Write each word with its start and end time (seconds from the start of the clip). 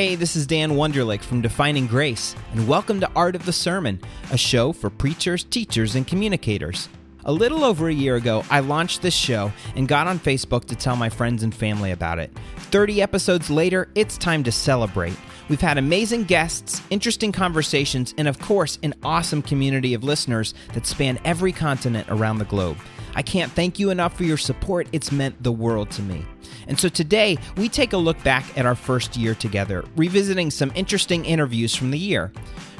Hey, 0.00 0.14
this 0.14 0.34
is 0.34 0.46
Dan 0.46 0.70
Wunderlich 0.70 1.20
from 1.20 1.42
Defining 1.42 1.86
Grace, 1.86 2.34
and 2.54 2.66
welcome 2.66 3.00
to 3.00 3.10
Art 3.14 3.36
of 3.36 3.44
the 3.44 3.52
Sermon, 3.52 4.00
a 4.32 4.38
show 4.38 4.72
for 4.72 4.88
preachers, 4.88 5.44
teachers, 5.44 5.94
and 5.94 6.06
communicators. 6.06 6.88
A 7.26 7.32
little 7.34 7.64
over 7.64 7.86
a 7.86 7.92
year 7.92 8.16
ago, 8.16 8.42
I 8.48 8.60
launched 8.60 9.02
this 9.02 9.12
show 9.12 9.52
and 9.76 9.86
got 9.86 10.06
on 10.06 10.18
Facebook 10.18 10.64
to 10.68 10.74
tell 10.74 10.96
my 10.96 11.10
friends 11.10 11.42
and 11.42 11.54
family 11.54 11.90
about 11.90 12.18
it. 12.18 12.34
30 12.56 13.02
episodes 13.02 13.50
later, 13.50 13.90
it's 13.94 14.16
time 14.16 14.42
to 14.44 14.50
celebrate. 14.50 15.18
We've 15.50 15.60
had 15.60 15.76
amazing 15.76 16.24
guests, 16.24 16.80
interesting 16.88 17.30
conversations, 17.30 18.14
and 18.16 18.26
of 18.26 18.38
course, 18.38 18.78
an 18.82 18.94
awesome 19.02 19.42
community 19.42 19.92
of 19.92 20.02
listeners 20.02 20.54
that 20.72 20.86
span 20.86 21.18
every 21.26 21.52
continent 21.52 22.08
around 22.08 22.38
the 22.38 22.46
globe. 22.46 22.78
I 23.20 23.22
can't 23.22 23.52
thank 23.52 23.78
you 23.78 23.90
enough 23.90 24.16
for 24.16 24.24
your 24.24 24.38
support. 24.38 24.88
It's 24.92 25.12
meant 25.12 25.42
the 25.42 25.52
world 25.52 25.90
to 25.90 26.00
me. 26.00 26.24
And 26.68 26.80
so 26.80 26.88
today, 26.88 27.36
we 27.58 27.68
take 27.68 27.92
a 27.92 27.98
look 27.98 28.16
back 28.24 28.56
at 28.56 28.64
our 28.64 28.74
first 28.74 29.14
year 29.14 29.34
together, 29.34 29.84
revisiting 29.94 30.50
some 30.50 30.72
interesting 30.74 31.26
interviews 31.26 31.74
from 31.76 31.90
the 31.90 31.98
year. 31.98 32.32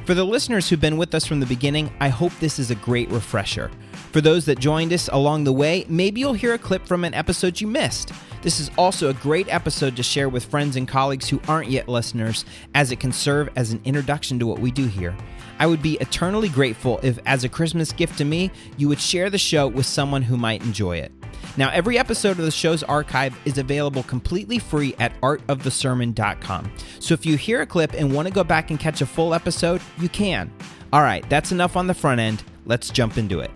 For 0.06 0.14
the 0.14 0.24
listeners 0.24 0.66
who've 0.66 0.80
been 0.80 0.96
with 0.96 1.14
us 1.14 1.26
from 1.26 1.40
the 1.40 1.46
beginning, 1.46 1.92
I 2.00 2.08
hope 2.08 2.32
this 2.40 2.58
is 2.58 2.70
a 2.70 2.74
great 2.76 3.10
refresher. 3.10 3.70
For 4.12 4.22
those 4.22 4.46
that 4.46 4.58
joined 4.58 4.94
us 4.94 5.10
along 5.12 5.44
the 5.44 5.52
way, 5.52 5.84
maybe 5.90 6.20
you'll 6.20 6.32
hear 6.32 6.54
a 6.54 6.58
clip 6.58 6.86
from 6.86 7.04
an 7.04 7.12
episode 7.12 7.60
you 7.60 7.66
missed. 7.66 8.10
This 8.40 8.60
is 8.60 8.70
also 8.78 9.10
a 9.10 9.14
great 9.14 9.52
episode 9.52 9.94
to 9.96 10.02
share 10.02 10.30
with 10.30 10.46
friends 10.46 10.74
and 10.74 10.88
colleagues 10.88 11.28
who 11.28 11.42
aren't 11.48 11.68
yet 11.68 11.86
listeners, 11.86 12.46
as 12.74 12.90
it 12.90 12.98
can 12.98 13.12
serve 13.12 13.50
as 13.56 13.72
an 13.72 13.82
introduction 13.84 14.38
to 14.38 14.46
what 14.46 14.58
we 14.58 14.70
do 14.70 14.86
here. 14.86 15.14
I 15.60 15.66
would 15.66 15.82
be 15.82 15.98
eternally 16.00 16.48
grateful 16.48 16.98
if, 17.02 17.18
as 17.26 17.44
a 17.44 17.48
Christmas 17.48 17.92
gift 17.92 18.18
to 18.18 18.24
me, 18.24 18.50
you 18.78 18.88
would 18.88 18.98
share 18.98 19.30
the 19.30 19.38
show 19.38 19.68
with 19.68 19.86
someone 19.86 20.22
who 20.22 20.36
might 20.36 20.62
enjoy 20.64 20.96
it. 20.96 21.12
Now, 21.56 21.70
every 21.70 21.98
episode 21.98 22.38
of 22.38 22.44
the 22.44 22.50
show's 22.50 22.82
archive 22.82 23.38
is 23.44 23.58
available 23.58 24.02
completely 24.04 24.58
free 24.58 24.94
at 24.98 25.18
artofthesermon.com. 25.20 26.72
So 26.98 27.14
if 27.14 27.26
you 27.26 27.36
hear 27.36 27.60
a 27.60 27.66
clip 27.66 27.92
and 27.92 28.12
want 28.12 28.26
to 28.26 28.34
go 28.34 28.42
back 28.42 28.70
and 28.70 28.80
catch 28.80 29.02
a 29.02 29.06
full 29.06 29.34
episode, 29.34 29.82
you 29.98 30.08
can. 30.08 30.50
All 30.92 31.02
right, 31.02 31.28
that's 31.28 31.52
enough 31.52 31.76
on 31.76 31.86
the 31.86 31.94
front 31.94 32.20
end. 32.20 32.42
Let's 32.64 32.90
jump 32.90 33.18
into 33.18 33.40
it. 33.40 33.50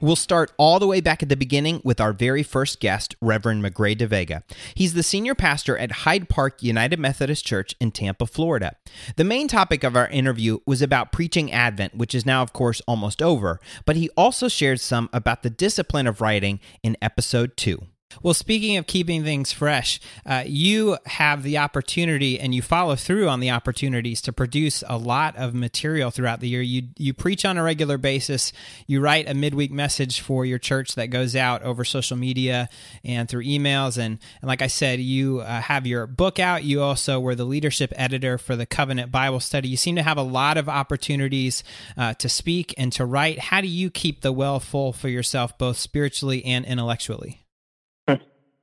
We'll 0.00 0.16
start 0.16 0.52
all 0.56 0.78
the 0.78 0.86
way 0.86 1.02
back 1.02 1.22
at 1.22 1.28
the 1.28 1.36
beginning 1.36 1.82
with 1.84 2.00
our 2.00 2.14
very 2.14 2.42
first 2.42 2.80
guest, 2.80 3.14
Reverend 3.20 3.62
Magrey 3.62 3.96
de 3.96 4.06
Vega. 4.06 4.42
He's 4.74 4.94
the 4.94 5.02
senior 5.02 5.34
pastor 5.34 5.76
at 5.76 5.92
Hyde 5.92 6.30
Park 6.30 6.62
United 6.62 6.98
Methodist 6.98 7.44
Church 7.44 7.74
in 7.80 7.90
Tampa, 7.90 8.26
Florida. 8.26 8.76
The 9.16 9.24
main 9.24 9.46
topic 9.46 9.84
of 9.84 9.96
our 9.96 10.08
interview 10.08 10.58
was 10.66 10.80
about 10.80 11.12
preaching 11.12 11.52
Advent, 11.52 11.96
which 11.96 12.14
is 12.14 12.24
now, 12.24 12.42
of 12.42 12.54
course, 12.54 12.80
almost 12.88 13.20
over, 13.20 13.60
but 13.84 13.96
he 13.96 14.08
also 14.16 14.48
shared 14.48 14.80
some 14.80 15.10
about 15.12 15.42
the 15.42 15.50
discipline 15.50 16.06
of 16.06 16.22
writing 16.22 16.60
in 16.82 16.96
episode 17.02 17.58
two. 17.58 17.82
Well, 18.22 18.34
speaking 18.34 18.76
of 18.76 18.86
keeping 18.86 19.22
things 19.22 19.52
fresh, 19.52 20.00
uh, 20.26 20.42
you 20.44 20.98
have 21.06 21.42
the 21.42 21.58
opportunity 21.58 22.40
and 22.40 22.54
you 22.54 22.60
follow 22.60 22.96
through 22.96 23.28
on 23.28 23.40
the 23.40 23.50
opportunities 23.50 24.20
to 24.22 24.32
produce 24.32 24.82
a 24.88 24.98
lot 24.98 25.36
of 25.36 25.54
material 25.54 26.10
throughout 26.10 26.40
the 26.40 26.48
year. 26.48 26.60
You 26.60 26.88
you 26.98 27.14
preach 27.14 27.44
on 27.44 27.56
a 27.56 27.62
regular 27.62 27.98
basis. 27.98 28.52
You 28.86 29.00
write 29.00 29.28
a 29.28 29.34
midweek 29.34 29.70
message 29.70 30.20
for 30.20 30.44
your 30.44 30.58
church 30.58 30.96
that 30.96 31.06
goes 31.06 31.36
out 31.36 31.62
over 31.62 31.84
social 31.84 32.16
media 32.16 32.68
and 33.04 33.28
through 33.28 33.44
emails. 33.44 33.96
And, 33.96 34.18
and 34.42 34.48
like 34.48 34.60
I 34.60 34.66
said, 34.66 35.00
you 35.00 35.40
uh, 35.40 35.60
have 35.60 35.86
your 35.86 36.06
book 36.06 36.38
out. 36.38 36.64
You 36.64 36.82
also 36.82 37.20
were 37.20 37.34
the 37.34 37.44
leadership 37.44 37.92
editor 37.96 38.38
for 38.38 38.56
the 38.56 38.66
Covenant 38.66 39.12
Bible 39.12 39.40
Study. 39.40 39.68
You 39.68 39.76
seem 39.76 39.96
to 39.96 40.02
have 40.02 40.18
a 40.18 40.22
lot 40.22 40.58
of 40.58 40.68
opportunities 40.68 41.62
uh, 41.96 42.14
to 42.14 42.28
speak 42.28 42.74
and 42.76 42.92
to 42.94 43.06
write. 43.06 43.38
How 43.38 43.60
do 43.60 43.68
you 43.68 43.88
keep 43.88 44.20
the 44.20 44.32
well 44.32 44.60
full 44.60 44.92
for 44.92 45.08
yourself, 45.08 45.56
both 45.56 45.78
spiritually 45.78 46.44
and 46.44 46.64
intellectually? 46.66 47.40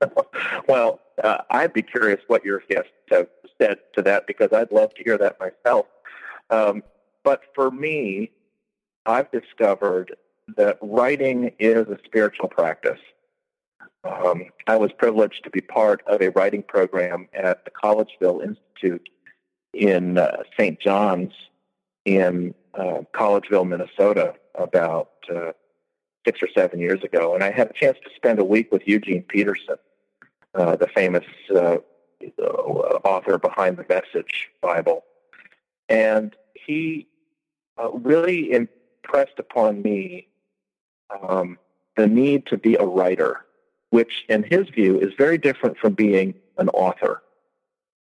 well, 0.67 0.99
uh, 1.23 1.39
I'd 1.49 1.73
be 1.73 1.81
curious 1.81 2.21
what 2.27 2.45
your 2.45 2.61
guests 2.69 2.91
have 3.11 3.27
said 3.59 3.79
to 3.95 4.01
that 4.03 4.27
because 4.27 4.49
I'd 4.53 4.71
love 4.71 4.93
to 4.95 5.03
hear 5.03 5.17
that 5.17 5.39
myself. 5.39 5.87
Um, 6.49 6.83
but 7.23 7.41
for 7.55 7.71
me, 7.71 8.31
I've 9.05 9.31
discovered 9.31 10.15
that 10.55 10.77
writing 10.81 11.51
is 11.59 11.87
a 11.87 11.97
spiritual 12.05 12.47
practice. 12.47 12.99
Um, 14.03 14.45
I 14.67 14.77
was 14.77 14.91
privileged 14.97 15.43
to 15.43 15.49
be 15.49 15.61
part 15.61 16.01
of 16.07 16.21
a 16.21 16.29
writing 16.29 16.63
program 16.63 17.27
at 17.33 17.65
the 17.65 17.71
Collegeville 17.71 18.43
Institute 18.43 19.09
in 19.73 20.17
uh, 20.17 20.43
St. 20.57 20.79
John's 20.79 21.33
in 22.05 22.53
uh, 22.73 23.01
Collegeville, 23.13 23.67
Minnesota, 23.67 24.35
about 24.55 25.11
uh, 25.33 25.51
six 26.25 26.41
or 26.41 26.47
seven 26.55 26.79
years 26.79 27.03
ago. 27.03 27.35
And 27.35 27.43
I 27.43 27.51
had 27.51 27.69
a 27.69 27.73
chance 27.73 27.97
to 28.03 28.09
spend 28.15 28.39
a 28.39 28.45
week 28.45 28.71
with 28.71 28.83
Eugene 28.85 29.23
Peterson, 29.23 29.75
uh, 30.53 30.75
the 30.75 30.87
famous 30.87 31.25
uh, 31.55 31.77
author 33.03 33.37
behind 33.37 33.77
the 33.77 33.85
Message 33.87 34.49
Bible. 34.61 35.03
And 35.89 36.35
he 36.53 37.07
uh, 37.77 37.91
really 37.91 38.51
impressed 38.51 39.39
upon 39.39 39.81
me 39.81 40.27
um, 41.09 41.57
the 41.95 42.07
need 42.07 42.45
to 42.47 42.57
be 42.57 42.75
a 42.75 42.83
writer, 42.83 43.45
which, 43.89 44.25
in 44.29 44.43
his 44.43 44.67
view, 44.69 44.99
is 44.99 45.13
very 45.17 45.37
different 45.37 45.77
from 45.77 45.93
being 45.93 46.33
an 46.57 46.69
author. 46.69 47.21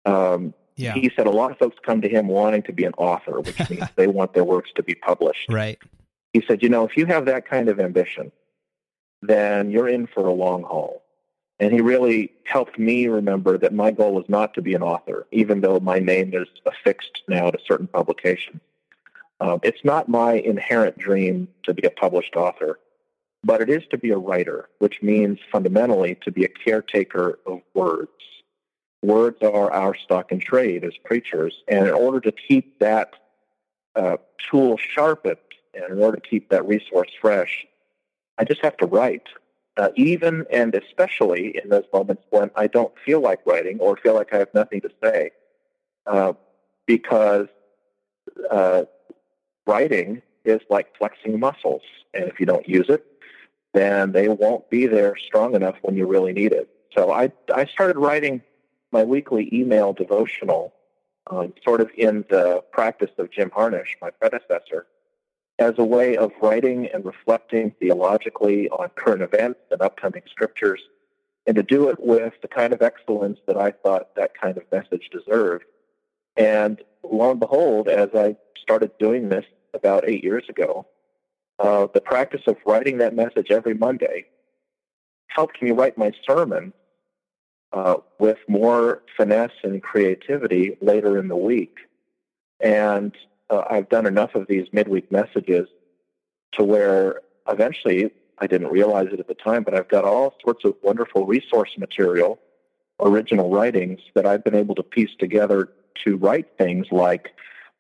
Um, 0.06 0.54
yeah. 0.76 0.94
He 0.94 1.12
said 1.16 1.26
a 1.28 1.32
lot 1.32 1.52
of 1.52 1.58
folks 1.58 1.78
come 1.86 2.02
to 2.02 2.10
him 2.10 2.28
wanting 2.28 2.64
to 2.64 2.74
be 2.74 2.84
an 2.84 2.94
author, 2.98 3.40
which 3.42 3.58
means 3.70 3.86
they 3.96 4.08
want 4.08 4.34
their 4.34 4.44
works 4.44 4.72
to 4.76 4.84
be 4.84 4.96
published. 4.96 5.50
Right. 5.50 5.80
He 6.34 6.44
said, 6.48 6.62
you 6.62 6.70
know, 6.70 6.86
if 6.86 6.98
you 6.98 7.06
have 7.06 7.26
that 7.26 7.48
kind 7.50 7.70
of 7.70 7.80
ambition, 7.80 8.32
then 9.22 9.72
you're 9.72 9.88
in 9.88 10.08
for 10.08 10.28
a 10.28 10.34
long 10.34 10.64
haul. 10.64 11.02
And 11.60 11.72
he 11.72 11.80
really 11.82 12.32
helped 12.44 12.78
me 12.78 13.08
remember 13.08 13.58
that 13.58 13.74
my 13.74 13.92
goal 13.92 14.20
is 14.22 14.28
not 14.28 14.54
to 14.56 14.62
be 14.62 14.74
an 14.74 14.84
author, 14.84 15.26
even 15.32 15.62
though 15.62 15.80
my 15.80 16.00
name 16.00 16.34
is 16.34 16.48
affixed 16.66 17.22
now 17.28 17.50
to 17.50 17.58
certain 17.66 17.88
publications. 17.88 18.60
Um, 19.40 19.60
it's 19.64 19.84
not 19.84 20.10
my 20.10 20.34
inherent 20.34 20.98
dream 20.98 21.48
to 21.64 21.74
be 21.74 21.88
a 21.88 21.92
published 21.92 22.36
author, 22.36 22.80
but 23.44 23.62
it 23.62 23.70
is 23.70 23.84
to 23.92 23.98
be 23.98 24.12
a 24.12 24.18
writer, 24.18 24.70
which 24.80 25.02
means 25.02 25.40
fundamentally 25.52 26.16
to 26.24 26.32
be 26.32 26.44
a 26.44 26.50
caretaker 26.50 27.40
of 27.46 27.62
words. 27.74 28.10
Words 29.02 29.38
are 29.42 29.72
our 29.72 29.96
stock 29.96 30.32
in 30.32 30.40
trade 30.40 30.84
as 30.84 30.94
preachers, 31.04 31.64
and 31.68 31.88
in 31.88 31.94
order 31.94 32.20
to 32.22 32.32
keep 32.32 32.80
that 32.80 33.14
uh, 33.96 34.18
tool 34.50 34.78
sharpened, 34.78 35.38
and 35.74 35.92
in 35.92 36.02
order 36.02 36.18
to 36.18 36.28
keep 36.28 36.50
that 36.50 36.68
resource 36.68 37.12
fresh, 37.22 37.66
I 38.38 38.46
just 38.46 38.62
have 38.62 38.78
to 38.78 38.86
write 38.86 39.28
uh, 39.78 39.90
even 39.96 40.46
and 40.52 40.74
especially 40.76 41.60
in 41.62 41.70
those 41.70 41.86
moments 41.94 42.24
when 42.30 42.50
I 42.56 42.68
don't 42.68 42.94
feel 43.06 43.20
like 43.22 43.46
writing 43.46 43.80
or 43.80 43.98
feel 43.98 44.16
like 44.16 44.34
I 44.34 44.38
have 44.38 44.54
nothing 44.54 44.82
to 44.82 44.90
say, 45.04 45.32
uh, 46.06 46.34
because 46.86 47.48
uh, 48.50 48.84
writing 49.66 50.22
is 50.46 50.62
like 50.70 50.96
flexing 50.98 51.40
muscles, 51.40 51.82
and 52.14 52.26
if 52.26 52.40
you 52.40 52.46
don't 52.46 52.68
use 52.68 52.90
it, 52.90 53.06
then 53.74 54.12
they 54.12 54.28
won't 54.30 54.70
be 54.70 54.88
there 54.88 55.16
strong 55.18 55.56
enough 55.56 55.76
when 55.82 55.96
you 55.96 56.08
really 56.08 56.34
need 56.34 56.54
it. 56.54 56.70
So 56.96 57.12
I 57.12 57.32
I 57.54 57.66
started 57.66 57.98
writing 57.98 58.42
my 58.92 59.04
weekly 59.04 59.50
email 59.52 59.92
devotional, 59.92 60.74
um, 61.28 61.54
sort 61.64 61.82
of 61.82 61.90
in 61.98 62.24
the 62.30 62.64
practice 62.72 63.12
of 63.18 63.30
Jim 63.30 63.52
Harnish, 63.54 63.98
my 64.02 64.10
predecessor, 64.10 64.88
as 65.60 65.74
a 65.78 65.84
way 65.84 66.18
of 66.18 66.32
writing 66.42 66.90
and 66.94 67.06
reflecting 67.06 67.72
theologically 67.80 68.70
on 68.70 68.90
current 68.96 69.22
events 69.22 69.60
and 69.72 69.82
upcoming 69.82 70.24
scriptures, 70.30 70.82
and 71.46 71.56
to 71.56 71.64
do 71.64 71.90
it 71.90 71.98
with 72.00 72.34
the 72.42 72.48
kind 72.48 72.74
of 72.74 72.82
excellence 72.82 73.40
that 73.48 73.58
I 73.58 73.72
thought 73.72 74.16
that 74.16 74.40
kind 74.40 74.58
of 74.58 74.64
message 74.72 75.10
deserved. 75.12 75.66
And 76.36 76.82
lo 77.04 77.32
and 77.32 77.40
behold, 77.40 77.88
as 77.88 78.10
I 78.14 78.36
started 78.62 78.92
doing 79.00 79.30
this 79.30 79.46
about 79.74 80.08
eight 80.08 80.24
years 80.24 80.44
ago, 80.50 80.88
uh, 81.60 81.88
the 81.94 82.02
practice 82.02 82.42
of 82.48 82.58
writing 82.66 82.98
that 82.98 83.16
message 83.16 83.48
every 83.50 83.74
Monday 83.74 84.26
helped 85.28 85.62
me 85.62 85.72
write 85.72 85.98
my 85.98 86.12
sermon 86.28 86.74
uh, 87.72 87.96
with 88.20 88.38
more 88.48 89.04
finesse 89.16 89.52
and 89.64 89.82
creativity 89.82 90.78
later 90.82 91.18
in 91.18 91.28
the 91.28 91.36
week. 91.36 91.76
And 92.60 93.14
uh, 93.50 93.64
I've 93.70 93.90
done 93.90 94.06
enough 94.06 94.36
of 94.36 94.48
these 94.48 94.68
midweek 94.72 95.12
messages 95.12 95.68
to 96.54 96.64
where 96.64 97.22
eventually 97.48 98.12
I 98.40 98.48
didn't 98.48 98.68
realize 98.68 99.08
it 99.12 99.20
at 99.20 99.28
the 99.28 99.36
time, 99.36 99.64
but 99.64 99.74
I've 99.74 99.88
got 99.88 100.04
all 100.04 100.36
sorts 100.44 100.66
of 100.66 100.76
wonderful 100.82 101.26
resource 101.26 101.72
material, 101.78 102.40
original 103.00 103.50
writings 103.50 104.00
that 104.14 104.26
I've 104.26 104.44
been 104.44 104.56
able 104.56 104.76
to 104.76 104.84
piece 104.84 105.12
together 105.20 105.70
to 106.04 106.18
write 106.18 106.48
things 106.58 106.88
like 106.92 107.32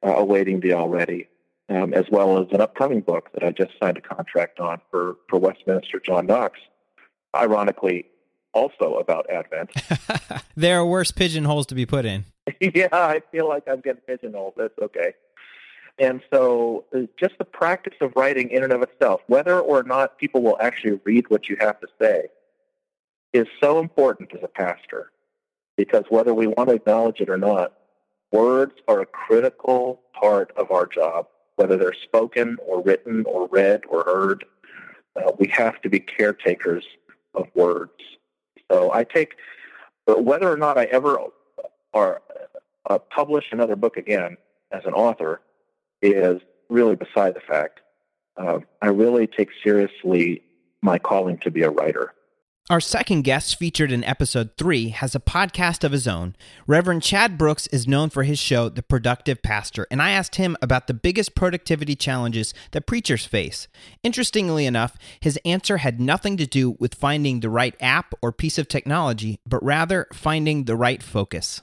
uh, 0.05 0.15
Awaiting 0.15 0.61
the 0.61 0.73
Already, 0.73 1.27
um, 1.69 1.93
as 1.93 2.05
well 2.09 2.41
as 2.41 2.47
an 2.51 2.61
upcoming 2.61 3.01
book 3.01 3.29
that 3.33 3.43
I 3.43 3.51
just 3.51 3.71
signed 3.81 3.97
a 3.97 4.01
contract 4.01 4.59
on 4.59 4.79
for, 4.91 5.17
for 5.29 5.39
Westminster 5.39 5.99
John 5.99 6.27
Knox. 6.27 6.59
Ironically, 7.35 8.05
also 8.53 8.95
about 8.95 9.29
Advent. 9.29 9.71
there 10.55 10.79
are 10.79 10.85
worse 10.85 11.11
pigeonholes 11.11 11.65
to 11.67 11.75
be 11.75 11.85
put 11.85 12.05
in. 12.05 12.23
yeah, 12.61 12.87
I 12.91 13.21
feel 13.31 13.49
like 13.49 13.63
I'm 13.67 13.81
getting 13.81 14.01
pigeonholed. 14.07 14.53
That's 14.55 14.77
okay. 14.81 15.13
And 15.97 16.21
so 16.31 16.85
uh, 16.93 17.01
just 17.17 17.37
the 17.37 17.45
practice 17.45 17.95
of 18.01 18.13
writing 18.15 18.49
in 18.49 18.63
and 18.63 18.73
of 18.73 18.81
itself, 18.81 19.21
whether 19.27 19.59
or 19.59 19.83
not 19.83 20.17
people 20.17 20.41
will 20.41 20.57
actually 20.59 20.99
read 21.05 21.29
what 21.29 21.47
you 21.47 21.55
have 21.59 21.79
to 21.79 21.87
say, 22.01 22.27
is 23.33 23.47
so 23.61 23.79
important 23.79 24.33
as 24.33 24.43
a 24.43 24.47
pastor. 24.47 25.11
because 25.77 26.05
whether 26.09 26.33
we 26.33 26.47
want 26.47 26.69
to 26.69 26.75
acknowledge 26.75 27.19
it 27.19 27.29
or 27.29 27.37
not, 27.37 27.73
words 28.31 28.73
are 28.87 29.01
a 29.01 29.05
critical 29.05 30.01
part 30.13 30.51
of 30.57 30.71
our 30.71 30.85
job, 30.85 31.27
whether 31.55 31.77
they're 31.77 31.93
spoken 31.93 32.57
or 32.65 32.81
written 32.81 33.23
or 33.27 33.47
read 33.47 33.81
or 33.89 34.03
heard. 34.03 34.45
Uh, 35.15 35.31
we 35.39 35.47
have 35.47 35.81
to 35.81 35.89
be 35.89 35.99
caretakers 35.99 36.85
of 37.33 37.47
words. 37.53 37.91
So 38.71 38.91
I 38.91 39.03
take, 39.03 39.35
whether 40.05 40.51
or 40.51 40.57
not 40.57 40.77
I 40.77 40.85
ever 40.85 41.17
or, 41.93 42.21
uh, 42.89 42.99
publish 42.99 43.45
another 43.51 43.75
book 43.75 43.97
again 43.97 44.37
as 44.71 44.85
an 44.85 44.93
author 44.93 45.41
is 46.09 46.41
really 46.69 46.95
beside 46.95 47.35
the 47.35 47.41
fact. 47.41 47.81
Uh, 48.37 48.59
I 48.81 48.87
really 48.87 49.27
take 49.27 49.49
seriously 49.63 50.41
my 50.81 50.99
calling 50.99 51.37
to 51.39 51.51
be 51.51 51.63
a 51.63 51.69
writer. 51.69 52.13
Our 52.67 52.81
second 52.81 53.21
guest, 53.21 53.59
featured 53.59 53.91
in 53.91 54.03
episode 54.03 54.57
three, 54.57 54.89
has 54.89 55.13
a 55.13 55.19
podcast 55.19 55.83
of 55.83 55.91
his 55.91 56.07
own. 56.07 56.35
Reverend 56.65 57.03
Chad 57.03 57.37
Brooks 57.37 57.67
is 57.67 57.87
known 57.87 58.09
for 58.09 58.23
his 58.23 58.39
show, 58.39 58.69
The 58.69 58.81
Productive 58.81 59.43
Pastor, 59.43 59.85
and 59.91 60.01
I 60.01 60.09
asked 60.09 60.37
him 60.37 60.57
about 60.63 60.87
the 60.87 60.95
biggest 60.95 61.35
productivity 61.35 61.95
challenges 61.95 62.55
that 62.71 62.87
preachers 62.87 63.23
face. 63.23 63.67
Interestingly 64.01 64.65
enough, 64.65 64.97
his 65.19 65.39
answer 65.45 65.77
had 65.77 66.01
nothing 66.01 66.37
to 66.37 66.47
do 66.47 66.71
with 66.79 66.95
finding 66.95 67.41
the 67.41 67.51
right 67.51 67.75
app 67.79 68.15
or 68.23 68.31
piece 68.31 68.57
of 68.57 68.67
technology, 68.67 69.39
but 69.45 69.63
rather 69.63 70.07
finding 70.11 70.63
the 70.63 70.75
right 70.75 71.03
focus. 71.03 71.61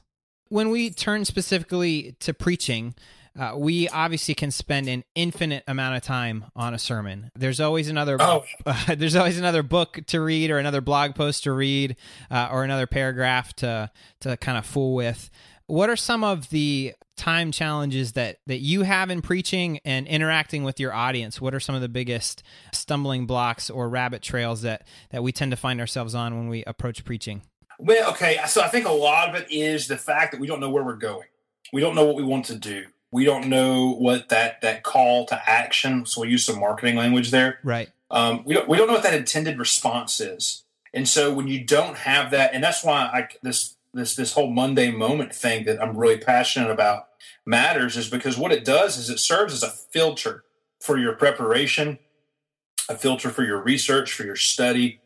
When 0.50 0.70
we 0.70 0.90
turn 0.90 1.24
specifically 1.24 2.14
to 2.20 2.32
preaching, 2.32 2.94
uh, 3.38 3.54
we 3.56 3.88
obviously 3.88 4.34
can 4.34 4.50
spend 4.50 4.88
an 4.88 5.04
infinite 5.14 5.64
amount 5.66 5.96
of 5.96 6.02
time 6.02 6.46
on 6.54 6.74
a 6.74 6.78
sermon. 6.78 7.30
There's 7.34 7.60
always 7.60 7.88
another. 7.88 8.16
Oh. 8.20 8.44
Uh, 8.66 8.94
there's 8.96 9.16
always 9.16 9.38
another 9.38 9.62
book 9.62 10.00
to 10.08 10.20
read, 10.20 10.50
or 10.50 10.58
another 10.58 10.80
blog 10.80 11.14
post 11.14 11.44
to 11.44 11.52
read, 11.52 11.96
uh, 12.30 12.48
or 12.52 12.64
another 12.64 12.86
paragraph 12.86 13.54
to 13.56 13.90
to 14.20 14.36
kind 14.36 14.58
of 14.58 14.66
fool 14.66 14.94
with. 14.94 15.30
What 15.66 15.88
are 15.88 15.96
some 15.96 16.24
of 16.24 16.50
the 16.50 16.94
time 17.16 17.52
challenges 17.52 18.12
that 18.12 18.38
that 18.46 18.58
you 18.58 18.82
have 18.82 19.10
in 19.10 19.22
preaching 19.22 19.80
and 19.84 20.06
interacting 20.06 20.64
with 20.64 20.78
your 20.78 20.92
audience? 20.92 21.40
What 21.40 21.54
are 21.54 21.60
some 21.60 21.74
of 21.74 21.80
the 21.80 21.88
biggest 21.88 22.42
stumbling 22.72 23.26
blocks 23.26 23.70
or 23.70 23.88
rabbit 23.88 24.22
trails 24.22 24.62
that 24.62 24.86
that 25.10 25.22
we 25.22 25.32
tend 25.32 25.52
to 25.52 25.56
find 25.56 25.80
ourselves 25.80 26.14
on 26.14 26.36
when 26.36 26.48
we 26.48 26.64
approach 26.64 27.04
preaching? 27.04 27.42
Well, 27.78 28.10
okay, 28.10 28.38
so 28.46 28.60
I 28.60 28.68
think 28.68 28.86
a 28.86 28.92
lot 28.92 29.30
of 29.30 29.34
it 29.34 29.50
is 29.50 29.88
the 29.88 29.96
fact 29.96 30.32
that 30.32 30.40
we 30.40 30.46
don't 30.46 30.60
know 30.60 30.70
where 30.70 30.84
we're 30.84 30.94
going. 30.94 31.26
We 31.72 31.80
don't 31.80 31.94
know 31.94 32.04
what 32.04 32.16
we 32.16 32.22
want 32.22 32.44
to 32.46 32.54
do 32.54 32.84
we 33.12 33.24
don't 33.24 33.48
know 33.48 33.90
what 33.90 34.30
that 34.30 34.60
that 34.62 34.82
call 34.82 35.26
to 35.26 35.40
action. 35.48 36.04
So 36.06 36.22
we 36.22 36.30
use 36.30 36.44
some 36.44 36.58
marketing 36.58 36.96
language 36.96 37.30
there. 37.30 37.60
Right. 37.62 37.90
Um, 38.10 38.42
we 38.44 38.54
don't 38.54 38.68
we 38.68 38.76
don't 38.76 38.88
know 38.88 38.94
what 38.94 39.04
that 39.04 39.14
intended 39.14 39.58
response 39.58 40.20
is. 40.20 40.64
And 40.92 41.08
so 41.08 41.32
when 41.32 41.46
you 41.46 41.62
don't 41.64 41.96
have 41.98 42.32
that, 42.32 42.52
and 42.52 42.64
that's 42.64 42.82
why 42.82 43.02
I 43.02 43.28
this 43.42 43.76
this 43.94 44.16
this 44.16 44.32
whole 44.32 44.50
Monday 44.50 44.90
moment 44.90 45.34
thing 45.34 45.64
that 45.66 45.80
I'm 45.80 45.96
really 45.96 46.18
passionate 46.18 46.70
about 46.70 47.08
matters 47.46 47.96
is 47.96 48.08
because 48.08 48.36
what 48.36 48.52
it 48.52 48.64
does 48.64 48.96
is 48.96 49.10
it 49.10 49.18
serves 49.18 49.52
as 49.52 49.62
a 49.62 49.70
filter 49.70 50.44
for 50.80 50.98
your 50.98 51.14
preparation, 51.14 51.98
a 52.88 52.96
filter 52.96 53.30
for 53.30 53.44
your 53.44 53.62
research, 53.62 54.12
for 54.12 54.24
your 54.24 54.36
study. 54.36 55.00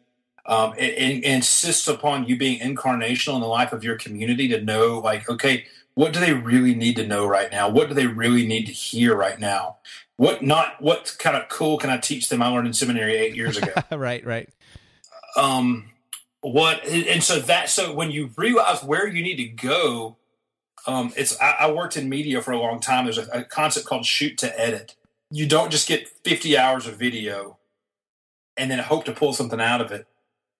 Um, 0.46 0.74
it, 0.78 0.94
it 0.94 1.24
insists 1.24 1.88
upon 1.88 2.26
you 2.26 2.38
being 2.38 2.60
incarnational 2.60 3.34
in 3.34 3.40
the 3.40 3.48
life 3.48 3.72
of 3.72 3.82
your 3.82 3.96
community 3.96 4.46
to 4.48 4.60
know, 4.62 5.00
like, 5.00 5.28
okay, 5.28 5.66
what 5.96 6.12
do 6.12 6.20
they 6.20 6.34
really 6.34 6.74
need 6.74 6.96
to 6.96 7.06
know 7.06 7.26
right 7.26 7.50
now? 7.50 7.70
What 7.70 7.88
do 7.88 7.94
they 7.94 8.06
really 8.06 8.46
need 8.46 8.66
to 8.66 8.72
hear 8.72 9.16
right 9.16 9.40
now? 9.40 9.78
What 10.16 10.42
not 10.42 10.80
what 10.80 11.16
kind 11.18 11.36
of 11.36 11.48
cool 11.48 11.78
can 11.78 11.88
I 11.88 11.96
teach 11.96 12.28
them 12.28 12.42
I 12.42 12.48
learned 12.48 12.66
in 12.66 12.74
seminary 12.74 13.16
eight 13.16 13.34
years 13.34 13.56
ago? 13.56 13.72
right, 13.96 14.24
right. 14.24 14.48
Um 15.36 15.90
what 16.42 16.84
and 16.86 17.22
so 17.22 17.40
that 17.40 17.70
so 17.70 17.94
when 17.94 18.10
you 18.10 18.30
realize 18.36 18.84
where 18.84 19.08
you 19.08 19.22
need 19.22 19.36
to 19.36 19.48
go, 19.48 20.16
um 20.86 21.14
it's 21.16 21.40
I, 21.40 21.56
I 21.60 21.72
worked 21.72 21.96
in 21.96 22.10
media 22.10 22.42
for 22.42 22.52
a 22.52 22.60
long 22.60 22.78
time. 22.78 23.04
There's 23.06 23.18
a, 23.18 23.28
a 23.32 23.42
concept 23.42 23.86
called 23.86 24.04
shoot 24.04 24.36
to 24.38 24.60
edit. 24.60 24.96
You 25.30 25.46
don't 25.46 25.72
just 25.72 25.88
get 25.88 26.08
50 26.08 26.58
hours 26.58 26.86
of 26.86 26.98
video 26.98 27.56
and 28.54 28.70
then 28.70 28.80
hope 28.80 29.06
to 29.06 29.12
pull 29.12 29.32
something 29.32 29.60
out 29.60 29.80
of 29.80 29.90
it 29.92 30.06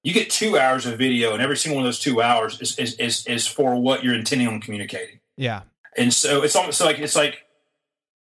you 0.03 0.12
get 0.12 0.31
two 0.31 0.56
hours 0.56 0.87
of 0.87 0.97
video 0.97 1.33
and 1.33 1.43
every 1.43 1.56
single 1.56 1.77
one 1.77 1.85
of 1.85 1.88
those 1.88 1.99
two 1.99 2.23
hours 2.23 2.61
is 2.61 2.79
is 2.79 2.94
is, 2.94 3.27
is 3.27 3.47
for 3.47 3.75
what 3.75 4.05
you're 4.05 4.15
intending 4.15 4.47
on 4.47 4.61
communicating 4.61 5.19
yeah. 5.37 5.62
And 5.97 6.12
so 6.12 6.43
it's 6.43 6.56
almost 6.56 6.79
so 6.79 6.85
like 6.85 6.99
it's 6.99 7.17
like 7.17 7.44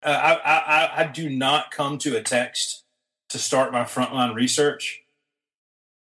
uh, 0.03 0.09
I, 0.09 0.51
I 0.51 1.03
I 1.03 1.07
do 1.07 1.29
not 1.29 1.71
come 1.71 1.99
to 1.99 2.17
a 2.17 2.23
text 2.23 2.85
to 3.29 3.39
start 3.39 3.73
my 3.73 3.85
frontline 3.85 4.35
research 4.35 5.03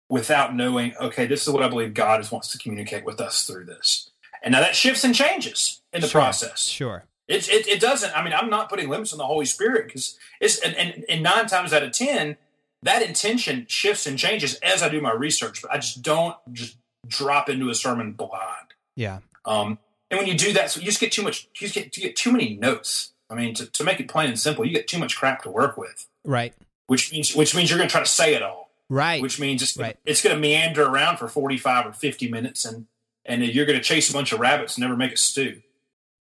without 0.09 0.55
knowing 0.55 0.95
okay 1.01 1.27
this 1.27 1.47
is 1.47 1.53
what 1.53 1.63
I 1.63 1.69
believe 1.69 1.95
God 1.95 2.21
is 2.21 2.31
wants 2.33 2.49
to 2.53 2.59
communicate 2.59 3.05
with 3.05 3.21
us 3.21 3.47
through 3.47 3.67
this. 3.67 4.11
And 4.43 4.53
now 4.53 4.61
that 4.61 4.77
shifts 4.77 5.05
and 5.05 5.15
changes 5.15 5.81
in 5.93 6.03
the 6.03 6.09
sure. 6.09 6.21
process. 6.21 6.67
Sure. 6.67 7.05
It, 7.27 7.49
it, 7.49 7.67
it 7.67 7.81
doesn't. 7.81 8.15
I 8.15 8.23
mean, 8.23 8.35
I'm 8.35 8.51
not 8.51 8.69
putting 8.69 8.89
limits 8.91 9.13
on 9.13 9.19
the 9.19 9.27
Holy 9.27 9.47
Spirit 9.47 9.87
because 9.87 10.19
it's 10.41 10.59
and, 10.59 10.75
and, 10.77 11.05
and 11.09 11.23
nine 11.23 11.47
times 11.47 11.73
out 11.73 11.83
of 11.83 11.93
ten, 11.93 12.37
that 12.83 13.01
intention 13.01 13.65
shifts 13.67 14.07
and 14.07 14.19
changes 14.19 14.57
as 14.57 14.83
I 14.83 14.91
do 14.91 15.01
my 15.01 15.13
research. 15.13 15.63
But 15.63 15.73
I 15.73 15.77
just 15.77 16.03
don't 16.03 16.37
just 16.53 16.77
drop 17.07 17.49
into 17.49 17.71
a 17.71 17.75
sermon 17.75 18.13
blind. 18.13 18.75
Yeah. 18.95 19.21
Um, 19.47 19.79
and 20.15 20.21
when 20.21 20.29
you 20.29 20.39
do 20.39 20.53
that, 20.53 20.71
so 20.71 20.79
you 20.79 20.87
just 20.87 21.01
get 21.01 21.11
too 21.11 21.23
much, 21.23 21.49
you 21.55 21.67
just 21.67 21.75
get, 21.75 21.97
you 21.97 22.05
get 22.05 22.15
too 22.15 22.31
many 22.31 22.57
notes. 22.57 23.13
I 23.29 23.35
mean, 23.35 23.55
to, 23.55 23.67
to 23.67 23.85
make 23.85 23.99
it 23.99 24.09
plain 24.09 24.29
and 24.29 24.39
simple, 24.39 24.65
you 24.65 24.73
get 24.73 24.87
too 24.87 24.99
much 24.99 25.17
crap 25.17 25.43
to 25.43 25.51
work 25.51 25.77
with. 25.77 26.07
Right. 26.25 26.55
Which 26.87 27.11
means, 27.11 27.35
which 27.35 27.55
means 27.55 27.69
you're 27.69 27.79
going 27.79 27.89
to 27.89 27.93
try 27.93 28.03
to 28.03 28.07
say 28.07 28.35
it 28.35 28.43
all. 28.43 28.71
Right. 28.89 29.21
Which 29.21 29.41
means 29.41 29.61
it's, 29.63 29.77
right. 29.77 29.97
it's 30.05 30.23
going 30.23 30.37
to 30.37 30.41
meander 30.41 30.85
around 30.85 31.17
for 31.17 31.27
45 31.27 31.87
or 31.87 31.93
50 31.93 32.31
minutes 32.31 32.65
and, 32.65 32.87
and 33.25 33.43
you're 33.43 33.67
going 33.67 33.79
to 33.79 33.85
chase 33.85 34.09
a 34.09 34.13
bunch 34.13 34.33
of 34.33 34.39
rabbits 34.39 34.77
and 34.77 34.83
never 34.83 34.97
make 34.97 35.13
a 35.13 35.17
stew. 35.17 35.63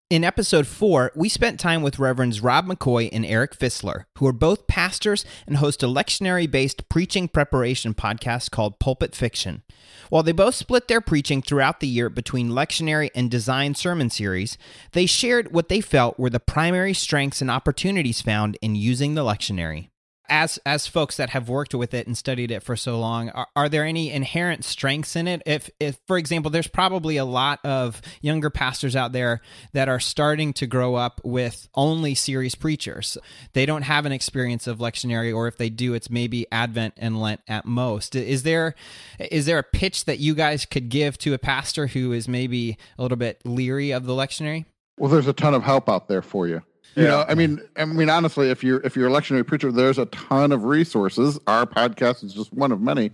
In 0.10 0.24
episode 0.24 0.68
four, 0.68 1.12
we 1.16 1.30
spent 1.30 1.60
time 1.60 1.81
with 1.81 2.00
Reverends 2.00 2.42
Rob 2.42 2.66
McCoy 2.66 3.10
and 3.12 3.25
Eric 3.25 3.57
Fistler, 3.57 4.06
who 4.18 4.28
are 4.28 4.33
both 4.33 4.68
pastors 4.68 5.25
and 5.45 5.57
host 5.57 5.83
a 5.83 5.88
lectionary 5.88 6.50
based 6.50 6.88
preaching 6.90 7.28
preparation 7.28 7.94
podcast 7.94 8.51
called 8.51 8.80
Pulpit 8.80 9.16
Fiction. 9.16 9.63
While 10.09 10.24
they 10.24 10.31
both 10.31 10.56
split 10.56 10.88
their 10.88 11.01
preaching 11.01 11.42
throughout 11.42 11.80
the 11.80 11.88
year 11.88 12.09
between 12.09 12.51
lectionary 12.51 13.09
and 13.13 13.30
design 13.30 13.75
sermon 13.75 14.09
series, 14.09 14.57
they 14.94 15.06
shared 15.06 15.51
what 15.51 15.69
they 15.69 15.81
felt 15.81 16.18
were 16.18 16.30
the 16.30 16.39
primary 16.39 16.94
strengths 16.94 17.42
and 17.42 17.51
opportunities 17.51 18.21
found 18.21 18.57
in 18.62 18.75
using 18.75 19.15
the 19.15 19.24
lectionary 19.24 19.89
as 20.30 20.60
as 20.66 20.88
folks 20.88 21.18
that 21.18 21.30
have 21.32 21.50
worked 21.50 21.74
with 21.74 21.94
it 21.94 22.08
and 22.08 22.18
studied 22.18 22.52
it 22.52 22.62
for 22.62 22.76
so 22.76 23.00
long 23.00 23.30
are, 23.30 23.48
are, 23.56 23.70
there 23.70 23.84
any 23.84 24.12
inherent 24.12 24.64
strengths 24.64 25.16
in 25.16 25.28
it? 25.28 25.42
If 25.46 25.70
if 25.80 25.98
for 26.08 26.18
example 26.18 26.52
there's 26.52 26.68
probably 26.68 27.18
a 27.18 27.26
lot 27.26 27.60
of 27.64 28.02
younger 28.22 28.50
pastors 28.50 28.96
out 28.96 29.12
there 29.12 29.42
that 29.74 29.90
are 29.90 30.00
starting 30.00 30.54
to 30.54 30.68
grow 30.68 30.96
up 30.96 31.22
with 31.24 31.68
only 31.76 32.16
series 32.16 32.56
preachers. 32.56 33.18
They 33.54 33.66
don't 33.66 33.84
have 33.84 34.06
an 34.06 34.12
experience 34.12 34.68
of 34.68 34.80
lectionary 34.80 35.36
or 35.36 35.48
if 35.48 35.57
they 35.57 35.69
do 35.69 35.94
it's 35.94 36.10
maybe 36.10 36.46
advent 36.52 36.96
and 36.98 37.19
lent 37.19 37.42
at 37.48 37.66
most. 37.66 38.16
Is 38.16 38.44
there 38.44 38.76
is 39.19 39.46
there 39.46 39.60
a 39.60 39.64
pitch 39.64 40.06
that 40.06 40.19
you 40.19 40.36
guys 40.36 40.66
could 40.66 40.90
give 40.90 41.18
to 41.19 41.34
a 41.34 41.40
pastor 41.40 41.88
who 41.88 42.12
is 42.12 42.28
maybe 42.28 42.78
a 42.98 43.02
little 43.02 43.18
bit 43.18 43.42
leery 43.46 43.92
of 43.92 44.06
the 44.06 44.14
lectionary? 44.14 44.66
Well 44.98 45.12
there's 45.12 45.28
a 45.28 45.34
ton 45.34 45.54
of 45.54 45.64
help 45.64 45.90
out 45.90 46.07
there 46.07 46.22
for 46.22 46.48
you 46.48 46.64
you 46.97 47.04
yeah. 47.04 47.09
know, 47.09 47.25
I 47.27 47.35
mean, 47.35 47.61
I 47.75 47.85
mean, 47.85 48.09
honestly, 48.09 48.49
if 48.49 48.63
you're 48.63 48.80
if 48.81 48.95
you're 48.95 49.07
a 49.07 49.11
lectionary 49.11 49.45
preacher, 49.45 49.71
there's 49.71 49.99
a 49.99 50.07
ton 50.07 50.51
of 50.51 50.63
resources. 50.63 51.39
Our 51.45 51.68
podcast 51.68 52.23
is 52.23 52.33
just 52.33 52.51
one 52.51 52.71
of 52.71 52.81
many 52.81 53.11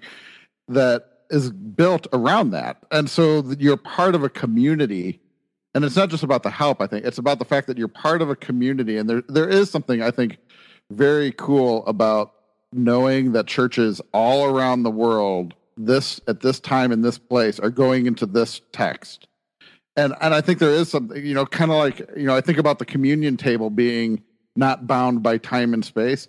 that 0.69 1.05
is 1.29 1.51
built 1.51 2.07
around 2.13 2.51
that, 2.51 2.77
and 2.91 3.09
so 3.09 3.43
you're 3.59 3.75
part 3.75 4.15
of 4.15 4.23
a 4.23 4.29
community. 4.29 5.19
And 5.75 5.83
it's 5.83 5.97
not 5.97 6.09
just 6.09 6.23
about 6.23 6.43
the 6.43 6.51
help. 6.51 6.81
I 6.81 6.87
think 6.87 7.03
it's 7.03 7.17
about 7.17 7.39
the 7.39 7.45
fact 7.45 7.67
that 7.67 7.77
you're 7.77 7.89
part 7.89 8.21
of 8.21 8.29
a 8.29 8.37
community, 8.37 8.95
and 8.95 9.09
there 9.09 9.23
there 9.27 9.49
is 9.49 9.69
something 9.69 10.01
I 10.01 10.11
think 10.11 10.37
very 10.89 11.33
cool 11.33 11.85
about 11.85 12.31
knowing 12.71 13.33
that 13.33 13.47
churches 13.47 13.99
all 14.13 14.45
around 14.45 14.83
the 14.83 14.91
world 14.91 15.55
this 15.75 16.21
at 16.27 16.39
this 16.39 16.61
time 16.61 16.93
in 16.93 17.01
this 17.01 17.17
place 17.17 17.59
are 17.59 17.69
going 17.69 18.05
into 18.05 18.25
this 18.25 18.61
text 18.71 19.27
and 19.95 20.13
and 20.21 20.33
I 20.33 20.41
think 20.41 20.59
there 20.59 20.71
is 20.71 20.89
something 20.89 21.23
you 21.23 21.33
know, 21.33 21.45
kind 21.45 21.71
of 21.71 21.77
like 21.77 21.99
you 22.15 22.25
know, 22.25 22.35
I 22.35 22.41
think 22.41 22.57
about 22.57 22.79
the 22.79 22.85
communion 22.85 23.37
table 23.37 23.69
being 23.69 24.23
not 24.55 24.87
bound 24.87 25.23
by 25.23 25.37
time 25.37 25.73
and 25.73 25.83
space. 25.83 26.27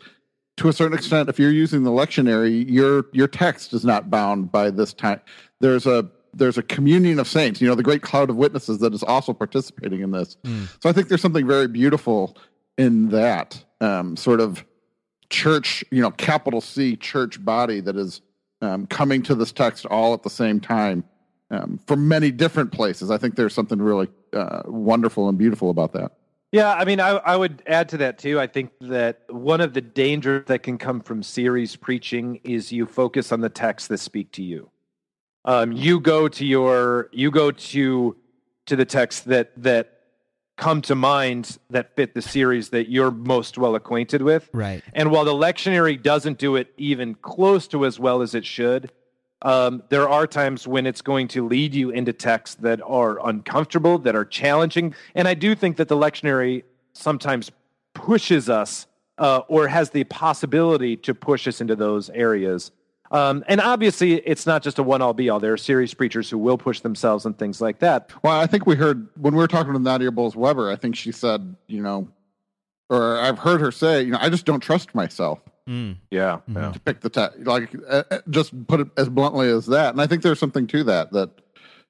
To 0.58 0.68
a 0.68 0.72
certain 0.72 0.96
extent, 0.96 1.28
if 1.28 1.38
you're 1.38 1.50
using 1.50 1.82
the 1.82 1.90
lectionary, 1.90 2.68
your 2.68 3.06
your 3.12 3.28
text 3.28 3.72
is 3.72 3.84
not 3.84 4.10
bound 4.10 4.52
by 4.52 4.70
this 4.70 4.92
time. 4.92 5.20
There's 5.60 5.86
a 5.86 6.08
there's 6.32 6.58
a 6.58 6.62
communion 6.62 7.18
of 7.18 7.28
saints, 7.28 7.60
you 7.60 7.68
know, 7.68 7.74
the 7.74 7.82
great 7.82 8.02
cloud 8.02 8.28
of 8.28 8.36
witnesses 8.36 8.78
that 8.78 8.92
is 8.92 9.02
also 9.02 9.32
participating 9.32 10.00
in 10.00 10.10
this. 10.10 10.36
Mm. 10.44 10.68
So 10.82 10.88
I 10.88 10.92
think 10.92 11.08
there's 11.08 11.20
something 11.20 11.46
very 11.46 11.68
beautiful 11.68 12.36
in 12.76 13.10
that 13.10 13.64
um, 13.80 14.16
sort 14.16 14.40
of 14.40 14.64
church, 15.30 15.84
you 15.90 16.02
know, 16.02 16.10
capital 16.10 16.60
C 16.60 16.96
church 16.96 17.44
body 17.44 17.80
that 17.80 17.96
is 17.96 18.20
um, 18.60 18.86
coming 18.86 19.22
to 19.22 19.34
this 19.34 19.52
text 19.52 19.86
all 19.86 20.12
at 20.14 20.22
the 20.22 20.30
same 20.30 20.60
time 20.60 21.04
um, 21.50 21.78
from 21.86 22.08
many 22.08 22.30
different 22.30 22.72
places. 22.72 23.10
I 23.10 23.18
think 23.18 23.36
there's 23.36 23.54
something 23.54 23.80
really 23.80 24.08
uh, 24.32 24.62
wonderful 24.66 25.28
and 25.28 25.38
beautiful 25.38 25.70
about 25.70 25.92
that. 25.92 26.12
Yeah, 26.52 26.72
I 26.72 26.84
mean, 26.84 27.00
I, 27.00 27.10
I 27.10 27.36
would 27.36 27.64
add 27.66 27.88
to 27.88 27.96
that 27.96 28.18
too. 28.18 28.38
I 28.38 28.46
think 28.46 28.70
that 28.82 29.22
one 29.28 29.60
of 29.60 29.74
the 29.74 29.80
dangers 29.80 30.44
that 30.46 30.62
can 30.62 30.78
come 30.78 31.00
from 31.00 31.22
series 31.22 31.74
preaching 31.74 32.40
is 32.44 32.70
you 32.70 32.86
focus 32.86 33.32
on 33.32 33.40
the 33.40 33.48
texts 33.48 33.88
that 33.88 33.98
speak 33.98 34.30
to 34.32 34.42
you. 34.42 34.70
Um, 35.44 35.72
you 35.72 35.98
go 36.00 36.28
to 36.28 36.46
your 36.46 37.10
you 37.12 37.30
go 37.30 37.50
to 37.50 38.16
to 38.66 38.76
the 38.76 38.84
texts 38.84 39.22
that 39.22 39.50
that 39.62 39.94
come 40.56 40.80
to 40.82 40.94
mind 40.94 41.58
that 41.70 41.96
fit 41.96 42.14
the 42.14 42.22
series 42.22 42.68
that 42.68 42.88
you're 42.88 43.10
most 43.10 43.58
well 43.58 43.74
acquainted 43.74 44.22
with. 44.22 44.48
Right. 44.52 44.82
And 44.92 45.10
while 45.10 45.24
the 45.24 45.34
lectionary 45.34 46.00
doesn't 46.00 46.38
do 46.38 46.56
it 46.56 46.72
even 46.76 47.16
close 47.16 47.66
to 47.68 47.84
as 47.84 47.98
well 47.98 48.22
as 48.22 48.34
it 48.34 48.46
should, 48.46 48.92
um, 49.44 49.82
there 49.90 50.08
are 50.08 50.26
times 50.26 50.66
when 50.66 50.86
it's 50.86 51.02
going 51.02 51.28
to 51.28 51.46
lead 51.46 51.74
you 51.74 51.90
into 51.90 52.12
texts 52.12 52.56
that 52.56 52.80
are 52.82 53.24
uncomfortable, 53.28 53.98
that 53.98 54.16
are 54.16 54.24
challenging. 54.24 54.94
And 55.14 55.28
I 55.28 55.34
do 55.34 55.54
think 55.54 55.76
that 55.76 55.88
the 55.88 55.96
lectionary 55.96 56.64
sometimes 56.94 57.52
pushes 57.92 58.48
us 58.48 58.86
uh, 59.18 59.42
or 59.46 59.68
has 59.68 59.90
the 59.90 60.04
possibility 60.04 60.96
to 60.96 61.14
push 61.14 61.46
us 61.46 61.60
into 61.60 61.76
those 61.76 62.08
areas. 62.10 62.72
Um, 63.10 63.44
and 63.46 63.60
obviously, 63.60 64.14
it's 64.14 64.46
not 64.46 64.62
just 64.62 64.78
a 64.78 64.82
one 64.82 65.02
all 65.02 65.12
be 65.12 65.28
all. 65.28 65.38
There 65.38 65.52
are 65.52 65.58
serious 65.58 65.92
preachers 65.92 66.30
who 66.30 66.38
will 66.38 66.58
push 66.58 66.80
themselves 66.80 67.26
and 67.26 67.38
things 67.38 67.60
like 67.60 67.78
that. 67.80 68.10
Well, 68.22 68.40
I 68.40 68.46
think 68.46 68.66
we 68.66 68.74
heard 68.76 69.06
when 69.20 69.34
we 69.34 69.40
were 69.40 69.46
talking 69.46 69.74
to 69.74 69.78
Nadia 69.78 70.10
Bolz 70.10 70.34
Weber, 70.34 70.70
I 70.70 70.76
think 70.76 70.96
she 70.96 71.12
said, 71.12 71.54
you 71.66 71.82
know, 71.82 72.08
or 72.88 73.18
I've 73.18 73.38
heard 73.38 73.60
her 73.60 73.70
say, 73.70 74.02
you 74.02 74.10
know, 74.10 74.18
I 74.20 74.30
just 74.30 74.46
don't 74.46 74.60
trust 74.60 74.94
myself 74.94 75.38
Mm. 75.68 75.96
Yeah. 76.10 76.40
to 76.46 76.80
pick 76.80 77.00
the 77.00 77.08
text. 77.08 77.40
Like, 77.40 77.74
uh, 77.88 78.02
uh, 78.10 78.18
just 78.28 78.66
put 78.66 78.80
it 78.80 78.88
as 78.96 79.08
bluntly 79.08 79.48
as 79.48 79.66
that. 79.66 79.94
And 79.94 80.00
I 80.00 80.06
think 80.06 80.22
there's 80.22 80.38
something 80.38 80.66
to 80.68 80.84
that, 80.84 81.12
that, 81.12 81.30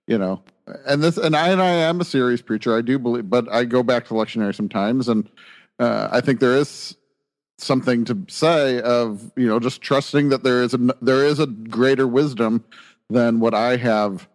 you 0.07 0.19
know, 0.19 0.43
and 0.87 1.03
this, 1.03 1.17
and 1.17 1.35
I, 1.35 1.49
and 1.49 1.61
I 1.61 1.71
am 1.71 2.01
a 2.01 2.05
series 2.05 2.41
preacher. 2.41 2.77
I 2.77 2.83
do 2.83 2.99
believe, 2.99 3.29
but 3.29 3.51
I 3.53 3.65
go 3.65 3.83
back 3.83 4.07
to 4.07 4.15
lectionary 4.15 4.55
sometimes. 4.55 5.09
And 5.09 5.29
uh, 5.79 6.09
I 6.13 6.21
think 6.21 6.41
there 6.41 6.57
is 6.57 6.97
something 7.59 8.05
to 8.05 8.25
say 8.29 8.81
of, 8.81 9.33
you 9.37 9.47
know, 9.47 9.59
just 9.59 9.83
trusting 9.83 10.29
that 10.29 10.45
there 10.45 10.63
is 10.63 10.75
a, 10.75 10.79
there 11.03 11.25
is 11.25 11.41
a 11.41 11.47
greater 11.47 12.07
wisdom 12.07 12.65
than 13.11 13.41
what 13.41 13.55
I 13.55 13.77
have, 13.77 14.29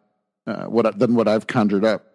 uh, 0.48 0.66
what, 0.66 1.00
than 1.00 1.16
what 1.16 1.28
I've 1.28 1.48
conjured 1.48 1.86
up. 1.86 2.09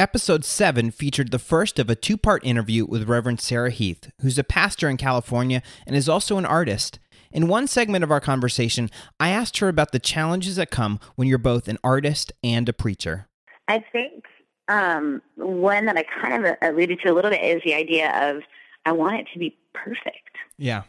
Episode 0.00 0.46
7 0.46 0.92
featured 0.92 1.30
the 1.30 1.38
first 1.38 1.78
of 1.78 1.90
a 1.90 1.94
two 1.94 2.16
part 2.16 2.42
interview 2.42 2.86
with 2.86 3.06
Reverend 3.06 3.38
Sarah 3.38 3.68
Heath, 3.68 4.10
who's 4.22 4.38
a 4.38 4.42
pastor 4.42 4.88
in 4.88 4.96
California 4.96 5.60
and 5.86 5.94
is 5.94 6.08
also 6.08 6.38
an 6.38 6.46
artist. 6.46 6.98
In 7.30 7.48
one 7.48 7.66
segment 7.66 8.02
of 8.02 8.10
our 8.10 8.18
conversation, 8.18 8.88
I 9.20 9.28
asked 9.28 9.58
her 9.58 9.68
about 9.68 9.92
the 9.92 9.98
challenges 9.98 10.56
that 10.56 10.70
come 10.70 11.00
when 11.16 11.28
you're 11.28 11.36
both 11.36 11.68
an 11.68 11.76
artist 11.84 12.32
and 12.42 12.66
a 12.66 12.72
preacher. 12.72 13.28
I 13.68 13.84
think 13.92 14.24
um, 14.68 15.20
one 15.36 15.84
that 15.84 15.98
I 15.98 16.04
kind 16.18 16.46
of 16.46 16.56
alluded 16.62 17.00
to 17.04 17.12
a 17.12 17.12
little 17.12 17.30
bit 17.30 17.42
is 17.42 17.60
the 17.62 17.74
idea 17.74 18.10
of 18.26 18.42
I 18.86 18.92
want 18.92 19.20
it 19.20 19.26
to 19.34 19.38
be 19.38 19.54
perfect. 19.74 20.34
Yeah. 20.56 20.84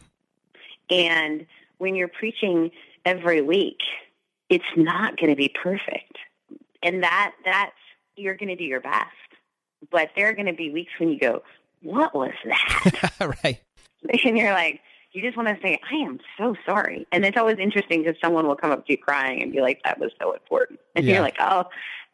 And 0.88 1.44
when 1.76 1.96
you're 1.96 2.08
preaching 2.08 2.70
every 3.04 3.42
week, 3.42 3.76
it's 4.48 4.64
not 4.74 5.18
going 5.18 5.28
to 5.28 5.36
be 5.36 5.54
perfect. 5.62 6.16
And 6.82 7.02
that 7.02 7.34
that's 7.44 7.76
you're 8.16 8.36
going 8.36 8.48
to 8.48 8.56
do 8.56 8.64
your 8.64 8.80
best. 8.80 9.08
But 9.90 10.10
there 10.16 10.28
are 10.28 10.32
going 10.32 10.46
to 10.46 10.52
be 10.52 10.70
weeks 10.70 10.92
when 10.98 11.08
you 11.10 11.18
go, 11.18 11.42
"What 11.82 12.14
was 12.14 12.32
that?" 12.44 13.34
right. 13.44 13.60
and 14.24 14.38
you're 14.38 14.52
like, 14.52 14.80
you 15.12 15.20
just 15.22 15.36
want 15.36 15.48
to 15.48 15.58
say, 15.62 15.78
"I 15.90 15.96
am 15.96 16.20
so 16.38 16.54
sorry." 16.64 17.06
And 17.12 17.24
it's 17.24 17.36
always 17.36 17.58
interesting 17.58 18.02
because 18.04 18.18
someone 18.22 18.46
will 18.46 18.56
come 18.56 18.70
up 18.70 18.86
to 18.86 18.92
you 18.92 18.98
crying 18.98 19.42
and 19.42 19.50
be 19.52 19.60
like, 19.60 19.82
"That 19.84 19.98
was 19.98 20.12
so 20.20 20.32
important," 20.32 20.78
and 20.94 21.04
Yeah. 21.04 21.14
you're 21.14 21.22
like, 21.22 21.36
"Oh, 21.40 21.64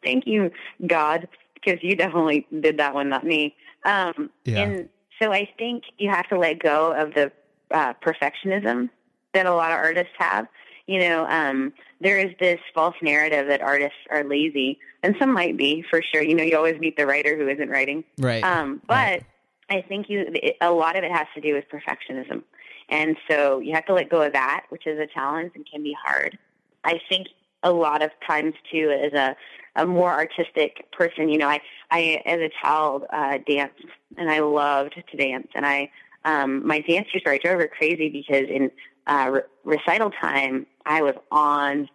thank 0.03 0.25
you, 0.25 0.51
God, 0.87 1.27
because 1.53 1.83
you 1.83 1.95
definitely 1.95 2.47
did 2.59 2.77
that 2.77 2.93
one, 2.95 3.09
not 3.09 3.23
me." 3.23 3.55
Um, 3.85 4.29
Yeah. 4.45 4.63
And 4.63 4.89
so 5.21 5.31
I 5.31 5.47
think 5.57 5.83
you 5.97 6.09
have 6.09 6.27
to 6.29 6.37
let 6.39 6.59
go 6.59 6.91
of 6.93 7.13
the 7.13 7.31
uh, 7.71 7.93
perfectionism 8.03 8.89
that 9.33 9.45
a 9.45 9.53
lot 9.53 9.71
of 9.71 9.77
artists 9.77 10.13
have. 10.17 10.47
You 10.89 10.97
know, 11.01 11.27
um, 11.27 11.71
there 12.01 12.17
is 12.17 12.33
this 12.39 12.59
false 12.73 12.95
narrative 13.03 13.47
that 13.47 13.61
artists 13.61 13.99
are 14.09 14.23
lazy, 14.23 14.79
and 15.03 15.15
some 15.19 15.31
might 15.31 15.55
be 15.55 15.83
for 15.87 16.01
sure. 16.01 16.23
You 16.23 16.33
know, 16.33 16.43
you 16.43 16.57
always 16.57 16.79
meet 16.79 16.97
the 16.97 17.05
writer 17.05 17.37
who 17.37 17.47
isn't 17.47 17.69
writing. 17.69 18.03
Right. 18.17 18.43
Um, 18.43 18.81
but 18.87 18.95
Right. 18.95 19.25
I 19.69 19.81
think 19.87 20.09
you 20.09 20.25
it, 20.33 20.57
a 20.61 20.71
lot 20.71 20.95
of 20.95 21.03
it 21.03 21.11
has 21.11 21.27
to 21.35 21.41
do 21.41 21.53
with 21.53 21.65
perfectionism, 21.69 22.41
and 22.89 23.15
so 23.29 23.59
you 23.59 23.73
have 23.75 23.85
to 23.85 23.93
let 23.93 24.09
go 24.09 24.23
of 24.23 24.33
that, 24.33 24.65
which 24.69 24.87
is 24.87 24.97
a 24.97 25.05
challenge 25.05 25.51
and 25.53 25.63
can 25.71 25.83
be 25.83 25.95
hard. 26.03 26.39
I 26.83 26.99
think 27.07 27.27
a 27.61 27.71
lot 27.71 28.01
of 28.01 28.09
times 28.25 28.55
too, 28.71 28.89
as 28.89 29.13
a 29.13 29.35
a 29.75 29.85
more 29.85 30.11
artistic 30.11 30.91
person, 30.91 31.29
you 31.29 31.37
know, 31.37 31.47
I 31.47 31.61
I 31.91 32.23
as 32.25 32.39
a 32.39 32.49
child 32.63 33.03
uh, 33.13 33.37
danced 33.47 33.85
and 34.17 34.27
I 34.27 34.39
loved 34.39 34.95
to 35.11 35.17
dance, 35.17 35.49
and 35.53 35.67
I 35.67 35.91
um, 36.25 36.65
my 36.65 36.79
dance 36.81 37.07
teacher 37.13 37.29
I 37.29 37.37
drove 37.37 37.59
her 37.59 37.67
crazy 37.67 38.09
because 38.09 38.49
in 38.49 38.71
uh, 39.05 39.29
re- 39.31 39.41
recital 39.63 40.11
time 40.11 40.65
I 40.89 41.01
was 41.01 41.15
on 41.31 41.87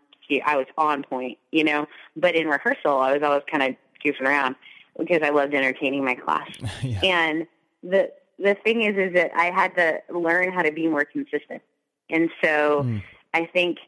I 0.46 0.56
was 0.56 0.66
on 0.78 1.02
point, 1.02 1.36
you 1.52 1.64
know, 1.64 1.86
but 2.16 2.34
in 2.34 2.46
rehearsal 2.48 2.98
I 2.98 3.12
was 3.12 3.22
always 3.22 3.42
kind 3.50 3.62
of 3.62 3.76
goofing 4.04 4.26
around 4.26 4.56
because 4.98 5.20
I 5.22 5.28
loved 5.30 5.54
entertaining 5.54 6.04
my 6.04 6.14
class. 6.14 6.48
yeah. 6.82 7.00
And 7.02 7.46
the 7.82 8.10
the 8.38 8.54
thing 8.64 8.82
is, 8.82 8.96
is 8.96 9.14
that 9.14 9.30
I 9.36 9.50
had 9.50 9.74
to 9.76 10.00
learn 10.16 10.52
how 10.52 10.62
to 10.62 10.72
be 10.72 10.88
more 10.88 11.04
consistent. 11.04 11.62
And 12.10 12.30
so 12.42 12.82
Mm. 12.84 13.02
I 13.32 13.46
think 13.46 13.78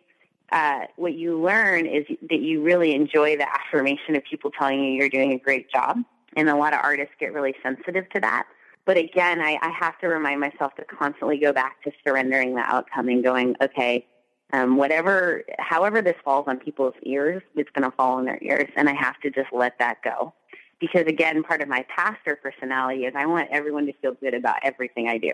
uh, 0.52 0.86
what 0.96 1.14
you 1.14 1.40
learn 1.40 1.86
is 1.86 2.04
that 2.28 2.40
you 2.40 2.62
really 2.62 2.94
enjoy 2.94 3.36
the 3.36 3.46
affirmation 3.48 4.16
of 4.16 4.24
people 4.24 4.50
telling 4.50 4.82
you 4.82 4.92
you're 4.92 5.08
doing 5.08 5.32
a 5.32 5.38
great 5.38 5.70
job. 5.70 5.98
And 6.36 6.48
a 6.48 6.56
lot 6.56 6.74
of 6.74 6.80
artists 6.82 7.14
get 7.18 7.32
really 7.32 7.54
sensitive 7.62 8.08
to 8.10 8.20
that. 8.20 8.46
But 8.84 8.96
again, 8.96 9.40
I, 9.40 9.58
I 9.62 9.70
have 9.70 9.98
to 10.00 10.08
remind 10.08 10.40
myself 10.40 10.74
to 10.76 10.84
constantly 10.84 11.38
go 11.38 11.52
back 11.52 11.82
to 11.82 11.92
surrendering 12.04 12.54
the 12.54 12.60
outcome 12.60 13.08
and 13.08 13.22
going, 13.24 13.56
okay, 13.60 14.06
um, 14.52 14.76
whatever, 14.76 15.42
however 15.58 16.02
this 16.02 16.16
falls 16.24 16.44
on 16.46 16.58
people's 16.58 16.94
ears, 17.02 17.42
it's 17.54 17.70
going 17.70 17.88
to 17.88 17.96
fall 17.96 18.14
on 18.18 18.24
their 18.24 18.38
ears. 18.42 18.68
And 18.76 18.88
I 18.88 18.94
have 18.94 19.18
to 19.20 19.30
just 19.30 19.48
let 19.52 19.78
that 19.78 19.98
go 20.02 20.32
because 20.80 21.06
again, 21.06 21.42
part 21.42 21.62
of 21.62 21.68
my 21.68 21.84
pastor 21.94 22.36
personality 22.36 23.04
is 23.04 23.14
I 23.16 23.26
want 23.26 23.48
everyone 23.50 23.86
to 23.86 23.92
feel 23.94 24.14
good 24.14 24.34
about 24.34 24.56
everything 24.62 25.08
I 25.08 25.18
do. 25.18 25.32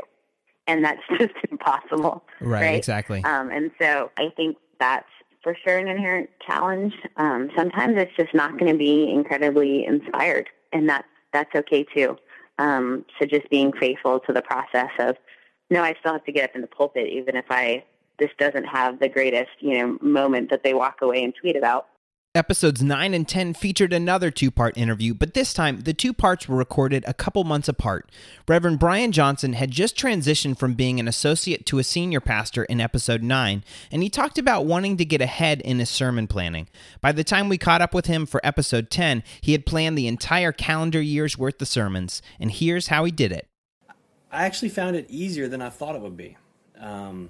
And 0.67 0.85
that's 0.85 1.01
just 1.19 1.35
impossible. 1.51 2.25
Right, 2.41 2.63
right? 2.63 2.75
exactly. 2.75 3.23
Um, 3.25 3.51
and 3.51 3.71
so 3.81 4.11
I 4.17 4.31
think 4.37 4.57
that's 4.79 5.09
for 5.43 5.57
sure 5.65 5.79
an 5.79 5.89
inherent 5.89 6.31
challenge. 6.47 6.95
Um, 7.17 7.51
sometimes 7.57 7.95
it's 7.97 8.15
just 8.17 8.35
not 8.35 8.59
going 8.59 8.73
to 8.73 8.79
be 8.79 9.11
incredibly 9.11 9.85
inspired, 9.85 10.49
and 10.73 10.89
that's 10.89 11.09
that's 11.33 11.53
okay 11.55 11.85
too. 11.95 12.17
Um, 12.59 13.05
so 13.19 13.27
just 13.27 13.49
being 13.51 13.73
faithful 13.73 14.21
to 14.21 14.33
the 14.33 14.43
process 14.43 14.91
of, 14.99 15.17
no, 15.71 15.83
I 15.83 15.95
still 15.99 16.13
have 16.13 16.25
to 16.27 16.33
get 16.33 16.51
up 16.51 16.55
in 16.55 16.61
the 16.61 16.67
pulpit, 16.67 17.09
even 17.09 17.35
if 17.35 17.47
I 17.51 17.83
this 18.23 18.31
doesn't 18.39 18.65
have 18.65 19.01
the 19.01 19.09
greatest 19.09 19.51
you 19.59 19.79
know 19.79 19.99
moment 20.01 20.49
that 20.51 20.63
they 20.63 20.75
walk 20.75 21.03
away 21.03 21.25
and 21.25 21.35
tweet 21.35 21.57
about. 21.57 21.89
Episodes 22.35 22.83
9 22.83 23.13
and 23.13 23.29
10 23.29 23.53
featured 23.53 23.93
another 23.93 24.31
two 24.31 24.51
part 24.51 24.79
interview, 24.79 25.13
but 25.13 25.35
this 25.35 25.53
time 25.53 25.81
the 25.81 25.93
two 25.93 26.15
parts 26.15 26.49
were 26.49 26.57
recorded 26.57 27.05
a 27.07 27.13
couple 27.13 27.45
months 27.45 27.69
apart. 27.69 28.11
Reverend 28.49 28.79
Brian 28.79 29.13
Johnson 29.13 29.53
had 29.53 29.71
just 29.71 29.97
transitioned 29.97 30.57
from 30.57 30.73
being 30.73 30.99
an 30.99 31.09
associate 31.09 31.67
to 31.67 31.79
a 31.79 31.85
senior 31.85 32.21
pastor 32.21 32.65
in 32.65 32.81
episode 32.81 33.23
9, 33.23 33.65
and 33.91 34.03
he 34.03 34.09
talked 34.09 34.39
about 34.39 34.65
wanting 34.65 34.97
to 34.97 35.05
get 35.05 35.21
ahead 35.21 35.61
in 35.61 35.79
his 35.79 35.91
sermon 35.91 36.27
planning. 36.27 36.69
By 37.03 37.13
the 37.13 37.25
time 37.25 37.51
we 37.51 37.59
caught 37.59 37.83
up 37.83 37.93
with 37.93 38.07
him 38.07 38.25
for 38.25 38.41
episode 38.43 38.89
10, 38.89 39.25
he 39.43 39.53
had 39.53 39.67
planned 39.67 39.99
the 39.99 40.07
entire 40.07 40.53
calendar 40.53 41.03
year's 41.03 41.37
worth 41.37 41.61
of 41.61 41.69
sermons, 41.69 42.23
and 42.41 42.51
here's 42.51 42.87
how 42.87 43.05
he 43.05 43.11
did 43.11 43.33
it. 43.33 43.47
I 44.31 44.47
actually 44.47 44.71
found 44.71 44.97
it 44.97 45.07
easier 45.11 45.49
than 45.49 45.61
I 45.61 45.69
thought 45.69 45.97
it 45.97 46.01
would 46.01 46.17
be. 46.17 46.39
Um, 46.81 47.29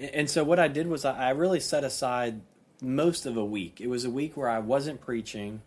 and, 0.00 0.30
so 0.30 0.44
what 0.44 0.58
I 0.58 0.68
did 0.68 0.86
was 0.86 1.04
I, 1.04 1.30
really 1.30 1.60
set 1.60 1.84
aside 1.84 2.40
most 2.80 3.26
of 3.26 3.36
a 3.36 3.44
week. 3.44 3.80
It 3.80 3.88
was 3.88 4.04
a 4.04 4.10
week 4.10 4.36
where 4.36 4.48
I 4.48 4.58
wasn't 4.58 5.00
preaching. 5.00 5.62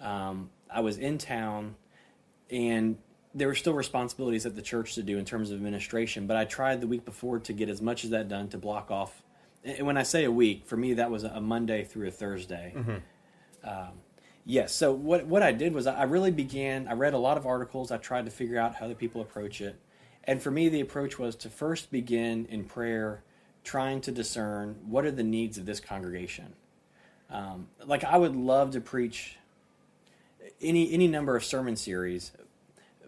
Um, 0.00 0.50
I 0.72 0.80
was 0.80 0.98
in 0.98 1.18
town, 1.18 1.76
and 2.50 2.98
there 3.34 3.48
were 3.48 3.54
still 3.54 3.74
responsibilities 3.74 4.46
at 4.46 4.54
the 4.54 4.62
church 4.62 4.94
to 4.94 5.02
do 5.02 5.18
in 5.18 5.24
terms 5.24 5.50
of 5.50 5.56
administration. 5.56 6.26
But 6.26 6.36
I 6.36 6.44
tried 6.44 6.80
the 6.80 6.86
week 6.86 7.04
before 7.04 7.38
to 7.40 7.52
get 7.52 7.68
as 7.68 7.80
much 7.80 8.04
of 8.04 8.10
that 8.10 8.28
done 8.28 8.48
to 8.48 8.58
block 8.58 8.90
off. 8.90 9.22
And 9.64 9.86
when 9.86 9.96
I 9.96 10.02
say 10.02 10.24
a 10.24 10.30
week, 10.30 10.66
for 10.66 10.76
me 10.76 10.94
that 10.94 11.10
was 11.10 11.24
a 11.24 11.40
Monday 11.40 11.84
through 11.84 12.08
a 12.08 12.10
Thursday. 12.10 12.72
Um, 13.64 13.90
yes. 14.44 14.74
So 14.74 14.92
what 14.92 15.26
what 15.26 15.42
I 15.42 15.52
did 15.52 15.74
was 15.74 15.86
I 15.86 16.04
really 16.04 16.30
began. 16.30 16.88
I 16.88 16.92
read 16.92 17.14
a 17.14 17.18
lot 17.18 17.36
of 17.36 17.46
articles. 17.46 17.90
I 17.90 17.98
tried 17.98 18.24
to 18.24 18.30
figure 18.30 18.58
out 18.58 18.76
how 18.76 18.86
other 18.86 18.94
people 18.94 19.20
approach 19.20 19.60
it, 19.60 19.76
and 20.24 20.40
for 20.42 20.50
me 20.50 20.68
the 20.68 20.80
approach 20.80 21.18
was 21.18 21.34
to 21.36 21.50
first 21.50 21.90
begin 21.90 22.46
in 22.46 22.64
prayer, 22.64 23.24
trying 23.64 24.00
to 24.02 24.12
discern 24.12 24.76
what 24.86 25.04
are 25.04 25.10
the 25.10 25.22
needs 25.22 25.58
of 25.58 25.66
this 25.66 25.80
congregation. 25.80 26.54
Um, 27.30 27.68
like 27.84 28.04
I 28.04 28.16
would 28.16 28.34
love 28.34 28.72
to 28.72 28.80
preach 28.80 29.36
any 30.60 30.92
any 30.92 31.08
number 31.08 31.36
of 31.36 31.44
sermon 31.44 31.76
series, 31.76 32.32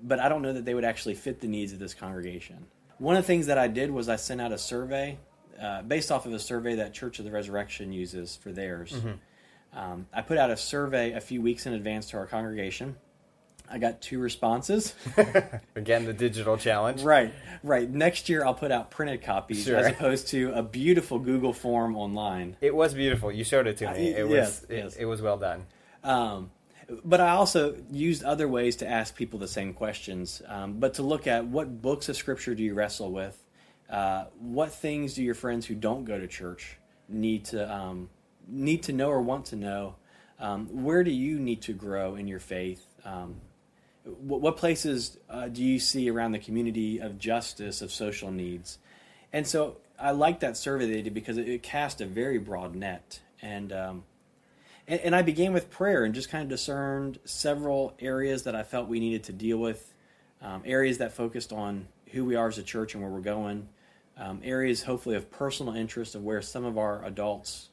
but 0.03 0.21
I 0.21 0.29
don't 0.29 0.43
know 0.43 0.53
that 0.53 0.65
they 0.65 0.75
would 0.75 0.85
actually 0.85 1.15
fit 1.15 1.41
the 1.41 1.49
needs 1.49 1.73
of 1.73 1.79
this 1.79 1.95
congregation. 1.95 2.67
One 2.99 3.17
of 3.17 3.23
the 3.23 3.27
things 3.27 3.47
that 3.47 3.57
I 3.57 3.69
did 3.69 3.91
was 3.91 4.09
I 4.11 4.17
sent 4.17 4.41
out 4.41 4.53
a 4.53 4.59
survey 4.59 5.19
uh, 5.61 5.83
based 5.83 6.13
off 6.13 6.27
of 6.27 6.33
a 6.35 6.39
survey 6.39 6.77
that 6.77 6.93
Church 6.93 7.19
of 7.19 7.25
the 7.25 7.31
Resurrection 7.31 7.93
uses 7.93 8.37
for 8.37 8.53
theirs. 8.53 8.93
Um, 9.73 10.07
I 10.13 10.23
put 10.23 10.37
out 10.37 10.51
a 10.51 10.57
survey 10.57 11.13
a 11.13 11.21
few 11.21 11.41
weeks 11.41 11.65
in 11.67 11.73
advance 11.73 12.11
to 12.11 12.17
our 12.19 12.27
congregation. 12.27 12.97
I 13.73 13.79
got 13.79 14.01
two 14.01 14.19
responses. 14.19 14.95
Again, 15.77 16.05
the 16.05 16.13
digital 16.13 16.57
challenge. 16.57 17.03
right, 17.03 17.33
right. 17.63 17.89
Next 17.89 18.29
year, 18.29 18.45
I'll 18.45 18.55
put 18.55 18.73
out 18.73 18.91
printed 18.91 19.23
copies 19.23 19.65
Sure. 19.65 19.77
as 19.77 19.87
opposed 19.87 20.29
to 20.29 20.53
a 20.53 20.63
beautiful 20.63 21.19
Google 21.21 21.53
form 21.53 21.97
online. 21.97 22.57
It 22.61 22.75
was 22.75 22.95
beautiful. 22.95 23.31
You 23.31 23.45
showed 23.45 23.67
it 23.69 23.77
to 23.79 23.93
me. 23.93 24.13
Uh, 24.15 24.25
It 24.25 24.31
yes, 24.31 24.63
was 24.63 24.71
it, 24.71 24.77
yes. 24.77 24.97
it 24.97 25.05
was 25.05 25.23
well 25.23 25.37
done. 25.39 25.67
Um, 26.03 26.51
but 27.05 27.21
I 27.21 27.31
also 27.31 27.77
used 27.93 28.25
other 28.25 28.49
ways 28.49 28.77
to 28.77 28.89
ask 28.89 29.15
people 29.15 29.39
the 29.39 29.47
same 29.47 29.73
questions, 29.75 30.43
um, 30.49 30.81
but 30.81 30.95
to 30.95 31.03
look 31.03 31.29
at 31.29 31.47
what 31.47 31.81
books 31.81 32.09
of 32.09 32.17
scripture 32.17 32.55
do 32.57 32.65
you 32.65 32.75
wrestle 32.75 33.13
with? 33.13 33.41
Uh, 33.89 34.25
what 34.41 34.73
things 34.73 35.15
do 35.15 35.23
your 35.23 35.35
friends 35.35 35.67
who 35.67 35.75
don't 35.77 36.05
go 36.05 36.19
to 36.19 36.27
church 36.27 36.77
need 37.09 37.45
to 37.47 37.73
um, 37.73 38.09
need 38.49 38.83
to 38.85 38.93
know 38.93 39.09
or 39.11 39.21
want 39.23 39.45
to 39.47 39.57
know? 39.57 39.95
Um, 40.41 40.67
where 40.85 41.05
do 41.05 41.11
you 41.13 41.39
need 41.39 41.63
to 41.63 41.73
grow 41.73 42.17
in 42.17 42.27
your 42.27 42.41
faith? 42.41 42.85
Um, 43.05 43.37
what, 44.05 44.41
what, 44.41 44.57
places 44.57 45.19
uh, 45.29 45.49
do 45.49 45.63
you 45.63 45.79
see 45.79 46.11
around 46.11 46.33
the 46.33 46.39
community 46.39 46.99
of 46.99 47.19
justice, 47.19 47.83
of 47.83 47.93
social 47.93 48.31
needs? 48.31 48.79
And 49.33 49.47
so 49.47 49.77
I 49.99 50.13
like 50.13 50.41
that 50.41 50.57
survey 50.57 50.87
they 50.87 51.03
did 51.03 51.15
because 51.15 51.37
it, 51.37 51.49
it 51.49 51.63
cast 51.63 52.01
a 52.01 52.07
very 52.07 52.39
broad 52.39 52.75
net. 52.75 53.21
And, 53.43 53.73
um, 53.73 54.05
and, 54.89 55.01
and 55.01 55.15
I 55.15 55.23
began 55.23 55.53
with 55.53 55.71
prayer 55.71 56.05
and 56.05 56.15
just 56.15 56.31
kind 56.31 56.43
of 56.43 56.49
discerned 56.49 57.19
several 57.25 57.95
areas 58.01 58.45
that 58.45 58.55
I 58.55 58.63
felt 58.63 58.89
we 58.89 59.01
needed 59.01 59.25
to 59.25 59.33
deal 59.33 59.59
with, 59.59 59.95
um, 60.43 60.63
areas 60.65 60.99
that 60.99 61.13
focused 61.13 61.53
on 61.53 61.87
who 62.13 62.25
we 62.25 62.35
are 62.37 62.49
as 62.49 62.59
a 62.59 62.63
church 62.63 62.95
and 62.95 63.03
where 63.03 63.13
we're 63.13 63.21
going, 63.21 63.69
um, 64.17 64.41
areas 64.43 64.83
hopefully 64.83 65.17
of 65.17 65.31
personal 65.31 65.75
interest 65.75 66.15
of 66.15 66.25
where 66.25 66.43
some 66.43 66.65
of 66.65 66.79
our 66.79 67.05
adults 67.05 67.69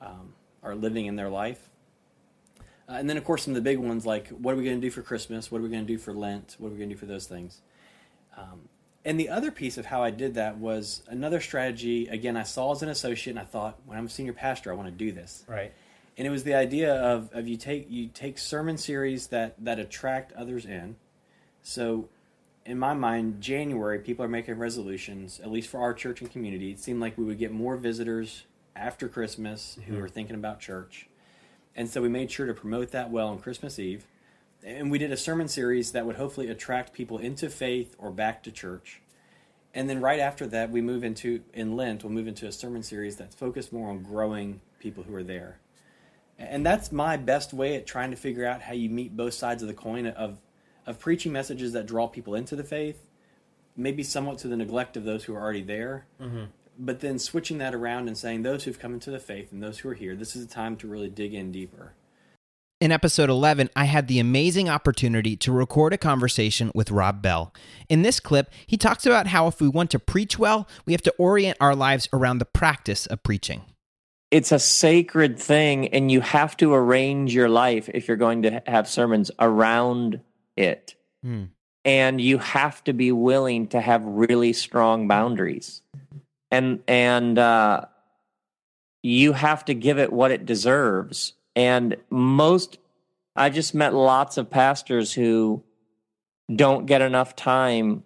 um, 0.00 0.34
are 0.62 0.74
living 0.74 1.06
in 1.06 1.16
their 1.16 1.30
life. 1.30 1.67
Uh, 2.88 2.92
and 2.92 3.08
then, 3.08 3.16
of 3.16 3.24
course, 3.24 3.44
some 3.44 3.52
of 3.52 3.56
the 3.56 3.60
big 3.60 3.78
ones 3.78 4.06
like 4.06 4.28
what 4.28 4.54
are 4.54 4.56
we 4.56 4.64
going 4.64 4.80
to 4.80 4.86
do 4.86 4.90
for 4.90 5.02
Christmas? 5.02 5.52
What 5.52 5.58
are 5.58 5.62
we 5.62 5.68
going 5.68 5.86
to 5.86 5.92
do 5.92 5.98
for 5.98 6.12
Lent? 6.12 6.56
What 6.58 6.68
are 6.68 6.72
we 6.72 6.78
going 6.78 6.88
to 6.88 6.94
do 6.94 6.98
for 6.98 7.06
those 7.06 7.26
things? 7.26 7.60
Um, 8.36 8.68
and 9.04 9.18
the 9.18 9.28
other 9.28 9.50
piece 9.50 9.78
of 9.78 9.86
how 9.86 10.02
I 10.02 10.10
did 10.10 10.34
that 10.34 10.58
was 10.58 11.02
another 11.08 11.40
strategy. 11.40 12.08
Again, 12.08 12.36
I 12.36 12.42
saw 12.42 12.72
as 12.72 12.82
an 12.82 12.88
associate, 12.88 13.32
and 13.32 13.38
I 13.38 13.44
thought, 13.44 13.78
when 13.86 13.96
I'm 13.96 14.06
a 14.06 14.10
senior 14.10 14.32
pastor, 14.32 14.72
I 14.72 14.76
want 14.76 14.88
to 14.88 14.94
do 14.94 15.12
this. 15.12 15.44
Right. 15.46 15.72
And 16.16 16.26
it 16.26 16.30
was 16.30 16.44
the 16.44 16.54
idea 16.54 16.94
of, 16.94 17.32
of 17.32 17.46
you 17.46 17.56
take 17.56 17.90
you 17.90 18.08
take 18.08 18.38
sermon 18.38 18.76
series 18.76 19.28
that 19.28 19.54
that 19.64 19.78
attract 19.78 20.32
others 20.32 20.64
in. 20.64 20.96
So, 21.62 22.08
in 22.66 22.78
my 22.78 22.92
mind, 22.92 23.40
January 23.40 23.98
people 23.98 24.24
are 24.24 24.28
making 24.28 24.58
resolutions. 24.58 25.40
At 25.40 25.50
least 25.50 25.68
for 25.68 25.80
our 25.80 25.94
church 25.94 26.20
and 26.20 26.30
community, 26.30 26.70
it 26.70 26.80
seemed 26.80 27.00
like 27.00 27.16
we 27.16 27.24
would 27.24 27.38
get 27.38 27.52
more 27.52 27.76
visitors 27.76 28.44
after 28.74 29.08
Christmas 29.08 29.78
mm-hmm. 29.80 29.94
who 29.94 30.02
are 30.02 30.08
thinking 30.08 30.34
about 30.34 30.60
church. 30.60 31.07
And 31.78 31.88
so 31.88 32.02
we 32.02 32.10
made 32.10 32.30
sure 32.30 32.46
to 32.46 32.52
promote 32.52 32.90
that 32.90 33.10
well 33.10 33.28
on 33.28 33.38
Christmas 33.38 33.78
Eve 33.78 34.04
and 34.64 34.90
we 34.90 34.98
did 34.98 35.12
a 35.12 35.16
sermon 35.16 35.48
series 35.48 35.92
that 35.92 36.04
would 36.04 36.16
hopefully 36.16 36.48
attract 36.48 36.92
people 36.92 37.18
into 37.18 37.48
faith 37.48 37.94
or 37.98 38.10
back 38.10 38.42
to 38.42 38.52
church. 38.52 39.00
And 39.74 39.88
then 39.88 40.00
right 40.00 40.18
after 40.18 40.46
that, 40.48 40.70
we 40.70 40.80
move 40.80 41.04
into 41.04 41.42
in 41.52 41.76
Lent, 41.76 42.02
we'll 42.02 42.12
move 42.12 42.26
into 42.26 42.46
a 42.46 42.52
sermon 42.52 42.82
series 42.82 43.16
that's 43.16 43.34
focused 43.34 43.72
more 43.72 43.90
on 43.90 44.02
growing 44.02 44.60
people 44.78 45.04
who 45.04 45.14
are 45.14 45.22
there. 45.22 45.58
And 46.38 46.64
that's 46.64 46.90
my 46.90 47.16
best 47.16 47.52
way 47.52 47.76
at 47.76 47.86
trying 47.86 48.10
to 48.10 48.16
figure 48.16 48.46
out 48.46 48.62
how 48.62 48.72
you 48.72 48.88
meet 48.88 49.16
both 49.16 49.34
sides 49.34 49.62
of 49.62 49.68
the 49.68 49.74
coin 49.74 50.06
of 50.06 50.38
of 50.86 50.98
preaching 50.98 51.32
messages 51.32 51.74
that 51.74 51.84
draw 51.84 52.06
people 52.06 52.34
into 52.34 52.56
the 52.56 52.64
faith, 52.64 53.04
maybe 53.76 54.02
somewhat 54.02 54.38
to 54.38 54.48
the 54.48 54.56
neglect 54.56 54.96
of 54.96 55.04
those 55.04 55.24
who 55.24 55.34
are 55.34 55.40
already 55.40 55.60
there, 55.60 56.06
mm-hmm. 56.18 56.44
But 56.78 57.00
then 57.00 57.18
switching 57.18 57.58
that 57.58 57.74
around 57.74 58.06
and 58.06 58.16
saying 58.16 58.42
those 58.42 58.64
who've 58.64 58.78
come 58.78 58.94
into 58.94 59.10
the 59.10 59.18
faith 59.18 59.52
and 59.52 59.62
those 59.62 59.80
who 59.80 59.88
are 59.88 59.94
here, 59.94 60.14
this 60.14 60.36
is 60.36 60.44
a 60.44 60.48
time 60.48 60.76
to 60.76 60.86
really 60.86 61.10
dig 61.10 61.34
in 61.34 61.50
deeper. 61.50 61.94
In 62.80 62.92
episode 62.92 63.28
11, 63.28 63.70
I 63.74 63.86
had 63.86 64.06
the 64.06 64.20
amazing 64.20 64.68
opportunity 64.68 65.36
to 65.38 65.50
record 65.50 65.92
a 65.92 65.98
conversation 65.98 66.70
with 66.76 66.92
Rob 66.92 67.20
Bell. 67.20 67.52
In 67.88 68.02
this 68.02 68.20
clip, 68.20 68.52
he 68.68 68.76
talks 68.76 69.04
about 69.04 69.26
how 69.26 69.48
if 69.48 69.60
we 69.60 69.66
want 69.66 69.90
to 69.90 69.98
preach 69.98 70.38
well, 70.38 70.68
we 70.86 70.92
have 70.92 71.02
to 71.02 71.14
orient 71.18 71.56
our 71.60 71.74
lives 71.74 72.08
around 72.12 72.38
the 72.38 72.44
practice 72.44 73.06
of 73.06 73.24
preaching. 73.24 73.62
It's 74.30 74.52
a 74.52 74.60
sacred 74.60 75.40
thing, 75.40 75.88
and 75.88 76.12
you 76.12 76.20
have 76.20 76.56
to 76.58 76.72
arrange 76.72 77.34
your 77.34 77.48
life 77.48 77.88
if 77.92 78.06
you're 78.06 78.16
going 78.16 78.42
to 78.42 78.62
have 78.66 78.88
sermons 78.88 79.32
around 79.40 80.20
it. 80.56 80.94
Hmm. 81.24 81.44
And 81.84 82.20
you 82.20 82.38
have 82.38 82.84
to 82.84 82.92
be 82.92 83.10
willing 83.10 83.68
to 83.68 83.80
have 83.80 84.04
really 84.04 84.52
strong 84.52 85.08
boundaries. 85.08 85.82
And, 86.50 86.80
and, 86.88 87.38
uh, 87.38 87.82
you 89.02 89.32
have 89.32 89.64
to 89.66 89.74
give 89.74 89.98
it 89.98 90.12
what 90.12 90.30
it 90.30 90.44
deserves 90.44 91.34
and 91.58 91.96
most, 92.08 92.78
I 93.34 93.50
just 93.50 93.74
met 93.74 93.92
lots 93.92 94.36
of 94.36 94.48
pastors 94.48 95.12
who 95.12 95.64
don't 96.54 96.86
get 96.86 97.02
enough 97.02 97.34
time 97.34 98.04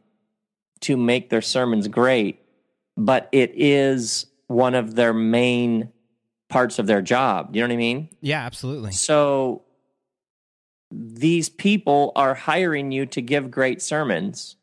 to 0.80 0.96
make 0.96 1.28
their 1.28 1.42
sermons 1.42 1.86
great, 1.86 2.40
but 2.96 3.28
it 3.30 3.52
is 3.54 4.24
one 4.46 4.74
of 4.74 4.94
their 4.94 5.12
main 5.12 5.92
parts 6.48 6.78
of 6.78 6.86
their 6.86 7.02
job. 7.02 7.54
You 7.54 7.60
know 7.60 7.68
what 7.68 7.74
I 7.74 7.76
mean? 7.76 8.08
Yeah, 8.22 8.40
absolutely. 8.40 8.92
So 8.92 9.64
these 10.90 11.50
people 11.50 12.12
are 12.16 12.32
hiring 12.32 12.90
you 12.90 13.04
to 13.04 13.20
give 13.20 13.50
great 13.50 13.82
sermons, 13.82 14.56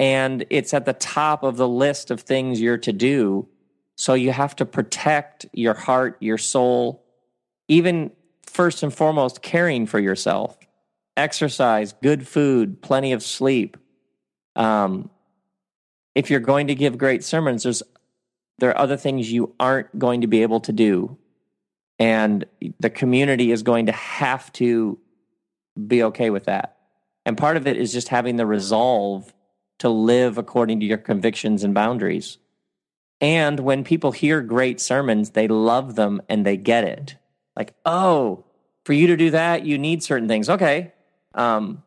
and 0.00 0.46
it's 0.48 0.72
at 0.72 0.86
the 0.86 0.94
top 0.94 1.42
of 1.42 1.58
the 1.58 1.68
list 1.68 2.10
of 2.10 2.22
things 2.22 2.58
you're 2.58 2.78
to 2.78 2.92
do. 2.92 3.46
So 3.96 4.14
you 4.14 4.32
have 4.32 4.56
to 4.56 4.64
protect 4.64 5.44
your 5.52 5.74
heart, 5.74 6.16
your 6.20 6.38
soul, 6.38 7.04
even 7.68 8.10
first 8.42 8.82
and 8.82 8.92
foremost, 8.92 9.42
caring 9.42 9.84
for 9.84 10.00
yourself, 10.00 10.56
exercise, 11.18 11.92
good 12.02 12.26
food, 12.26 12.80
plenty 12.80 13.12
of 13.12 13.22
sleep. 13.22 13.76
Um, 14.56 15.10
if 16.14 16.30
you're 16.30 16.40
going 16.40 16.68
to 16.68 16.74
give 16.74 16.96
great 16.96 17.22
sermons, 17.22 17.62
there's 17.64 17.82
there 18.58 18.70
are 18.70 18.78
other 18.78 18.96
things 18.96 19.30
you 19.30 19.54
aren't 19.60 19.98
going 19.98 20.22
to 20.22 20.26
be 20.26 20.42
able 20.42 20.60
to 20.60 20.72
do, 20.72 21.18
and 21.98 22.46
the 22.78 22.90
community 22.90 23.52
is 23.52 23.62
going 23.62 23.86
to 23.86 23.92
have 23.92 24.50
to 24.54 24.98
be 25.86 26.02
okay 26.04 26.30
with 26.30 26.44
that. 26.44 26.78
And 27.26 27.36
part 27.36 27.58
of 27.58 27.66
it 27.66 27.76
is 27.76 27.92
just 27.92 28.08
having 28.08 28.36
the 28.36 28.46
resolve 28.46 29.32
to 29.80 29.88
live 29.88 30.38
according 30.38 30.80
to 30.80 30.86
your 30.86 30.98
convictions 30.98 31.64
and 31.64 31.74
boundaries. 31.74 32.38
And 33.20 33.60
when 33.60 33.84
people 33.84 34.12
hear 34.12 34.40
great 34.40 34.80
sermons, 34.80 35.30
they 35.30 35.46
love 35.46 35.94
them 35.94 36.22
and 36.28 36.46
they 36.46 36.56
get 36.56 36.84
it 36.84 37.16
like, 37.60 37.74
oh, 37.84 38.44
for 38.84 38.92
you 38.92 39.08
to 39.08 39.16
do 39.16 39.30
that, 39.32 39.66
you 39.66 39.78
need 39.78 40.02
certain 40.02 40.28
things. 40.28 40.48
Okay. 40.48 40.92
Um, 41.34 41.82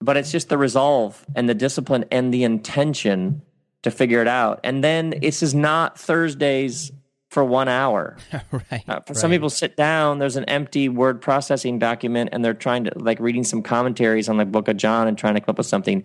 but 0.00 0.16
it's 0.16 0.30
just 0.30 0.48
the 0.48 0.58
resolve 0.58 1.24
and 1.34 1.48
the 1.48 1.54
discipline 1.54 2.04
and 2.10 2.32
the 2.32 2.44
intention 2.44 3.42
to 3.82 3.90
figure 3.90 4.20
it 4.20 4.28
out. 4.28 4.60
And 4.62 4.84
then 4.84 5.14
this 5.22 5.42
is 5.42 5.54
not 5.54 5.98
Thursdays 5.98 6.92
for 7.30 7.42
one 7.44 7.68
hour. 7.68 8.18
right. 8.50 8.84
Uh, 8.86 9.00
for 9.00 9.14
right. 9.14 9.16
some 9.16 9.30
people 9.30 9.48
sit 9.48 9.76
down, 9.76 10.18
there's 10.18 10.36
an 10.36 10.44
empty 10.44 10.88
word 10.88 11.22
processing 11.22 11.78
document 11.78 12.30
and 12.32 12.44
they're 12.44 12.54
trying 12.54 12.84
to 12.84 12.92
like 12.96 13.18
reading 13.18 13.44
some 13.44 13.62
commentaries 13.62 14.28
on 14.28 14.36
the 14.36 14.44
book 14.44 14.68
of 14.68 14.76
John 14.76 15.08
and 15.08 15.16
trying 15.16 15.34
to 15.34 15.40
come 15.40 15.54
up 15.54 15.58
with 15.58 15.66
something. 15.66 16.04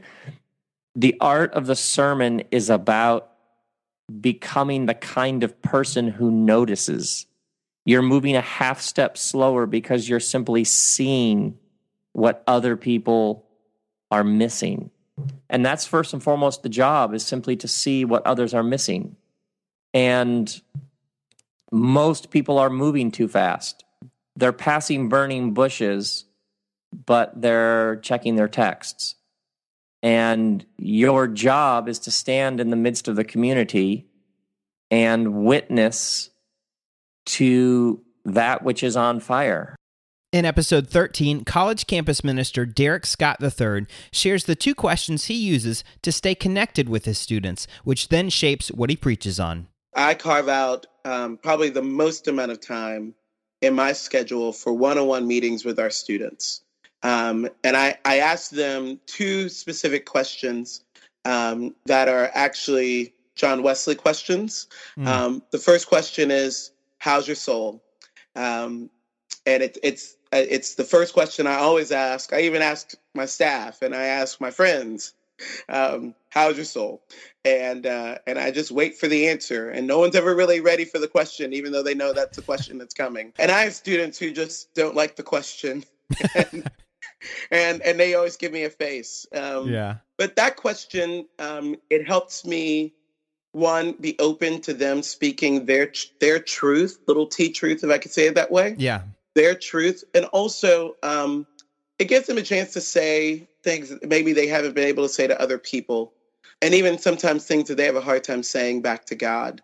The 0.96 1.16
art 1.20 1.54
of 1.54 1.68
the 1.68 1.76
sermon 1.76 2.44
is 2.52 2.70
about 2.70 3.32
becoming 4.20 4.86
the 4.86 4.94
kind 4.94 5.44
of 5.44 5.62
person 5.62 6.10
who 6.10 6.30
notices 6.32 7.26
you're 7.86 8.02
moving 8.02 8.36
a 8.36 8.42
half 8.42 8.82
step 8.82 9.18
slower 9.18 9.66
because 9.66 10.08
you're 10.08 10.20
simply 10.20 10.64
seeing 10.64 11.58
what 12.14 12.44
other 12.46 12.78
people 12.78 13.46
are 14.12 14.24
missing. 14.24 14.92
And 15.50 15.66
that's 15.66 15.86
first 15.86 16.14
and 16.14 16.22
foremost 16.22 16.64
the 16.64 16.70
job 16.70 17.14
is 17.14 17.26
simply 17.26 17.56
to 17.58 17.68
see 17.68 18.06
what 18.06 18.26
others 18.26 18.54
are 18.54 18.64
missing. 18.64 19.16
And 19.94 20.62
most 21.72 22.30
people 22.30 22.60
are 22.60 22.70
moving 22.70 23.12
too 23.12 23.28
fast. 23.28 23.84
They're 24.36 24.54
passing 24.54 25.10
burning 25.10 25.54
bushes, 25.54 26.26
but 27.06 27.40
they're 27.42 27.98
checking 27.98 28.36
their 28.36 28.48
texts. 28.48 29.16
And 30.04 30.66
your 30.78 31.28
job 31.28 31.88
is 31.88 32.00
to 32.00 32.12
stand 32.12 32.60
in 32.60 32.70
the 32.70 32.76
midst 32.76 33.08
of 33.08 33.16
the 33.16 33.24
community 33.24 34.08
and 34.90 35.46
witness 35.46 36.30
to 37.26 38.02
that 38.26 38.64
which 38.64 38.84
is 38.84 38.96
on 38.96 39.20
fire. 39.20 39.76
In 40.32 40.46
episode 40.46 40.88
13, 40.88 41.44
college 41.44 41.88
campus 41.88 42.24
minister 42.24 42.66
Derek 42.66 43.06
Scott 43.06 43.44
III 43.44 43.86
shares 44.14 44.46
the 44.46 44.56
two 44.56 44.74
questions 44.74 45.26
he 45.26 45.34
uses 45.34 45.84
to 46.04 46.12
stay 46.12 46.36
connected 46.36 46.88
with 46.88 47.04
his 47.04 47.18
students, 47.18 47.68
which 47.84 48.08
then 48.08 48.30
shapes 48.30 48.70
what 48.70 48.90
he 48.90 48.96
preaches 48.96 49.42
on. 49.42 49.68
I 49.94 50.14
carve 50.14 50.48
out 50.48 50.88
um, 51.04 51.38
probably 51.38 51.70
the 51.70 51.82
most 51.82 52.30
amount 52.30 52.52
of 52.52 52.62
time 52.62 53.14
in 53.62 53.76
my 53.76 53.92
schedule 53.92 54.54
for 54.54 54.72
one 54.72 54.98
on 54.98 55.08
one 55.08 55.28
meetings 55.28 55.66
with 55.66 55.80
our 55.80 55.90
students. 55.90 56.62
Um, 57.04 57.50
and 57.64 57.76
I, 57.76 57.98
I 58.06 58.20
ask 58.20 58.52
them 58.52 59.00
two 59.06 59.50
specific 59.50 60.06
questions 60.06 60.84
um, 61.26 61.76
that 61.86 62.08
are 62.08 62.30
actually 62.34 63.14
John 63.36 63.64
Wesley 63.64 63.96
questions. 63.96 64.68
Mm. 64.98 65.42
the 65.52 65.58
first 65.58 65.88
question 65.88 66.32
is 66.32 66.72
how's 67.00 67.28
your 67.28 67.36
soul? 67.36 67.82
Um, 68.36 68.90
and 69.46 69.64
it, 69.64 69.78
it's 69.84 70.18
it's 70.32 70.76
the 70.76 70.84
first 70.84 71.14
question 71.14 71.48
I 71.48 71.56
always 71.56 71.92
ask. 71.92 72.32
I 72.32 72.42
even 72.42 72.62
ask 72.62 72.94
my 73.14 73.26
staff 73.26 73.82
and 73.82 73.94
I 73.94 74.04
ask 74.04 74.40
my 74.40 74.52
friends 74.52 75.14
um, 75.70 76.16
how's 76.30 76.56
your 76.56 76.66
soul? 76.66 77.02
And 77.44 77.86
uh, 77.86 78.18
and 78.28 78.38
I 78.38 78.52
just 78.52 78.72
wait 78.72 78.98
for 78.98 79.08
the 79.08 79.28
answer. 79.28 79.70
And 79.70 79.88
no 79.88 80.00
one's 80.00 80.16
ever 80.16 80.36
really 80.36 80.60
ready 80.60 80.86
for 80.86 81.00
the 81.00 81.08
question, 81.08 81.54
even 81.54 81.72
though 81.72 81.84
they 81.84 81.96
know 81.96 82.14
that's 82.14 82.38
the 82.38 82.44
question 82.44 82.78
that's 82.78 82.94
coming. 82.94 83.34
And 83.40 83.52
I 83.52 83.64
have 83.64 83.74
students 83.74 84.18
who 84.18 84.32
just 84.32 84.74
don't 84.74 84.96
like 84.96 85.16
the 85.16 85.24
question. 85.24 85.84
and, 86.36 86.70
and 87.52 87.82
and 87.82 88.00
they 88.00 88.16
always 88.16 88.38
give 88.38 88.52
me 88.52 88.64
a 88.64 88.70
face. 88.70 89.26
Um, 89.34 89.70
yeah. 89.70 89.98
But 90.18 90.36
that 90.36 90.56
question, 90.56 91.28
um, 91.40 91.76
it 91.90 92.08
helps 92.08 92.46
me 92.46 92.94
one 93.54 93.94
be 93.94 94.18
open 94.20 94.62
to 94.62 94.74
them 94.74 95.04
speaking 95.04 95.66
their 95.66 95.92
their 96.20 96.40
truth, 96.40 97.00
little 97.08 97.28
t 97.28 97.52
truth, 97.52 97.84
if 97.84 97.90
I 97.90 97.98
could 97.98 98.12
say 98.12 98.28
it 98.28 98.36
that 98.36 98.52
way. 98.52 98.76
Yeah. 98.78 99.02
Their 99.36 99.56
truth, 99.56 100.04
and 100.14 100.26
also 100.26 100.96
um, 101.04 101.48
it 102.00 102.06
gives 102.06 102.28
them 102.28 102.38
a 102.38 102.42
chance 102.42 102.74
to 102.74 102.82
say 102.82 103.48
things 103.64 103.90
that 103.90 104.08
maybe 104.08 104.34
they 104.34 104.48
haven't 104.48 104.76
been 104.76 104.88
able 104.88 105.04
to 105.04 105.10
say 105.10 105.28
to 105.28 105.40
other 105.40 105.58
people, 105.58 106.14
and 106.62 106.74
even 106.74 106.98
sometimes 106.98 107.46
things 107.46 107.68
that 107.68 107.76
they 107.76 107.86
have 107.86 107.96
a 107.96 108.02
hard 108.02 108.24
time 108.24 108.44
saying 108.44 108.82
back 108.82 109.06
to 109.06 109.16
God. 109.16 109.62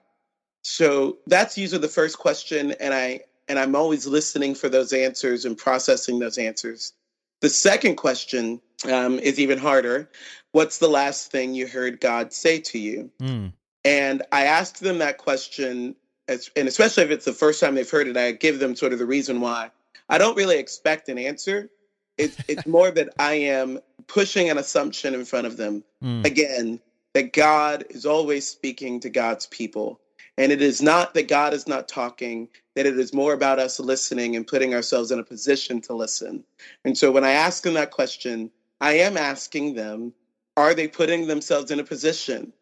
So 0.61 1.17
that's 1.27 1.57
usually 1.57 1.81
the 1.81 1.87
first 1.87 2.17
question, 2.17 2.73
and 2.79 2.93
I 2.93 3.21
and 3.47 3.57
I'm 3.57 3.75
always 3.75 4.05
listening 4.05 4.55
for 4.55 4.69
those 4.69 4.93
answers 4.93 5.45
and 5.45 5.57
processing 5.57 6.19
those 6.19 6.37
answers. 6.37 6.93
The 7.41 7.49
second 7.49 7.95
question 7.95 8.61
um, 8.85 9.19
is 9.19 9.39
even 9.39 9.57
harder. 9.57 10.09
What's 10.51 10.79
the 10.79 10.87
last 10.87 11.31
thing 11.31 11.53
you 11.53 11.67
heard 11.67 11.99
God 11.99 12.33
say 12.33 12.59
to 12.59 12.79
you? 12.79 13.11
Mm. 13.21 13.53
And 13.85 14.23
I 14.31 14.45
ask 14.45 14.79
them 14.79 14.97
that 14.99 15.17
question, 15.17 15.95
as, 16.27 16.49
and 16.55 16.67
especially 16.67 17.03
if 17.03 17.11
it's 17.11 17.25
the 17.25 17.33
first 17.33 17.59
time 17.59 17.75
they've 17.75 17.89
heard 17.89 18.07
it, 18.07 18.17
I 18.17 18.31
give 18.31 18.59
them 18.59 18.75
sort 18.75 18.93
of 18.93 18.99
the 18.99 19.05
reason 19.05 19.39
why. 19.39 19.71
I 20.09 20.17
don't 20.17 20.35
really 20.35 20.57
expect 20.57 21.09
an 21.09 21.17
answer. 21.17 21.69
It's, 22.17 22.37
it's 22.47 22.65
more 22.67 22.91
that 22.91 23.09
I 23.19 23.33
am 23.33 23.79
pushing 24.07 24.49
an 24.49 24.57
assumption 24.57 25.13
in 25.13 25.25
front 25.25 25.47
of 25.47 25.57
them. 25.57 25.83
Mm. 26.03 26.25
Again, 26.25 26.79
that 27.13 27.33
God 27.33 27.85
is 27.89 28.05
always 28.05 28.47
speaking 28.47 28.99
to 29.01 29.09
God's 29.09 29.47
people. 29.47 29.99
And 30.37 30.51
it 30.51 30.61
is 30.61 30.81
not 30.81 31.13
that 31.15 31.27
God 31.27 31.53
is 31.53 31.67
not 31.67 31.87
talking, 31.87 32.47
that 32.75 32.85
it 32.85 32.97
is 32.99 33.13
more 33.13 33.33
about 33.33 33.59
us 33.59 33.79
listening 33.79 34.35
and 34.35 34.45
putting 34.45 34.73
ourselves 34.73 35.11
in 35.11 35.19
a 35.19 35.23
position 35.23 35.81
to 35.81 35.95
listen. 35.95 36.43
And 36.85 36.97
so 36.97 37.11
when 37.11 37.23
I 37.23 37.31
ask 37.31 37.63
them 37.63 37.73
that 37.73 37.91
question, 37.91 38.51
I 38.79 38.93
am 38.93 39.17
asking 39.17 39.73
them, 39.73 40.13
are 40.55 40.75
they 40.75 40.87
putting 40.87 41.27
themselves 41.27 41.71
in 41.71 41.79
a 41.79 41.83
position? 41.83 42.53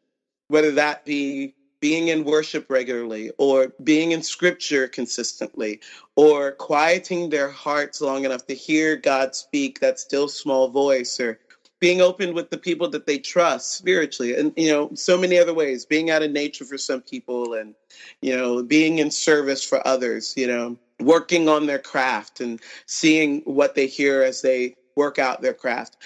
Whether 0.48 0.72
that 0.72 1.06
be 1.06 1.56
being 1.82 2.08
in 2.08 2.24
worship 2.24 2.70
regularly 2.70 3.32
or 3.38 3.74
being 3.84 4.12
in 4.12 4.24
scripture 4.24 4.88
consistently 4.88 5.82
or 6.16 6.54
quieting 6.54 7.30
their 7.30 7.50
hearts 7.50 8.02
long 8.02 8.26
enough 8.26 8.48
to 8.48 8.56
hear 8.56 8.96
God 8.96 9.36
speak 9.36 9.80
that 9.82 10.00
still 10.00 10.28
small 10.28 10.70
voice 10.70 11.20
or 11.20 11.40
being 11.80 12.02
open 12.02 12.34
with 12.34 12.50
the 12.50 12.58
people 12.58 12.90
that 12.90 13.06
they 13.06 13.18
trust 13.18 13.74
spiritually 13.74 14.36
and 14.36 14.54
you 14.56 14.70
know 14.70 14.90
so 14.94 15.18
many 15.18 15.38
other 15.38 15.54
ways 15.54 15.86
being 15.86 16.10
out 16.10 16.24
in 16.24 16.32
nature 16.32 16.66
for 16.66 16.78
some 16.78 17.02
people 17.02 17.54
and 17.54 17.76
you 18.22 18.36
know 18.36 18.64
being 18.64 19.00
in 19.00 19.12
service 19.12 19.64
for 19.64 19.86
others 19.88 20.34
you 20.38 20.48
know 20.48 20.78
working 21.02 21.50
on 21.50 21.66
their 21.66 21.80
craft 21.80 22.40
and 22.40 22.62
seeing 22.86 23.42
what 23.42 23.76
they 23.76 23.86
hear 23.86 24.22
as 24.24 24.42
they 24.42 24.74
work 24.96 25.20
out 25.20 25.42
their 25.42 25.54
craft. 25.54 25.98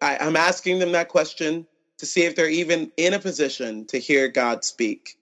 I, 0.00 0.16
i'm 0.18 0.36
asking 0.36 0.78
them 0.78 0.92
that 0.92 1.08
question 1.08 1.66
to 1.98 2.06
see 2.06 2.24
if 2.24 2.34
they're 2.34 2.48
even 2.48 2.90
in 2.96 3.12
a 3.12 3.18
position 3.18 3.84
to 3.86 3.98
hear 3.98 4.26
god 4.28 4.64
speak. 4.64 5.18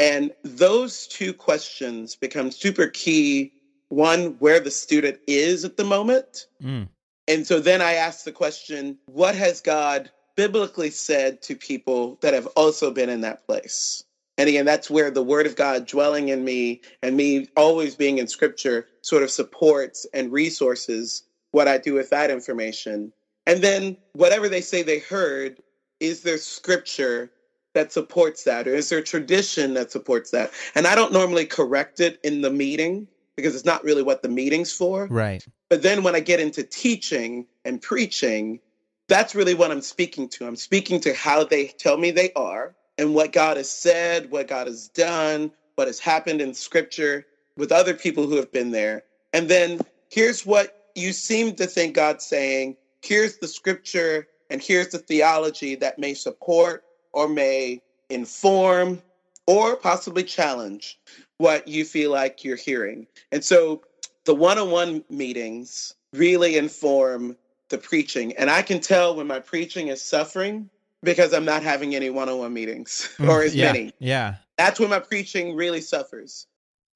And 0.00 0.32
those 0.42 1.06
two 1.06 1.32
questions 1.32 2.16
become 2.16 2.50
super 2.50 2.88
key. 2.88 3.52
One 3.88 4.36
where 4.38 4.60
the 4.60 4.70
student 4.70 5.18
is 5.26 5.64
at 5.64 5.76
the 5.76 5.84
moment. 5.84 6.46
Mm. 6.62 6.88
And 7.28 7.46
so 7.46 7.60
then 7.60 7.82
I 7.82 7.94
asked 7.94 8.24
the 8.24 8.32
question, 8.32 8.98
what 9.06 9.34
has 9.34 9.60
God 9.60 10.10
biblically 10.34 10.90
said 10.90 11.42
to 11.42 11.54
people 11.54 12.18
that 12.22 12.32
have 12.32 12.46
also 12.56 12.90
been 12.90 13.10
in 13.10 13.20
that 13.20 13.46
place? 13.46 14.02
And 14.38 14.48
again, 14.48 14.64
that's 14.64 14.88
where 14.88 15.10
the 15.10 15.22
word 15.22 15.46
of 15.46 15.54
God 15.54 15.86
dwelling 15.86 16.30
in 16.30 16.44
me 16.44 16.80
and 17.02 17.16
me 17.16 17.48
always 17.56 17.94
being 17.94 18.18
in 18.18 18.28
scripture 18.28 18.86
sort 19.02 19.22
of 19.22 19.30
supports 19.30 20.06
and 20.14 20.32
resources 20.32 21.24
what 21.50 21.68
I 21.68 21.76
do 21.76 21.92
with 21.92 22.08
that 22.10 22.30
information. 22.30 23.12
And 23.46 23.62
then 23.62 23.96
whatever 24.12 24.48
they 24.48 24.60
say 24.60 24.82
they 24.82 25.00
heard, 25.00 25.58
is 26.00 26.22
there 26.22 26.38
scripture 26.38 27.30
that 27.74 27.92
supports 27.92 28.44
that? 28.44 28.66
Or 28.66 28.74
is 28.74 28.88
there 28.88 29.02
tradition 29.02 29.74
that 29.74 29.90
supports 29.90 30.30
that? 30.30 30.52
And 30.74 30.86
I 30.86 30.94
don't 30.94 31.12
normally 31.12 31.44
correct 31.44 32.00
it 32.00 32.20
in 32.22 32.40
the 32.40 32.50
meeting 32.50 33.08
because 33.38 33.54
it's 33.54 33.64
not 33.64 33.84
really 33.84 34.02
what 34.02 34.20
the 34.20 34.28
meeting's 34.28 34.72
for. 34.72 35.06
Right. 35.06 35.46
But 35.70 35.82
then 35.82 36.02
when 36.02 36.16
I 36.16 36.20
get 36.20 36.40
into 36.40 36.64
teaching 36.64 37.46
and 37.64 37.80
preaching, 37.80 38.58
that's 39.06 39.32
really 39.32 39.54
what 39.54 39.70
I'm 39.70 39.80
speaking 39.80 40.28
to. 40.30 40.46
I'm 40.48 40.56
speaking 40.56 40.98
to 41.02 41.14
how 41.14 41.44
they 41.44 41.68
tell 41.68 41.96
me 41.96 42.10
they 42.10 42.32
are 42.32 42.74
and 42.98 43.14
what 43.14 43.30
God 43.30 43.56
has 43.56 43.70
said, 43.70 44.32
what 44.32 44.48
God 44.48 44.66
has 44.66 44.88
done, 44.88 45.52
what 45.76 45.86
has 45.86 46.00
happened 46.00 46.40
in 46.40 46.52
scripture 46.52 47.26
with 47.56 47.70
other 47.70 47.94
people 47.94 48.26
who 48.26 48.34
have 48.34 48.50
been 48.50 48.72
there. 48.72 49.04
And 49.32 49.48
then 49.48 49.82
here's 50.10 50.44
what 50.44 50.90
you 50.96 51.12
seem 51.12 51.54
to 51.54 51.66
think 51.68 51.94
God's 51.94 52.24
saying. 52.24 52.76
Here's 53.02 53.38
the 53.38 53.46
scripture 53.46 54.26
and 54.50 54.60
here's 54.60 54.88
the 54.88 54.98
theology 54.98 55.76
that 55.76 56.00
may 56.00 56.14
support 56.14 56.82
or 57.12 57.28
may 57.28 57.82
inform 58.10 59.00
or 59.48 59.76
possibly 59.76 60.22
challenge 60.22 61.00
what 61.38 61.66
you 61.66 61.82
feel 61.82 62.10
like 62.12 62.44
you're 62.44 62.54
hearing. 62.54 63.06
And 63.32 63.42
so 63.42 63.80
the 64.26 64.34
one 64.34 64.58
on 64.58 64.70
one 64.70 65.02
meetings 65.08 65.94
really 66.12 66.58
inform 66.58 67.34
the 67.70 67.78
preaching. 67.78 68.36
And 68.36 68.50
I 68.50 68.60
can 68.60 68.78
tell 68.78 69.16
when 69.16 69.26
my 69.26 69.40
preaching 69.40 69.88
is 69.88 70.02
suffering 70.02 70.68
because 71.02 71.32
I'm 71.32 71.46
not 71.46 71.62
having 71.62 71.94
any 71.94 72.10
one 72.10 72.28
on 72.28 72.38
one 72.38 72.52
meetings 72.52 73.08
or 73.20 73.42
as 73.42 73.54
Mm, 73.54 73.56
yeah. 73.56 73.72
many. 73.72 73.92
Yeah. 74.00 74.34
That's 74.58 74.78
when 74.78 74.90
my 74.90 75.00
preaching 75.00 75.56
really 75.56 75.80
suffers. 75.80 76.46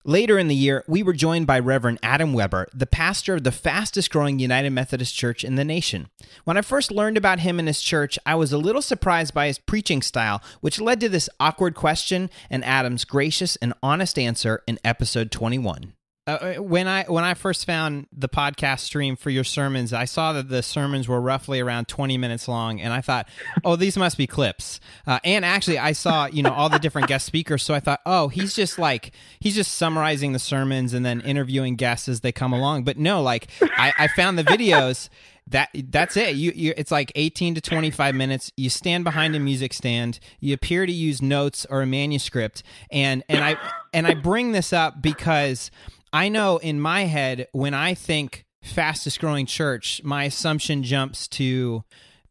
Later 0.05 0.37
in 0.37 0.49
the 0.49 0.57
year, 0.57 0.83
we 0.89 1.05
were 1.05 1.13
joined 1.13 1.47
by 1.47 1.61
Reverend 1.61 2.01
Adam 2.03 2.33
Weber, 2.33 2.67
the 2.75 2.89
pastor 2.89 3.37
of 3.37 3.45
the 3.45 3.53
fastest 3.53 4.11
growing 4.11 4.41
United 4.41 4.71
Methodist 4.71 5.15
Church 5.15 5.45
in 5.45 5.55
the 5.55 5.65
nation. 5.65 6.09
When 6.43 6.57
I 6.57 6.63
first 6.63 6.91
learned 6.91 7.17
about 7.17 7.39
him 7.39 7.61
and 7.61 7.69
his 7.69 7.81
church, 7.81 8.19
I 8.27 8.35
was 8.35 8.53
a 8.53 8.59
little 8.59 8.83
surprised 8.83 9.33
by 9.33 9.47
his 9.47 9.61
preaching 9.61 10.03
style, 10.03 10.43
which 10.61 10.81
led 10.81 10.99
to 11.01 11.09
this 11.09 11.31
awkward 11.39 11.77
question 11.77 12.31
and 12.51 12.65
Adam's 12.65 13.05
gracious 13.05 13.55
and 13.57 13.75
honest 13.81 14.19
answer 14.19 14.65
in 14.67 14.81
episode 14.85 15.31
21. 15.31 15.93
Uh, 16.25 16.55
when 16.55 16.87
I 16.87 17.03
when 17.09 17.25
I 17.25 17.35
first 17.35 17.67
found 17.67 18.07
the 18.13 18.29
podcast 18.29 18.81
stream 18.81 19.17
for 19.17 19.29
your 19.29 19.43
sermons, 19.43 19.93
I 19.93 20.05
saw 20.05 20.33
that 20.35 20.49
the 20.49 20.63
sermons 20.63 21.09
were 21.09 21.21
roughly 21.21 21.59
around 21.59 21.89
twenty 21.89 22.17
minutes 22.17 22.47
long, 22.47 22.81
and 22.81 22.93
I 22.93 23.01
thought, 23.01 23.29
"Oh, 23.65 23.75
these 23.75 23.97
must 23.97 24.17
be 24.17 24.29
clips." 24.29 24.79
Uh, 25.05 25.19
and 25.25 25.45
actually, 25.45 25.81
I 25.81 25.91
saw 25.91 26.27
you 26.27 26.45
know 26.45 26.53
all 26.53 26.69
the 26.69 26.79
different 26.79 27.09
guest 27.09 27.27
speakers, 27.27 27.65
so 27.65 27.75
I 27.75 27.81
thought, 27.81 28.01
"Oh, 28.07 28.29
he's 28.29 28.55
just 28.55 28.79
like 28.79 29.11
he's 29.41 29.57
just 29.57 29.73
summarizing 29.73 30.33
the 30.33 30.39
sermons 30.39 30.95
and 30.95 31.05
then 31.05 31.21
interviewing 31.23 31.75
guests 31.75 32.09
as 32.09 32.21
they 32.21 32.31
come 32.31 32.53
along." 32.53 32.85
But 32.85 32.99
no, 32.99 33.21
like 33.21 33.49
I, 33.61 33.93
I 33.99 34.09
found 34.09 34.39
the 34.39 34.45
videos. 34.45 35.09
That 35.49 35.71
that's 35.91 36.17
it. 36.17 36.37
You, 36.37 36.53
you 36.55 36.73
it's 36.77 36.93
like 36.93 37.11
18 37.17 37.57
to 37.57 37.61
25 37.61 38.15
minutes. 38.15 38.53
You 38.57 38.71
stand 38.71 39.03
behind 39.03 39.35
a 39.35 39.41
music 39.41 39.73
stand. 39.73 40.21
You 40.39 40.55
appear 40.55 40.87
to 40.87 40.93
use 40.93 41.21
notes 41.21 41.67
or 41.69 41.83
a 41.83 41.87
manuscript. 41.87 42.63
And 42.93 43.25
and 43.29 43.43
i 43.43 43.57
and 43.93 44.07
i 44.07 44.15
bring 44.15 44.53
this 44.53 44.73
up 44.73 45.03
because 45.03 45.73
i 46.13 46.29
know 46.29 46.59
in 46.59 46.81
my 46.81 47.03
head 47.03 47.49
when 47.53 47.75
i 47.75 47.95
think 47.95 48.45
fastest 48.63 49.21
growing 49.21 49.47
church 49.47 50.01
my 50.05 50.25
assumption 50.25 50.83
jumps 50.83 51.27
to 51.29 51.83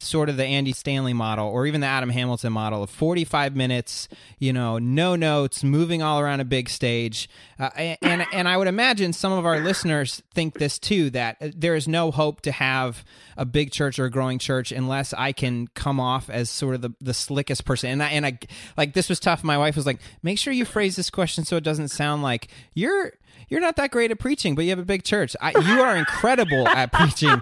sort 0.02 0.30
of 0.30 0.38
the 0.38 0.46
Andy 0.46 0.74
Stanley 0.74 1.14
model 1.14 1.48
or 1.48 1.68
even 1.68 1.82
the 1.82 1.88
Adam 1.88 2.10
Hamilton 2.10 2.54
model 2.54 2.84
of 2.84 2.90
45 2.90 3.56
minutes, 3.56 4.08
you 4.40 4.52
know, 4.52 4.78
no 4.80 5.16
notes, 5.16 5.64
moving 5.64 6.02
all 6.02 6.20
around 6.20 6.40
a 6.40 6.46
big 6.46 6.70
stage. 6.70 7.30
Uh, 7.60 7.70
and 8.02 8.26
and 8.34 8.48
I 8.48 8.58
would 8.58 8.68
imagine 8.68 9.14
some 9.14 9.32
of 9.32 9.46
our 9.46 9.60
listeners 9.60 10.24
think 10.34 10.56
this 10.56 10.80
too 10.80 11.10
that 11.12 11.38
there 11.56 11.76
is 11.76 11.88
no 11.88 12.12
hope 12.12 12.42
to 12.42 12.52
have 12.52 13.06
a 13.38 13.46
big 13.46 13.72
church 13.72 14.00
or 14.00 14.06
a 14.06 14.12
growing 14.12 14.40
church 14.40 14.72
unless 14.72 15.14
I 15.14 15.32
can 15.32 15.68
come 15.68 16.00
off 16.00 16.30
as 16.30 16.50
sort 16.50 16.76
of 16.76 16.82
the, 16.82 16.94
the 17.00 17.14
slickest 17.14 17.66
person. 17.66 17.92
And 17.92 18.04
I, 18.04 18.08
and 18.10 18.26
I 18.26 18.40
like 18.78 18.94
this 18.94 19.10
was 19.10 19.20
tough. 19.20 19.44
My 19.44 19.58
wife 19.58 19.76
was 19.76 19.86
like, 19.86 20.00
"Make 20.24 20.40
sure 20.40 20.52
you 20.52 20.66
phrase 20.66 20.96
this 20.96 21.10
question 21.10 21.46
so 21.46 21.58
it 21.58 21.64
doesn't 21.64 21.90
sound 21.90 22.24
like 22.24 22.48
you're 22.74 23.14
you're 23.52 23.60
not 23.60 23.76
that 23.76 23.92
great 23.92 24.12
at 24.12 24.18
preaching, 24.18 24.56
but 24.56 24.64
you 24.64 24.70
have 24.70 24.80
a 24.80 24.86
big 24.86 25.04
church. 25.04 25.36
I, 25.42 25.52
you 25.52 25.82
are 25.82 25.96
incredible 25.98 26.68
at 26.68 26.94
preaching. 26.94 27.42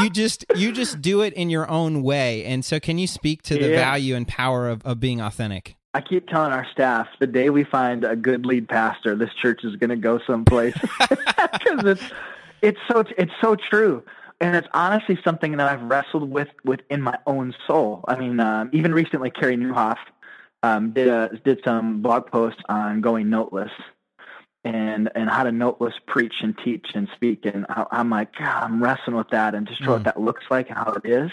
You 0.00 0.08
just 0.08 0.44
you 0.54 0.70
just 0.70 1.02
do 1.02 1.22
it 1.22 1.32
in 1.34 1.50
your 1.50 1.68
own 1.68 1.89
way. 2.02 2.44
And 2.44 2.64
so, 2.64 2.78
can 2.80 2.98
you 2.98 3.06
speak 3.06 3.42
to 3.42 3.56
the 3.58 3.68
Yeah. 3.68 3.74
value 3.76 4.14
and 4.14 4.26
power 4.26 4.68
of, 4.68 4.82
of 4.84 4.98
being 5.00 5.20
authentic? 5.20 5.76
I 5.92 6.00
keep 6.00 6.28
telling 6.28 6.52
our 6.52 6.66
staff 6.70 7.08
the 7.18 7.26
day 7.26 7.50
we 7.50 7.64
find 7.64 8.04
a 8.04 8.14
good 8.14 8.46
lead 8.46 8.68
pastor, 8.68 9.16
this 9.16 9.34
church 9.42 9.64
is 9.64 9.74
going 9.76 9.90
to 9.90 9.96
go 9.96 10.20
someplace 10.26 10.74
because 11.00 11.84
it's 11.84 12.04
it's 12.62 12.78
so 12.90 13.02
it's 13.18 13.32
so 13.40 13.56
true, 13.56 14.02
and 14.40 14.54
it's 14.54 14.68
honestly 14.72 15.18
something 15.24 15.56
that 15.56 15.68
I've 15.68 15.82
wrestled 15.82 16.30
with 16.30 16.48
within 16.64 17.02
my 17.02 17.18
own 17.26 17.54
soul. 17.66 18.04
I 18.06 18.16
mean, 18.16 18.38
um, 18.38 18.70
even 18.72 18.92
recently, 18.94 19.30
Carey 19.30 19.56
Nieuwhof 19.56 19.96
um, 20.62 20.92
did 20.92 21.08
a, 21.08 21.30
did 21.44 21.60
some 21.64 22.02
blog 22.02 22.26
posts 22.30 22.60
on 22.68 23.00
going 23.00 23.28
noteless 23.30 23.72
and 24.62 25.10
and 25.14 25.30
how 25.30 25.42
to 25.42 25.50
noteless 25.52 25.94
preach 26.06 26.34
and 26.42 26.56
teach 26.58 26.88
and 26.94 27.08
speak, 27.16 27.46
and 27.46 27.64
I, 27.68 27.86
I'm 27.90 28.10
like, 28.10 28.34
God, 28.36 28.62
I'm 28.62 28.82
wrestling 28.82 29.16
with 29.16 29.30
that 29.30 29.54
and 29.54 29.66
just 29.66 29.84
what 29.88 30.02
Mm. 30.02 30.04
that 30.04 30.20
looks 30.20 30.44
like 30.50 30.68
and 30.68 30.76
how 30.78 30.92
it 30.92 31.08
is. 31.08 31.30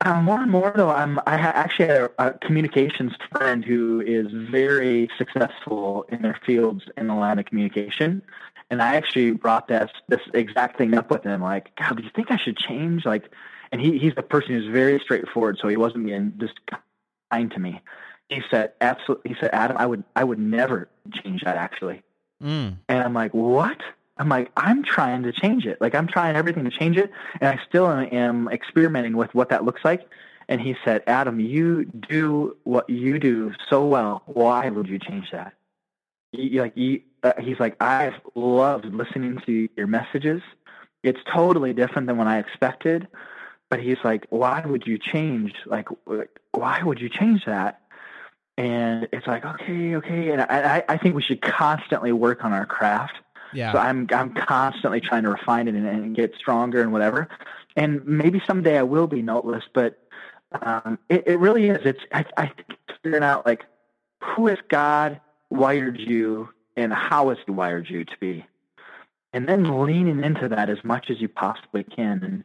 Um, 0.00 0.24
more 0.24 0.40
and 0.40 0.50
more 0.50 0.72
though, 0.76 0.90
I'm 0.90 1.18
I 1.26 1.36
ha- 1.36 1.52
actually 1.54 1.86
had 1.86 1.96
a, 1.96 2.10
a 2.18 2.32
communications 2.38 3.12
friend 3.30 3.64
who 3.64 4.00
is 4.00 4.26
very 4.30 5.08
successful 5.16 6.04
in 6.08 6.22
their 6.22 6.38
fields 6.44 6.84
in 6.96 7.06
the 7.06 7.14
line 7.14 7.38
of 7.38 7.46
communication, 7.46 8.22
and 8.70 8.82
I 8.82 8.96
actually 8.96 9.30
brought 9.32 9.68
this 9.68 9.90
this 10.08 10.20
exact 10.34 10.76
thing 10.76 10.94
up 10.94 11.10
with 11.10 11.22
him. 11.22 11.40
Like, 11.40 11.74
God, 11.76 11.96
do 11.96 12.02
you 12.02 12.10
think 12.14 12.30
I 12.30 12.36
should 12.36 12.56
change? 12.56 13.06
Like, 13.06 13.30
and 13.72 13.80
he 13.80 13.98
he's 13.98 14.14
the 14.14 14.22
person 14.22 14.54
who's 14.54 14.66
very 14.66 14.98
straightforward, 15.00 15.58
so 15.60 15.68
he 15.68 15.76
wasn't 15.76 16.04
being 16.06 16.34
just 16.38 16.54
kind 17.30 17.50
to 17.52 17.58
me. 17.58 17.80
He 18.28 18.42
said, 18.50 18.72
absolutely. 18.80 19.32
He 19.32 19.36
said, 19.40 19.50
Adam, 19.52 19.76
I 19.76 19.86
would 19.86 20.04
I 20.16 20.24
would 20.24 20.38
never 20.38 20.88
change 21.12 21.42
that 21.44 21.56
actually. 21.56 22.02
Mm. 22.42 22.78
And 22.88 23.02
I'm 23.02 23.14
like, 23.14 23.32
what? 23.32 23.80
I'm 24.16 24.28
like, 24.28 24.52
I'm 24.56 24.84
trying 24.84 25.24
to 25.24 25.32
change 25.32 25.66
it. 25.66 25.80
Like, 25.80 25.94
I'm 25.94 26.06
trying 26.06 26.36
everything 26.36 26.64
to 26.64 26.70
change 26.70 26.96
it, 26.96 27.10
and 27.40 27.48
I 27.48 27.60
still 27.68 27.86
am, 27.88 28.48
experimenting 28.48 29.16
with 29.16 29.34
what 29.34 29.48
that 29.48 29.64
looks 29.64 29.84
like. 29.84 30.08
And 30.48 30.60
he 30.60 30.76
said, 30.84 31.02
Adam, 31.06 31.40
you 31.40 31.84
do 31.86 32.56
what 32.64 32.88
you 32.88 33.18
do 33.18 33.54
so 33.68 33.86
well. 33.86 34.22
Why 34.26 34.68
would 34.68 34.88
you 34.88 34.98
change 34.98 35.30
that? 35.32 35.54
Like, 36.32 36.74
uh, 37.22 37.32
he's 37.40 37.58
like, 37.58 37.82
I've 37.82 38.20
loved 38.34 38.84
listening 38.86 39.40
to 39.46 39.68
your 39.76 39.86
messages. 39.86 40.42
It's 41.02 41.20
totally 41.32 41.72
different 41.72 42.06
than 42.06 42.16
what 42.18 42.26
I 42.26 42.38
expected. 42.38 43.08
But 43.70 43.80
he's 43.80 43.96
like, 44.04 44.26
why 44.28 44.60
would 44.64 44.86
you 44.86 44.98
change? 44.98 45.54
Like, 45.64 45.88
why 46.52 46.82
would 46.82 47.00
you 47.00 47.08
change 47.08 47.46
that? 47.46 47.80
And 48.56 49.08
it's 49.12 49.26
like, 49.26 49.44
okay, 49.44 49.96
okay. 49.96 50.30
And 50.30 50.42
I, 50.42 50.84
I 50.88 50.98
think 50.98 51.16
we 51.16 51.22
should 51.22 51.40
constantly 51.40 52.12
work 52.12 52.44
on 52.44 52.52
our 52.52 52.66
craft 52.66 53.14
yeah. 53.54 53.72
So 53.72 53.78
I'm 53.78 54.06
I'm 54.12 54.34
constantly 54.34 55.00
trying 55.00 55.22
to 55.24 55.30
refine 55.30 55.68
it 55.68 55.74
and, 55.74 55.86
and 55.86 56.16
get 56.16 56.34
stronger 56.36 56.82
and 56.82 56.92
whatever. 56.92 57.28
And 57.76 58.04
maybe 58.06 58.42
someday 58.46 58.78
I 58.78 58.82
will 58.82 59.06
be 59.06 59.22
noteless, 59.22 59.64
but 59.72 59.98
um, 60.62 60.98
it, 61.08 61.24
it 61.26 61.38
really 61.38 61.68
is. 61.68 61.80
It's 61.84 62.00
I, 62.12 62.24
I 62.36 62.46
think 62.46 62.78
figuring 63.02 63.24
out 63.24 63.46
like 63.46 63.64
who 64.22 64.46
has 64.48 64.58
God 64.68 65.20
wired 65.50 65.98
you 65.98 66.48
and 66.76 66.92
how 66.92 67.30
has 67.30 67.38
He 67.46 67.52
wired 67.52 67.88
you 67.88 68.04
to 68.04 68.16
be, 68.20 68.46
and 69.32 69.48
then 69.48 69.84
leaning 69.84 70.22
into 70.22 70.48
that 70.48 70.70
as 70.70 70.82
much 70.84 71.10
as 71.10 71.20
you 71.20 71.28
possibly 71.28 71.84
can. 71.84 72.22
And 72.22 72.44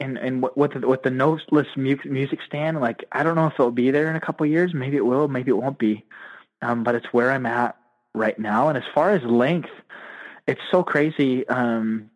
and 0.00 0.18
and 0.18 0.42
what 0.42 0.56
what 0.56 1.02
the, 1.02 1.10
noteless 1.10 1.66
music 1.76 2.40
stand 2.46 2.80
like 2.80 3.04
I 3.12 3.22
don't 3.22 3.34
know 3.34 3.46
if 3.46 3.54
it'll 3.54 3.70
be 3.70 3.90
there 3.90 4.08
in 4.08 4.16
a 4.16 4.20
couple 4.20 4.46
years. 4.46 4.72
Maybe 4.72 4.96
it 4.96 5.04
will. 5.04 5.28
Maybe 5.28 5.50
it 5.50 5.56
won't 5.56 5.78
be. 5.78 6.04
Um, 6.62 6.84
but 6.84 6.94
it's 6.94 7.06
where 7.12 7.30
I'm 7.30 7.46
at 7.46 7.76
right 8.14 8.38
now. 8.38 8.68
And 8.68 8.76
as 8.76 8.84
far 8.94 9.10
as 9.10 9.22
length, 9.22 9.70
it's 10.50 10.60
so 10.70 10.82
crazy. 10.82 11.46
Um, 11.48 12.10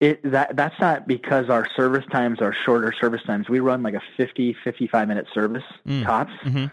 it 0.00 0.20
that 0.30 0.56
that's 0.56 0.78
not 0.80 1.06
because 1.06 1.48
our 1.48 1.66
service 1.76 2.04
times 2.10 2.40
are 2.40 2.54
shorter 2.64 2.92
service 3.00 3.22
times. 3.24 3.48
We 3.48 3.60
run 3.60 3.82
like 3.82 3.94
a 3.94 4.02
50, 4.16 4.56
55 4.64 5.08
minute 5.08 5.26
service 5.32 5.62
Mm. 5.86 6.04
tops. 6.04 6.32
Mm-hmm. 6.44 6.66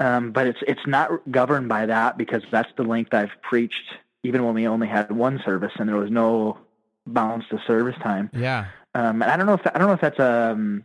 Um, 0.00 0.30
but 0.30 0.46
it's 0.46 0.60
it's 0.66 0.86
not 0.86 1.10
governed 1.30 1.68
by 1.68 1.86
that 1.86 2.16
because 2.16 2.42
that's 2.52 2.70
the 2.76 2.84
length 2.84 3.12
I've 3.14 3.32
preached 3.42 3.88
even 4.22 4.44
when 4.44 4.54
we 4.54 4.66
only 4.68 4.86
had 4.86 5.10
one 5.10 5.40
service 5.44 5.72
and 5.78 5.88
there 5.88 5.96
was 5.96 6.10
no 6.10 6.58
bounds 7.06 7.46
to 7.50 7.58
service 7.66 7.96
time. 8.02 8.30
Yeah. 8.32 8.66
Um, 8.94 9.22
and 9.22 9.30
I 9.30 9.36
don't 9.36 9.46
know 9.46 9.54
if 9.54 9.66
I 9.66 9.78
don't 9.78 9.88
know 9.88 9.94
if 9.94 10.00
that's 10.00 10.20
um, 10.20 10.84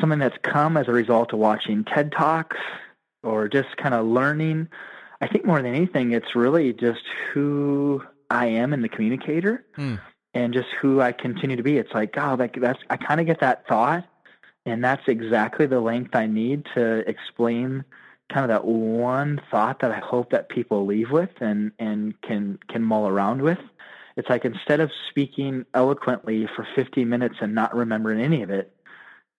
something 0.00 0.18
that's 0.18 0.36
come 0.42 0.76
as 0.76 0.88
a 0.88 0.92
result 0.92 1.32
of 1.32 1.38
watching 1.38 1.84
TED 1.84 2.12
talks 2.12 2.56
or 3.22 3.48
just 3.48 3.76
kind 3.76 3.94
of 3.94 4.06
learning. 4.06 4.68
I 5.20 5.28
think 5.28 5.44
more 5.44 5.62
than 5.62 5.74
anything, 5.74 6.12
it's 6.12 6.34
really 6.34 6.72
just 6.72 7.02
who 7.32 8.02
I 8.34 8.46
am 8.46 8.72
in 8.72 8.82
the 8.82 8.88
communicator 8.88 9.64
Hmm. 9.76 9.96
and 10.34 10.52
just 10.52 10.68
who 10.80 11.00
I 11.00 11.12
continue 11.12 11.56
to 11.56 11.62
be. 11.62 11.78
It's 11.78 11.92
like, 11.94 12.14
oh, 12.16 12.36
that, 12.36 12.50
that's 12.60 12.80
I 12.90 12.96
kind 12.96 13.20
of 13.20 13.26
get 13.26 13.40
that 13.40 13.66
thought, 13.68 14.04
and 14.66 14.82
that's 14.84 15.06
exactly 15.06 15.66
the 15.66 15.80
length 15.80 16.14
I 16.16 16.26
need 16.26 16.66
to 16.74 17.08
explain 17.08 17.84
kind 18.32 18.44
of 18.44 18.48
that 18.48 18.64
one 18.64 19.40
thought 19.50 19.80
that 19.80 19.92
I 19.92 19.98
hope 19.98 20.30
that 20.30 20.48
people 20.48 20.86
leave 20.86 21.10
with 21.10 21.30
and 21.40 21.72
and 21.78 22.20
can 22.22 22.58
can 22.68 22.82
mull 22.82 23.06
around 23.06 23.42
with. 23.42 23.58
It's 24.16 24.28
like 24.30 24.44
instead 24.44 24.80
of 24.80 24.90
speaking 25.10 25.66
eloquently 25.74 26.48
for 26.54 26.66
50 26.76 27.04
minutes 27.04 27.36
and 27.40 27.54
not 27.54 27.74
remembering 27.74 28.20
any 28.20 28.42
of 28.42 28.50
it, 28.50 28.74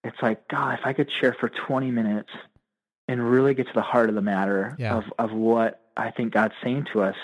it's 0.04 0.22
like, 0.22 0.48
God, 0.50 0.78
if 0.80 0.86
I 0.86 0.92
could 0.94 1.10
share 1.10 1.34
for 1.40 1.48
20 1.50 1.92
minutes 1.92 2.30
and 3.08 3.18
really 3.32 3.54
get 3.54 3.68
to 3.68 3.74
the 3.74 3.82
heart 3.82 4.10
of 4.10 4.16
the 4.16 4.22
matter 4.22 4.76
Yeah. 4.78 4.98
of, 4.98 5.04
of 5.18 5.32
what 5.32 5.82
I 5.96 6.12
think 6.12 6.34
God's 6.34 6.56
saying 6.62 6.88
to 6.92 7.02
us, 7.04 7.16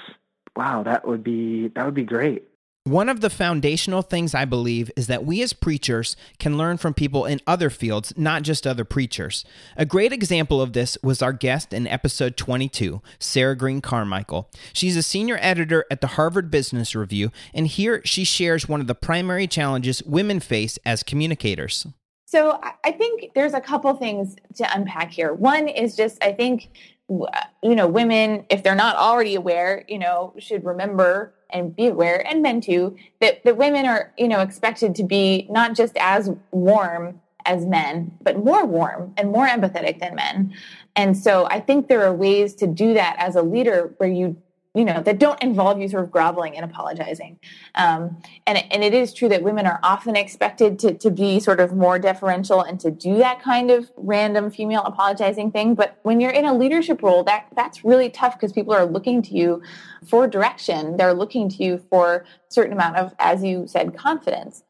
wow, 0.62 0.84
that 0.84 1.08
would 1.08 1.24
be 1.24 1.70
that 1.70 1.86
would 1.86 1.96
be 1.96 2.04
great. 2.04 2.44
One 2.84 3.10
of 3.10 3.22
the 3.22 3.30
foundational 3.30 4.02
things 4.02 4.34
I 4.34 4.46
believe 4.46 4.90
is 4.96 5.06
that 5.08 5.24
we 5.24 5.42
as 5.44 5.54
preachers 5.54 6.16
can 6.40 6.58
learn 6.58 6.78
from 6.78 6.96
people 6.96 7.26
in 7.26 7.40
other 7.46 7.70
fields, 7.70 8.12
not 8.18 8.42
just 8.42 8.66
other 8.66 8.84
preachers. 8.86 9.46
A 9.78 9.86
great 9.86 10.12
example 10.12 10.62
of 10.62 10.74
this 10.74 10.98
was 11.04 11.22
our 11.22 11.32
guest 11.34 11.74
in 11.74 11.86
episode 11.88 12.38
22, 12.38 13.02
Sarah 13.20 13.56
Green 13.56 13.82
Carmichael. 13.82 14.50
She's 14.74 14.98
a 14.98 15.04
senior 15.04 15.38
editor 15.42 15.86
at 15.92 16.02
the 16.02 16.08
Harvard 16.18 16.50
Business 16.50 16.96
Review, 16.96 17.32
and 17.54 17.68
here 17.68 18.02
she 18.04 18.24
shares 18.24 18.68
one 18.68 18.82
of 18.82 18.88
the 18.88 18.96
primary 18.96 19.46
challenges 19.48 20.02
women 20.04 20.40
face 20.40 20.80
as 20.84 21.04
communicators. 21.04 21.86
So 22.26 22.60
I- 22.64 22.74
I 22.86 22.92
think 22.94 23.32
there's 23.36 23.54
a 23.54 23.62
couple 23.62 23.94
things 23.96 24.36
to 24.56 24.76
unpack 24.76 25.12
here. 25.12 25.34
One 25.34 25.68
is 25.68 25.96
just 25.96 26.24
I 26.24 26.32
think 26.32 26.70
w- 27.01 27.01
you 27.10 27.76
know 27.76 27.88
women, 27.88 28.46
if 28.50 28.64
they're 28.64 28.76
not 28.76 28.96
already 28.96 29.36
aware, 29.36 29.84
you 29.88 30.00
know, 30.00 30.34
should 30.40 30.64
remember 30.64 31.34
and 31.50 31.76
be 31.76 31.88
aware, 31.88 32.26
and 32.26 32.42
men 32.42 32.62
too, 32.62 32.96
that 33.20 33.44
that 33.44 33.58
women 33.58 33.86
are 33.86 34.14
you 34.18 34.28
know 34.28 34.40
expected 34.40 34.96
to 34.96 35.04
be 35.04 35.48
not 35.50 35.76
just 35.76 35.96
as 35.98 36.32
warm 36.52 37.20
as 37.46 37.66
men, 37.66 38.12
but 38.22 38.44
more 38.44 38.66
warm 38.66 39.14
and 39.18 39.32
more 39.32 39.48
empathetic 39.48 40.00
than 40.00 40.16
men. 40.16 40.54
And 40.96 41.18
so 41.18 41.48
I 41.50 41.60
think 41.60 41.88
there 41.88 42.04
are 42.06 42.14
ways 42.14 42.54
to 42.56 42.68
do 42.68 42.94
that 42.94 43.16
as 43.18 43.36
a 43.36 43.42
leader 43.42 43.94
where 43.98 44.10
you 44.10 44.36
you 44.74 44.86
know 44.86 45.02
that 45.02 45.20
don't 45.20 45.42
involve 45.42 45.80
you 45.80 45.88
sort 45.90 46.04
of 46.04 46.12
groveling 46.12 46.56
and 46.56 46.64
apologizing. 46.64 47.40
Um, 47.76 48.22
and, 48.48 48.64
and 48.72 48.84
it 48.84 48.94
is 48.94 49.14
true 49.14 49.28
that 49.30 49.44
women 49.44 49.66
are 49.66 49.80
often 49.84 50.16
expected 50.16 50.80
to, 50.80 50.94
to 50.94 51.12
be 51.12 51.40
sort 51.40 51.60
of 51.60 51.76
more 51.76 52.00
deferential 52.00 52.62
and 52.62 52.80
to 52.80 52.92
do 52.92 53.18
that 53.18 53.42
kind 53.42 53.70
of 53.70 53.92
random 53.98 54.50
female 54.50 54.84
apologizing 54.84 55.52
thing. 55.52 55.76
But 55.76 56.00
when 56.04 56.22
you're 56.22 56.32
in 56.32 56.46
a 56.46 56.54
leadership 56.54 57.04
role 57.04 57.24
that 57.26 57.48
that's 57.56 57.84
really 57.84 58.10
tough 58.10 58.36
because 58.36 58.54
people 58.54 58.74
are 58.74 58.86
looking 58.86 59.22
to 59.24 59.34
you 59.34 59.62
for 60.08 60.28
direction. 60.28 60.98
They're 60.98 61.14
looking 61.14 61.50
to 61.50 61.64
you 61.64 61.78
for 61.90 62.16
a 62.16 62.26
certain 62.50 62.74
amount 62.74 62.98
of 62.98 63.14
as 63.20 63.44
you 63.44 63.68
said 63.68 63.98
confidence. 63.98 64.64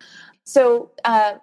So 0.43 0.91
uh, 1.05 1.35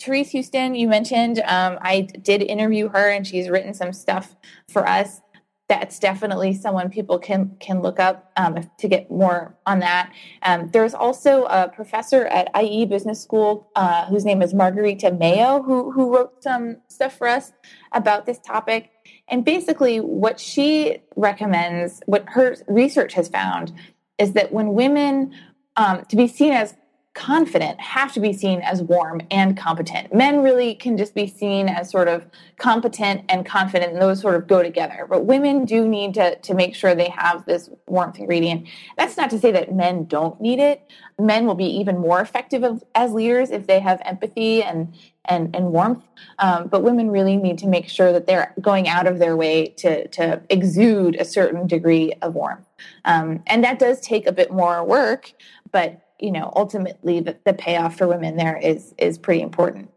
Therese 0.00 0.32
Huston, 0.32 0.74
you 0.74 0.88
mentioned, 0.88 1.40
um, 1.46 1.78
I 1.80 2.02
did 2.02 2.42
interview 2.42 2.88
her 2.88 3.10
and 3.10 3.26
she's 3.26 3.48
written 3.48 3.74
some 3.74 3.92
stuff 3.92 4.34
for 4.68 4.86
us. 4.88 5.20
That's 5.66 5.98
definitely 5.98 6.52
someone 6.52 6.90
people 6.90 7.18
can 7.18 7.56
can 7.58 7.80
look 7.80 7.98
up 7.98 8.30
um, 8.36 8.70
to 8.78 8.88
get 8.88 9.10
more 9.10 9.56
on 9.64 9.78
that. 9.78 10.12
Um, 10.42 10.68
there's 10.72 10.92
also 10.92 11.44
a 11.44 11.68
professor 11.68 12.26
at 12.26 12.50
IE 12.62 12.84
Business 12.84 13.22
School 13.22 13.70
uh, 13.74 14.04
whose 14.06 14.26
name 14.26 14.42
is 14.42 14.52
Margarita 14.52 15.10
Mayo, 15.10 15.62
who 15.62 15.90
who 15.90 16.14
wrote 16.14 16.42
some 16.42 16.76
stuff 16.88 17.16
for 17.16 17.28
us 17.28 17.52
about 17.92 18.26
this 18.26 18.38
topic. 18.40 18.90
And 19.28 19.42
basically, 19.42 20.00
what 20.00 20.38
she 20.38 20.98
recommends, 21.16 22.02
what 22.04 22.24
her 22.28 22.56
research 22.68 23.14
has 23.14 23.28
found, 23.28 23.72
is 24.18 24.32
that 24.32 24.52
when 24.52 24.74
women 24.74 25.32
um, 25.76 26.04
to 26.08 26.16
be 26.16 26.28
seen 26.28 26.52
as 26.52 26.74
confident 27.14 27.80
have 27.80 28.12
to 28.12 28.20
be 28.20 28.32
seen 28.32 28.60
as 28.60 28.82
warm 28.82 29.20
and 29.30 29.56
competent. 29.56 30.12
Men 30.12 30.42
really 30.42 30.74
can 30.74 30.96
just 30.96 31.14
be 31.14 31.26
seen 31.28 31.68
as 31.68 31.88
sort 31.88 32.08
of 32.08 32.26
competent 32.58 33.24
and 33.28 33.46
confident, 33.46 33.92
and 33.92 34.02
those 34.02 34.20
sort 34.20 34.34
of 34.34 34.46
go 34.46 34.62
together. 34.62 35.06
But 35.08 35.24
women 35.24 35.64
do 35.64 35.88
need 35.88 36.14
to, 36.14 36.36
to 36.36 36.54
make 36.54 36.74
sure 36.74 36.94
they 36.94 37.08
have 37.10 37.46
this 37.46 37.70
warmth 37.86 38.18
ingredient. 38.18 38.68
That's 38.98 39.16
not 39.16 39.30
to 39.30 39.38
say 39.38 39.52
that 39.52 39.72
men 39.72 40.04
don't 40.06 40.40
need 40.40 40.58
it. 40.58 40.82
Men 41.18 41.46
will 41.46 41.54
be 41.54 41.66
even 41.66 41.98
more 41.98 42.20
effective 42.20 42.64
of, 42.64 42.82
as 42.96 43.12
leaders 43.12 43.50
if 43.50 43.66
they 43.66 43.80
have 43.80 44.02
empathy 44.04 44.62
and 44.62 44.94
and, 45.26 45.56
and 45.56 45.72
warmth. 45.72 46.04
Um, 46.38 46.66
but 46.68 46.82
women 46.82 47.10
really 47.10 47.38
need 47.38 47.56
to 47.58 47.66
make 47.66 47.88
sure 47.88 48.12
that 48.12 48.26
they're 48.26 48.52
going 48.60 48.88
out 48.88 49.06
of 49.06 49.18
their 49.18 49.36
way 49.36 49.68
to, 49.68 50.06
to 50.08 50.42
exude 50.50 51.16
a 51.16 51.24
certain 51.24 51.66
degree 51.66 52.12
of 52.20 52.34
warmth. 52.34 52.66
Um, 53.06 53.42
and 53.46 53.64
that 53.64 53.78
does 53.78 54.00
take 54.00 54.26
a 54.26 54.32
bit 54.32 54.52
more 54.52 54.84
work, 54.84 55.32
but 55.72 56.03
you 56.24 56.32
know, 56.32 56.50
ultimately 56.56 57.20
the, 57.20 57.36
the 57.44 57.52
payoff 57.52 57.98
for 57.98 58.08
women 58.08 58.36
there 58.36 58.56
is 58.56 58.94
is 58.96 59.18
pretty 59.18 59.42
important. 59.42 59.90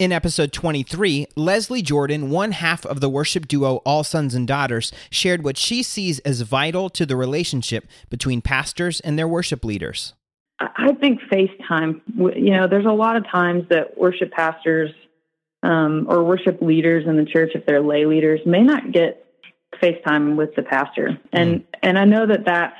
In 0.00 0.12
episode 0.12 0.52
23, 0.52 1.26
Leslie 1.36 1.82
Jordan, 1.82 2.30
one 2.30 2.52
half 2.52 2.84
of 2.84 3.00
the 3.00 3.08
worship 3.08 3.48
duo 3.48 3.76
All 3.78 4.04
Sons 4.04 4.34
and 4.34 4.46
Daughters, 4.46 4.92
shared 5.10 5.42
what 5.42 5.56
she 5.56 5.82
sees 5.82 6.18
as 6.20 6.40
vital 6.40 6.88
to 6.90 7.06
the 7.06 7.16
relationship 7.16 7.86
between 8.08 8.40
pastors 8.40 9.00
and 9.00 9.18
their 9.18 9.26
worship 9.28 9.64
leaders. 9.64 10.14
I 10.60 10.92
think 11.00 11.20
FaceTime. 11.32 12.00
You 12.16 12.50
know, 12.50 12.66
there's 12.66 12.86
a 12.86 12.92
lot 12.92 13.16
of 13.16 13.24
times 13.28 13.64
that 13.70 13.96
worship 13.96 14.32
pastors 14.32 14.90
um, 15.62 16.06
or 16.08 16.24
worship 16.24 16.60
leaders 16.60 17.04
in 17.06 17.16
the 17.16 17.24
church, 17.24 17.52
if 17.54 17.66
they're 17.66 17.82
lay 17.82 18.04
leaders, 18.04 18.40
may 18.44 18.62
not 18.62 18.90
get 18.92 19.24
FaceTime 19.80 20.36
with 20.36 20.56
the 20.56 20.62
pastor, 20.62 21.18
and 21.32 21.64
and 21.82 21.98
I 21.98 22.04
know 22.04 22.26
that 22.26 22.46
that 22.46 22.74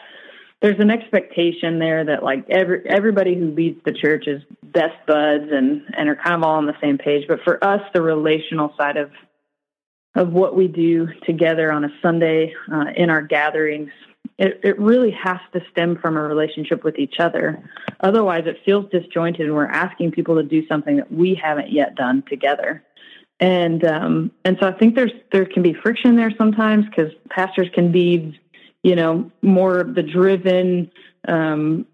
there's 0.60 0.80
an 0.80 0.90
expectation 0.90 1.78
there 1.78 2.04
that 2.04 2.22
like 2.22 2.44
every 2.50 2.88
everybody 2.88 3.34
who 3.36 3.52
leads 3.52 3.80
the 3.84 3.92
church 3.92 4.26
is 4.26 4.42
best 4.62 4.96
buds 5.06 5.50
and 5.50 5.82
and 5.96 6.08
are 6.08 6.16
kind 6.16 6.34
of 6.34 6.42
all 6.42 6.56
on 6.56 6.66
the 6.66 6.76
same 6.80 6.98
page. 6.98 7.26
But 7.28 7.40
for 7.44 7.62
us, 7.62 7.80
the 7.94 8.02
relational 8.02 8.74
side 8.76 8.96
of 8.96 9.10
of 10.14 10.32
what 10.32 10.56
we 10.56 10.66
do 10.66 11.08
together 11.24 11.70
on 11.70 11.84
a 11.84 11.90
Sunday 12.02 12.52
uh, 12.72 12.86
in 12.96 13.08
our 13.08 13.22
gatherings, 13.22 13.90
it, 14.36 14.60
it 14.64 14.78
really 14.80 15.12
has 15.12 15.38
to 15.52 15.60
stem 15.70 15.96
from 15.96 16.16
a 16.16 16.22
relationship 16.22 16.82
with 16.82 16.98
each 16.98 17.20
other. 17.20 17.62
Otherwise, 18.00 18.44
it 18.46 18.56
feels 18.64 18.90
disjointed, 18.90 19.46
and 19.46 19.54
we're 19.54 19.66
asking 19.66 20.10
people 20.10 20.34
to 20.36 20.42
do 20.42 20.66
something 20.66 20.96
that 20.96 21.12
we 21.12 21.34
haven't 21.34 21.70
yet 21.70 21.94
done 21.94 22.24
together. 22.28 22.82
And 23.40 23.84
um, 23.84 24.32
and 24.44 24.56
so 24.60 24.66
I 24.66 24.72
think 24.72 24.96
there's 24.96 25.12
there 25.30 25.44
can 25.44 25.62
be 25.62 25.72
friction 25.72 26.16
there 26.16 26.32
sometimes 26.36 26.86
because 26.86 27.12
pastors 27.30 27.68
can 27.72 27.92
be, 27.92 28.36
you 28.88 28.96
know, 28.96 29.30
more 29.42 29.80
of 29.80 29.94
the 29.94 30.02
driven. 30.02 30.90
Um, 31.26 31.86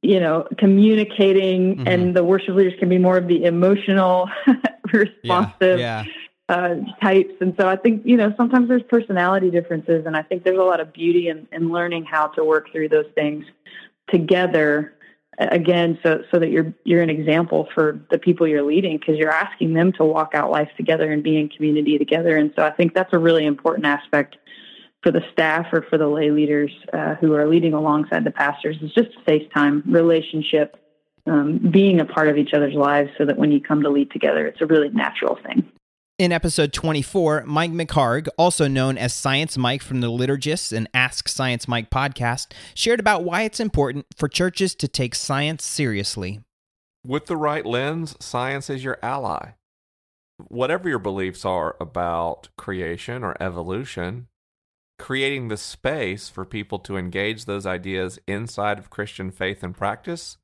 you 0.00 0.20
know, 0.20 0.46
communicating, 0.58 1.76
mm-hmm. 1.76 1.88
and 1.88 2.14
the 2.14 2.22
worship 2.22 2.54
leaders 2.54 2.74
can 2.78 2.88
be 2.88 2.98
more 2.98 3.16
of 3.16 3.26
the 3.26 3.44
emotional, 3.44 4.30
responsive 4.92 5.80
yeah, 5.80 6.04
yeah. 6.04 6.04
Uh, 6.48 6.76
types. 7.02 7.34
And 7.40 7.54
so 7.58 7.68
I 7.68 7.76
think, 7.76 8.02
you 8.06 8.16
know, 8.16 8.32
sometimes 8.36 8.68
there's 8.68 8.84
personality 8.84 9.50
differences, 9.50 10.06
and 10.06 10.16
I 10.16 10.22
think 10.22 10.44
there's 10.44 10.58
a 10.58 10.62
lot 10.62 10.80
of 10.80 10.92
beauty 10.92 11.28
in, 11.28 11.48
in 11.52 11.70
learning 11.70 12.04
how 12.04 12.28
to 12.28 12.44
work 12.44 12.70
through 12.72 12.90
those 12.90 13.10
things 13.14 13.44
together. 14.08 14.94
Again, 15.40 15.98
so 16.02 16.22
so 16.32 16.38
that 16.40 16.50
you're 16.50 16.72
you're 16.84 17.02
an 17.02 17.10
example 17.10 17.68
for 17.74 18.00
the 18.10 18.18
people 18.18 18.48
you're 18.48 18.62
leading 18.62 18.98
because 18.98 19.16
you're 19.16 19.30
asking 19.30 19.72
them 19.74 19.92
to 19.92 20.04
walk 20.04 20.34
out 20.34 20.50
life 20.50 20.70
together 20.76 21.12
and 21.12 21.22
be 21.22 21.38
in 21.38 21.48
community 21.48 21.96
together. 21.96 22.36
And 22.36 22.52
so 22.56 22.64
I 22.64 22.70
think 22.70 22.92
that's 22.94 23.12
a 23.12 23.18
really 23.18 23.46
important 23.46 23.86
aspect 23.86 24.36
for 25.02 25.12
the 25.12 25.22
staff 25.32 25.66
or 25.72 25.84
for 25.88 25.98
the 25.98 26.08
lay 26.08 26.30
leaders 26.30 26.72
uh, 26.92 27.14
who 27.16 27.34
are 27.34 27.48
leading 27.48 27.72
alongside 27.72 28.24
the 28.24 28.30
pastors 28.30 28.76
is 28.82 28.92
just 28.92 29.08
a 29.16 29.30
FaceTime 29.30 29.82
relationship, 29.86 30.76
um, 31.26 31.58
being 31.70 32.00
a 32.00 32.04
part 32.04 32.28
of 32.28 32.36
each 32.36 32.52
other's 32.52 32.74
lives 32.74 33.10
so 33.16 33.24
that 33.24 33.38
when 33.38 33.52
you 33.52 33.60
come 33.60 33.82
to 33.82 33.90
lead 33.90 34.10
together, 34.10 34.46
it's 34.46 34.60
a 34.60 34.66
really 34.66 34.88
natural 34.90 35.38
thing. 35.46 35.70
In 36.18 36.32
episode 36.32 36.72
24, 36.72 37.44
Mike 37.46 37.70
McHargue, 37.70 38.26
also 38.36 38.66
known 38.66 38.98
as 38.98 39.14
Science 39.14 39.56
Mike 39.56 39.82
from 39.82 40.00
the 40.00 40.08
Liturgists 40.08 40.76
and 40.76 40.88
Ask 40.92 41.28
Science 41.28 41.68
Mike 41.68 41.90
podcast, 41.90 42.48
shared 42.74 42.98
about 42.98 43.22
why 43.22 43.42
it's 43.42 43.60
important 43.60 44.04
for 44.16 44.28
churches 44.28 44.74
to 44.76 44.88
take 44.88 45.14
science 45.14 45.64
seriously. 45.64 46.40
With 47.06 47.26
the 47.26 47.36
right 47.36 47.64
lens, 47.64 48.16
science 48.18 48.68
is 48.68 48.82
your 48.82 48.98
ally. 49.00 49.50
Whatever 50.48 50.88
your 50.88 50.98
beliefs 50.98 51.44
are 51.44 51.76
about 51.80 52.48
creation 52.56 53.22
or 53.22 53.40
evolution, 53.40 54.26
creating 54.98 55.48
the 55.48 55.56
space 55.56 56.28
for 56.28 56.44
people 56.44 56.78
to 56.80 56.96
engage 56.96 57.44
those 57.44 57.66
ideas 57.66 58.18
inside 58.26 58.78
of 58.78 58.90
Christian 58.90 59.30
faith 59.30 59.62
and 59.62 59.76
practice 59.76 60.38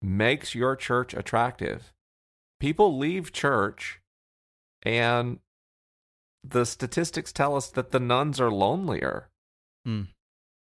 makes 0.00 0.54
your 0.54 0.76
church 0.76 1.14
attractive. 1.14 1.92
People 2.60 2.96
leave 2.96 3.32
church, 3.32 4.00
and 4.82 5.40
the 6.44 6.64
statistics 6.64 7.32
tell 7.32 7.56
us 7.56 7.68
that 7.68 7.90
the 7.90 8.00
nones 8.00 8.40
are 8.40 8.50
lonelier, 8.50 9.28
mm. 9.86 10.06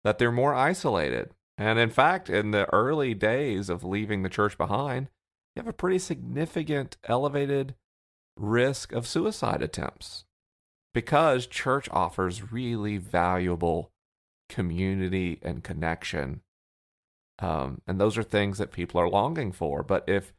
that 0.04 0.18
they're 0.18 0.32
more 0.32 0.54
isolated. 0.54 1.30
And 1.58 1.78
in 1.78 1.90
fact, 1.90 2.28
in 2.28 2.50
the 2.50 2.72
early 2.72 3.14
days 3.14 3.68
of 3.68 3.82
leaving 3.82 4.22
the 4.22 4.28
church 4.28 4.58
behind, 4.58 5.08
you 5.54 5.60
have 5.60 5.68
a 5.68 5.72
pretty 5.72 5.98
significant 5.98 6.96
elevated 7.04 7.74
risk 8.36 8.92
of 8.92 9.06
suicide 9.06 9.62
attempts 9.62 10.25
because 10.96 11.46
church 11.46 11.90
offers 11.92 12.50
really 12.50 12.96
valuable 12.96 13.92
community 14.48 15.38
and 15.42 15.62
connection. 15.62 16.40
Um, 17.38 17.82
and 17.86 18.00
those 18.00 18.16
are 18.16 18.22
things 18.22 18.56
that 18.56 18.72
people 18.72 18.98
are 18.98 19.10
longing 19.10 19.52
for. 19.52 19.82
But 19.82 20.08
if 20.08 20.32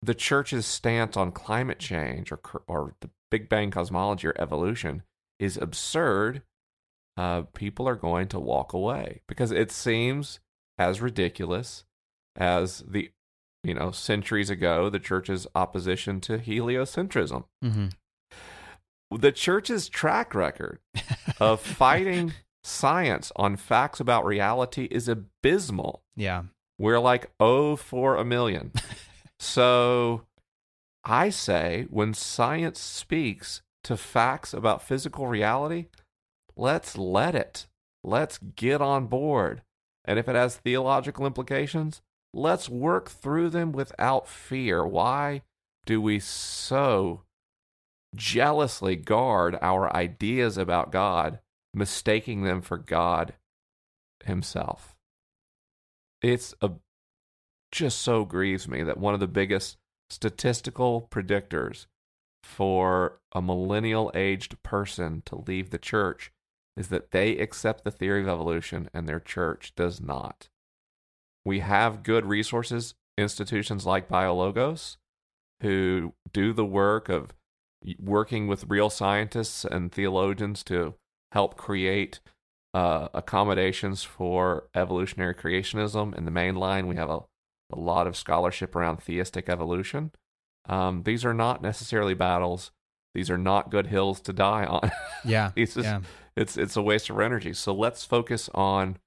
the 0.00 0.14
church's 0.14 0.64
stance 0.64 1.14
on 1.14 1.30
climate 1.30 1.78
change 1.78 2.32
or, 2.32 2.40
or 2.66 2.94
the 3.02 3.10
Big 3.30 3.50
Bang 3.50 3.70
cosmology 3.70 4.28
or 4.28 4.34
evolution 4.38 5.02
is 5.38 5.58
absurd, 5.58 6.40
uh, 7.18 7.42
people 7.42 7.86
are 7.86 7.96
going 7.96 8.28
to 8.28 8.40
walk 8.40 8.72
away 8.72 9.20
because 9.28 9.52
it 9.52 9.70
seems 9.70 10.40
as 10.78 11.02
ridiculous 11.02 11.84
as 12.34 12.82
the 12.88 13.10
you 13.62 13.74
know 13.74 13.90
centuries 13.90 14.48
ago 14.48 14.88
the 14.88 14.98
church's 14.98 15.46
opposition 15.54 16.18
to 16.22 16.38
heliocentrism. 16.38 17.44
Mm-hmm 17.62 17.88
the 19.10 19.32
church's 19.32 19.88
track 19.88 20.34
record 20.34 20.78
of 21.40 21.60
fighting 21.60 22.32
science 22.64 23.30
on 23.36 23.56
facts 23.56 24.00
about 24.00 24.24
reality 24.24 24.88
is 24.90 25.08
abysmal. 25.08 26.02
Yeah. 26.16 26.44
We're 26.78 27.00
like, 27.00 27.30
oh, 27.40 27.76
for 27.76 28.16
a 28.16 28.24
million. 28.24 28.72
so 29.38 30.22
I 31.04 31.30
say 31.30 31.86
when 31.90 32.14
science 32.14 32.80
speaks 32.80 33.62
to 33.84 33.96
facts 33.96 34.52
about 34.52 34.82
physical 34.82 35.26
reality, 35.26 35.86
let's 36.56 36.98
let 36.98 37.34
it. 37.34 37.66
Let's 38.02 38.38
get 38.38 38.82
on 38.82 39.06
board. 39.06 39.62
And 40.04 40.18
if 40.18 40.28
it 40.28 40.34
has 40.34 40.56
theological 40.56 41.26
implications, 41.26 42.02
let's 42.34 42.68
work 42.68 43.10
through 43.10 43.50
them 43.50 43.72
without 43.72 44.28
fear. 44.28 44.86
Why 44.86 45.42
do 45.84 46.00
we 46.00 46.18
so 46.18 47.22
jealously 48.16 48.96
guard 48.96 49.56
our 49.60 49.94
ideas 49.94 50.58
about 50.58 50.92
God, 50.92 51.40
mistaking 51.72 52.42
them 52.42 52.60
for 52.60 52.78
God 52.78 53.34
Himself. 54.24 54.96
It's 56.22 56.54
a 56.60 56.72
just 57.72 58.00
so 58.00 58.24
grieves 58.24 58.66
me 58.66 58.82
that 58.82 58.98
one 58.98 59.14
of 59.14 59.20
the 59.20 59.26
biggest 59.26 59.76
statistical 60.08 61.08
predictors 61.10 61.86
for 62.42 63.20
a 63.32 63.42
millennial 63.42 64.10
aged 64.14 64.62
person 64.62 65.22
to 65.26 65.42
leave 65.46 65.70
the 65.70 65.78
church 65.78 66.32
is 66.76 66.88
that 66.88 67.10
they 67.10 67.36
accept 67.38 67.84
the 67.84 67.90
theory 67.90 68.22
of 68.22 68.28
evolution 68.28 68.88
and 68.94 69.08
their 69.08 69.20
church 69.20 69.72
does 69.76 70.00
not. 70.00 70.48
We 71.44 71.60
have 71.60 72.02
good 72.02 72.24
resources, 72.26 72.94
institutions 73.18 73.84
like 73.84 74.08
BioLogos, 74.08 74.96
who 75.60 76.14
do 76.32 76.52
the 76.52 76.64
work 76.64 77.08
of 77.08 77.32
working 77.98 78.46
with 78.46 78.68
real 78.68 78.90
scientists 78.90 79.64
and 79.64 79.92
theologians 79.92 80.62
to 80.64 80.94
help 81.32 81.56
create 81.56 82.20
uh, 82.74 83.08
accommodations 83.14 84.02
for 84.02 84.68
evolutionary 84.74 85.34
creationism. 85.34 86.16
In 86.16 86.24
the 86.24 86.30
main 86.30 86.56
line, 86.56 86.86
we 86.86 86.96
have 86.96 87.10
a, 87.10 87.20
a 87.72 87.78
lot 87.78 88.06
of 88.06 88.16
scholarship 88.16 88.74
around 88.74 88.98
theistic 88.98 89.48
evolution. 89.48 90.10
Um, 90.68 91.02
these 91.04 91.24
are 91.24 91.34
not 91.34 91.62
necessarily 91.62 92.14
battles. 92.14 92.72
These 93.14 93.30
are 93.30 93.38
not 93.38 93.70
good 93.70 93.86
hills 93.86 94.20
to 94.22 94.32
die 94.32 94.66
on. 94.66 94.90
Yeah, 95.24 95.50
it's 95.56 95.74
just, 95.74 95.86
yeah. 95.86 96.00
it's 96.36 96.56
it's 96.56 96.76
a 96.76 96.82
waste 96.82 97.10
of 97.10 97.18
energy. 97.18 97.52
So 97.52 97.74
let's 97.74 98.04
focus 98.04 98.48
on 98.54 98.98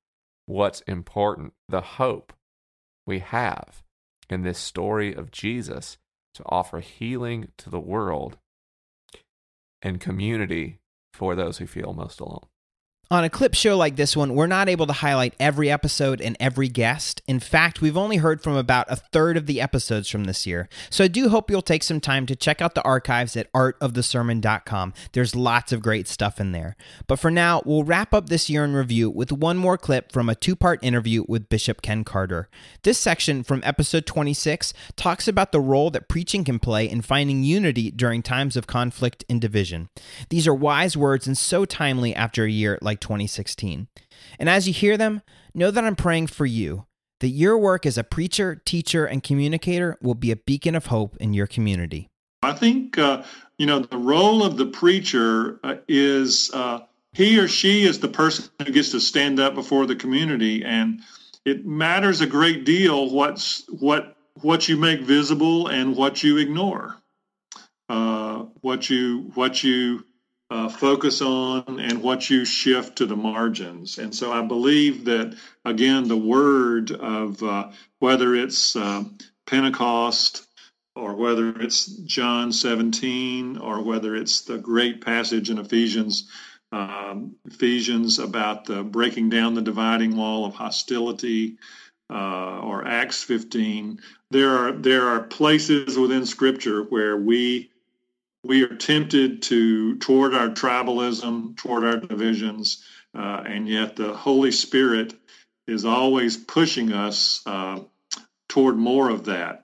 what's 0.47 0.81
important. 0.81 1.53
The 1.69 1.81
hope 1.81 2.33
we 3.07 3.19
have 3.19 3.83
in 4.29 4.41
this 4.41 4.59
story 4.59 5.13
of 5.13 5.31
Jesus 5.31 5.97
to 6.33 6.43
offer 6.47 6.79
healing 6.79 7.49
to 7.57 7.69
the 7.69 7.79
world 7.79 8.37
and 9.81 9.99
community 9.99 10.79
for 11.13 11.35
those 11.35 11.57
who 11.57 11.67
feel 11.67 11.93
most 11.93 12.19
alone. 12.19 12.47
On 13.11 13.23
a 13.23 13.29
clip 13.29 13.55
show 13.55 13.75
like 13.75 13.95
this 13.95 14.15
one, 14.15 14.35
we're 14.35 14.45
not 14.45 14.69
able 14.69 14.85
to 14.85 14.93
highlight 14.93 15.33
every 15.39 15.71
episode 15.71 16.21
and 16.21 16.37
every 16.39 16.67
guest. 16.67 17.23
In 17.25 17.39
fact, 17.39 17.81
we've 17.81 17.97
only 17.97 18.17
heard 18.17 18.43
from 18.43 18.55
about 18.55 18.85
a 18.87 18.97
third 18.97 19.35
of 19.35 19.47
the 19.47 19.59
episodes 19.59 20.07
from 20.07 20.25
this 20.25 20.45
year. 20.45 20.69
So 20.91 21.05
I 21.05 21.07
do 21.07 21.29
hope 21.29 21.49
you'll 21.49 21.63
take 21.63 21.81
some 21.81 21.99
time 21.99 22.27
to 22.27 22.35
check 22.35 22.61
out 22.61 22.75
the 22.75 22.83
archives 22.83 23.35
at 23.35 23.51
artofthesermon.com. 23.53 24.93
There's 25.13 25.35
lots 25.35 25.71
of 25.71 25.81
great 25.81 26.07
stuff 26.07 26.39
in 26.39 26.51
there. 26.51 26.75
But 27.07 27.17
for 27.17 27.31
now, 27.31 27.63
we'll 27.65 27.83
wrap 27.83 28.13
up 28.13 28.29
this 28.29 28.47
year 28.47 28.63
in 28.63 28.75
review 28.75 29.09
with 29.09 29.31
one 29.31 29.57
more 29.57 29.75
clip 29.75 30.11
from 30.11 30.29
a 30.29 30.35
two 30.35 30.55
part 30.55 30.77
interview 30.83 31.25
with 31.27 31.49
Bishop 31.49 31.81
Ken 31.81 32.03
Carter. 32.03 32.47
This 32.83 32.99
section 32.99 33.41
from 33.41 33.63
episode 33.65 34.05
26 34.05 34.71
talks 34.95 35.27
about 35.27 35.51
the 35.51 35.59
role 35.59 35.89
that 35.89 36.09
preaching 36.09 36.43
can 36.43 36.59
play 36.59 36.87
in 36.87 37.01
finding 37.01 37.41
unity 37.41 37.89
during 37.89 38.21
times 38.21 38.55
of 38.55 38.67
conflict 38.67 39.25
and 39.27 39.41
division. 39.41 39.89
These 40.29 40.47
are 40.47 40.53
wise 40.53 40.95
words 40.95 41.25
and 41.25 41.35
so 41.35 41.65
timely 41.65 42.13
after 42.13 42.43
a 42.43 42.51
year 42.51 42.77
like 42.83 42.98
2016. 43.01 43.87
And 44.37 44.49
as 44.49 44.67
you 44.67 44.73
hear 44.73 44.97
them, 44.97 45.21
know 45.53 45.71
that 45.71 45.83
I'm 45.83 45.95
praying 45.95 46.27
for 46.27 46.45
you, 46.45 46.85
that 47.19 47.29
your 47.29 47.57
work 47.57 47.85
as 47.85 47.97
a 47.97 48.03
preacher, 48.03 48.61
teacher, 48.65 49.05
and 49.05 49.23
communicator 49.23 49.97
will 50.01 50.15
be 50.15 50.31
a 50.31 50.35
beacon 50.35 50.75
of 50.75 50.87
hope 50.87 51.17
in 51.17 51.33
your 51.33 51.47
community. 51.47 52.09
I 52.41 52.53
think, 52.53 52.97
uh, 52.97 53.23
you 53.57 53.65
know, 53.65 53.79
the 53.79 53.97
role 53.97 54.43
of 54.43 54.57
the 54.57 54.65
preacher 54.65 55.59
uh, 55.63 55.75
is 55.87 56.51
uh, 56.53 56.79
he 57.13 57.39
or 57.39 57.47
she 57.47 57.83
is 57.83 57.99
the 57.99 58.07
person 58.07 58.49
who 58.65 58.71
gets 58.71 58.91
to 58.91 58.99
stand 58.99 59.39
up 59.39 59.55
before 59.55 59.85
the 59.85 59.95
community. 59.95 60.63
And 60.63 61.01
it 61.45 61.65
matters 61.65 62.21
a 62.21 62.27
great 62.27 62.65
deal 62.65 63.09
what's 63.09 63.65
what 63.69 64.15
what 64.41 64.69
you 64.69 64.77
make 64.77 65.01
visible 65.01 65.67
and 65.67 65.95
what 65.95 66.23
you 66.23 66.37
ignore. 66.37 66.95
Uh, 67.89 68.45
what 68.61 68.89
you 68.89 69.31
what 69.33 69.63
you 69.63 70.05
uh, 70.49 70.69
focus 70.69 71.21
on 71.21 71.79
and 71.79 72.01
what 72.01 72.29
you 72.29 72.43
shift 72.43 72.97
to 72.97 73.05
the 73.05 73.15
margins. 73.15 73.97
And 73.97 74.13
so 74.13 74.31
I 74.31 74.41
believe 74.41 75.05
that, 75.05 75.37
again, 75.63 76.07
the 76.07 76.17
word 76.17 76.91
of 76.91 77.41
uh, 77.43 77.69
whether 77.99 78.35
it's 78.35 78.75
uh, 78.75 79.03
Pentecost, 79.45 80.45
or 80.95 81.15
whether 81.15 81.49
it's 81.61 81.85
John 81.85 82.51
17, 82.51 83.57
or 83.57 83.81
whether 83.81 84.15
it's 84.15 84.41
the 84.41 84.57
great 84.57 85.01
passage 85.05 85.49
in 85.49 85.59
Ephesians, 85.59 86.29
um, 86.71 87.35
Ephesians 87.45 88.19
about 88.19 88.65
the 88.65 88.83
breaking 88.83 89.29
down 89.29 89.53
the 89.53 89.61
dividing 89.61 90.17
wall 90.17 90.45
of 90.45 90.55
hostility, 90.55 91.57
uh, 92.11 92.59
or 92.59 92.87
Acts 92.87 93.23
15. 93.23 94.01
There 94.31 94.49
are 94.49 94.71
there 94.71 95.07
are 95.07 95.21
places 95.21 95.97
within 95.97 96.25
Scripture 96.25 96.83
where 96.83 97.17
we 97.17 97.71
we 98.43 98.63
are 98.63 98.75
tempted 98.75 99.41
to 99.43 99.97
toward 99.97 100.33
our 100.33 100.49
tribalism, 100.49 101.57
toward 101.57 101.83
our 101.83 101.97
divisions, 101.97 102.83
uh, 103.15 103.43
and 103.45 103.67
yet 103.67 103.95
the 103.95 104.13
Holy 104.13 104.51
Spirit 104.51 105.13
is 105.67 105.85
always 105.85 106.37
pushing 106.37 106.93
us 106.93 107.41
uh, 107.45 107.79
toward 108.47 108.77
more 108.77 109.09
of 109.09 109.25
that. 109.25 109.63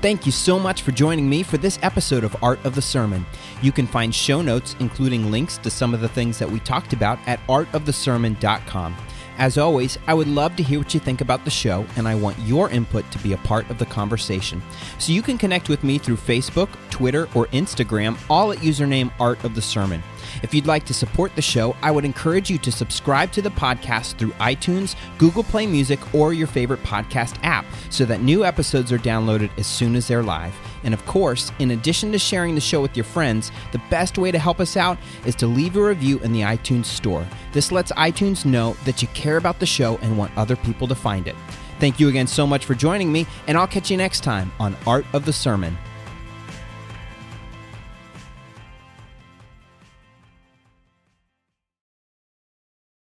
Thank 0.00 0.26
you 0.26 0.32
so 0.32 0.58
much 0.58 0.82
for 0.82 0.90
joining 0.90 1.28
me 1.28 1.44
for 1.44 1.58
this 1.58 1.78
episode 1.80 2.24
of 2.24 2.36
Art 2.42 2.58
of 2.64 2.74
the 2.74 2.82
Sermon. 2.82 3.24
You 3.62 3.70
can 3.70 3.86
find 3.86 4.12
show 4.12 4.42
notes, 4.42 4.74
including 4.80 5.30
links 5.30 5.58
to 5.58 5.70
some 5.70 5.94
of 5.94 6.00
the 6.00 6.08
things 6.08 6.40
that 6.40 6.50
we 6.50 6.58
talked 6.58 6.92
about, 6.92 7.20
at 7.28 7.38
artofthesermon.com. 7.46 8.96
As 9.42 9.58
always, 9.58 9.98
I 10.06 10.14
would 10.14 10.28
love 10.28 10.54
to 10.54 10.62
hear 10.62 10.78
what 10.78 10.94
you 10.94 11.00
think 11.00 11.20
about 11.20 11.44
the 11.44 11.50
show, 11.50 11.84
and 11.96 12.06
I 12.06 12.14
want 12.14 12.38
your 12.38 12.70
input 12.70 13.10
to 13.10 13.18
be 13.18 13.32
a 13.32 13.38
part 13.38 13.68
of 13.70 13.78
the 13.78 13.84
conversation. 13.84 14.62
So 15.00 15.10
you 15.10 15.20
can 15.20 15.36
connect 15.36 15.68
with 15.68 15.82
me 15.82 15.98
through 15.98 16.18
Facebook, 16.18 16.68
Twitter, 16.90 17.24
or 17.34 17.46
Instagram, 17.46 18.16
all 18.30 18.52
at 18.52 18.58
username 18.58 19.10
Art 19.18 19.42
of 19.42 19.56
the 19.56 19.60
Sermon. 19.60 20.00
If 20.42 20.54
you'd 20.54 20.66
like 20.66 20.84
to 20.86 20.94
support 20.94 21.34
the 21.34 21.42
show, 21.42 21.76
I 21.82 21.90
would 21.90 22.04
encourage 22.04 22.50
you 22.50 22.58
to 22.58 22.72
subscribe 22.72 23.32
to 23.32 23.42
the 23.42 23.50
podcast 23.50 24.18
through 24.18 24.32
iTunes, 24.32 24.96
Google 25.18 25.42
Play 25.44 25.66
Music, 25.66 26.14
or 26.14 26.32
your 26.32 26.46
favorite 26.46 26.82
podcast 26.82 27.38
app 27.42 27.64
so 27.90 28.04
that 28.04 28.22
new 28.22 28.44
episodes 28.44 28.92
are 28.92 28.98
downloaded 28.98 29.50
as 29.58 29.66
soon 29.66 29.96
as 29.96 30.08
they're 30.08 30.22
live. 30.22 30.54
And 30.84 30.94
of 30.94 31.04
course, 31.06 31.52
in 31.58 31.72
addition 31.72 32.12
to 32.12 32.18
sharing 32.18 32.54
the 32.54 32.60
show 32.60 32.80
with 32.80 32.96
your 32.96 33.04
friends, 33.04 33.52
the 33.72 33.82
best 33.90 34.18
way 34.18 34.30
to 34.30 34.38
help 34.38 34.60
us 34.60 34.76
out 34.76 34.98
is 35.24 35.34
to 35.36 35.46
leave 35.46 35.76
a 35.76 35.82
review 35.82 36.18
in 36.20 36.32
the 36.32 36.42
iTunes 36.42 36.86
store. 36.86 37.26
This 37.52 37.70
lets 37.70 37.92
iTunes 37.92 38.44
know 38.44 38.74
that 38.84 39.02
you 39.02 39.08
care 39.08 39.36
about 39.36 39.60
the 39.60 39.66
show 39.66 39.98
and 40.02 40.18
want 40.18 40.36
other 40.36 40.56
people 40.56 40.88
to 40.88 40.94
find 40.94 41.28
it. 41.28 41.36
Thank 41.78 41.98
you 41.98 42.08
again 42.08 42.26
so 42.26 42.46
much 42.46 42.64
for 42.64 42.74
joining 42.74 43.10
me, 43.10 43.26
and 43.46 43.58
I'll 43.58 43.66
catch 43.66 43.90
you 43.90 43.96
next 43.96 44.22
time 44.22 44.52
on 44.60 44.76
Art 44.86 45.04
of 45.12 45.24
the 45.24 45.32
Sermon. 45.32 45.76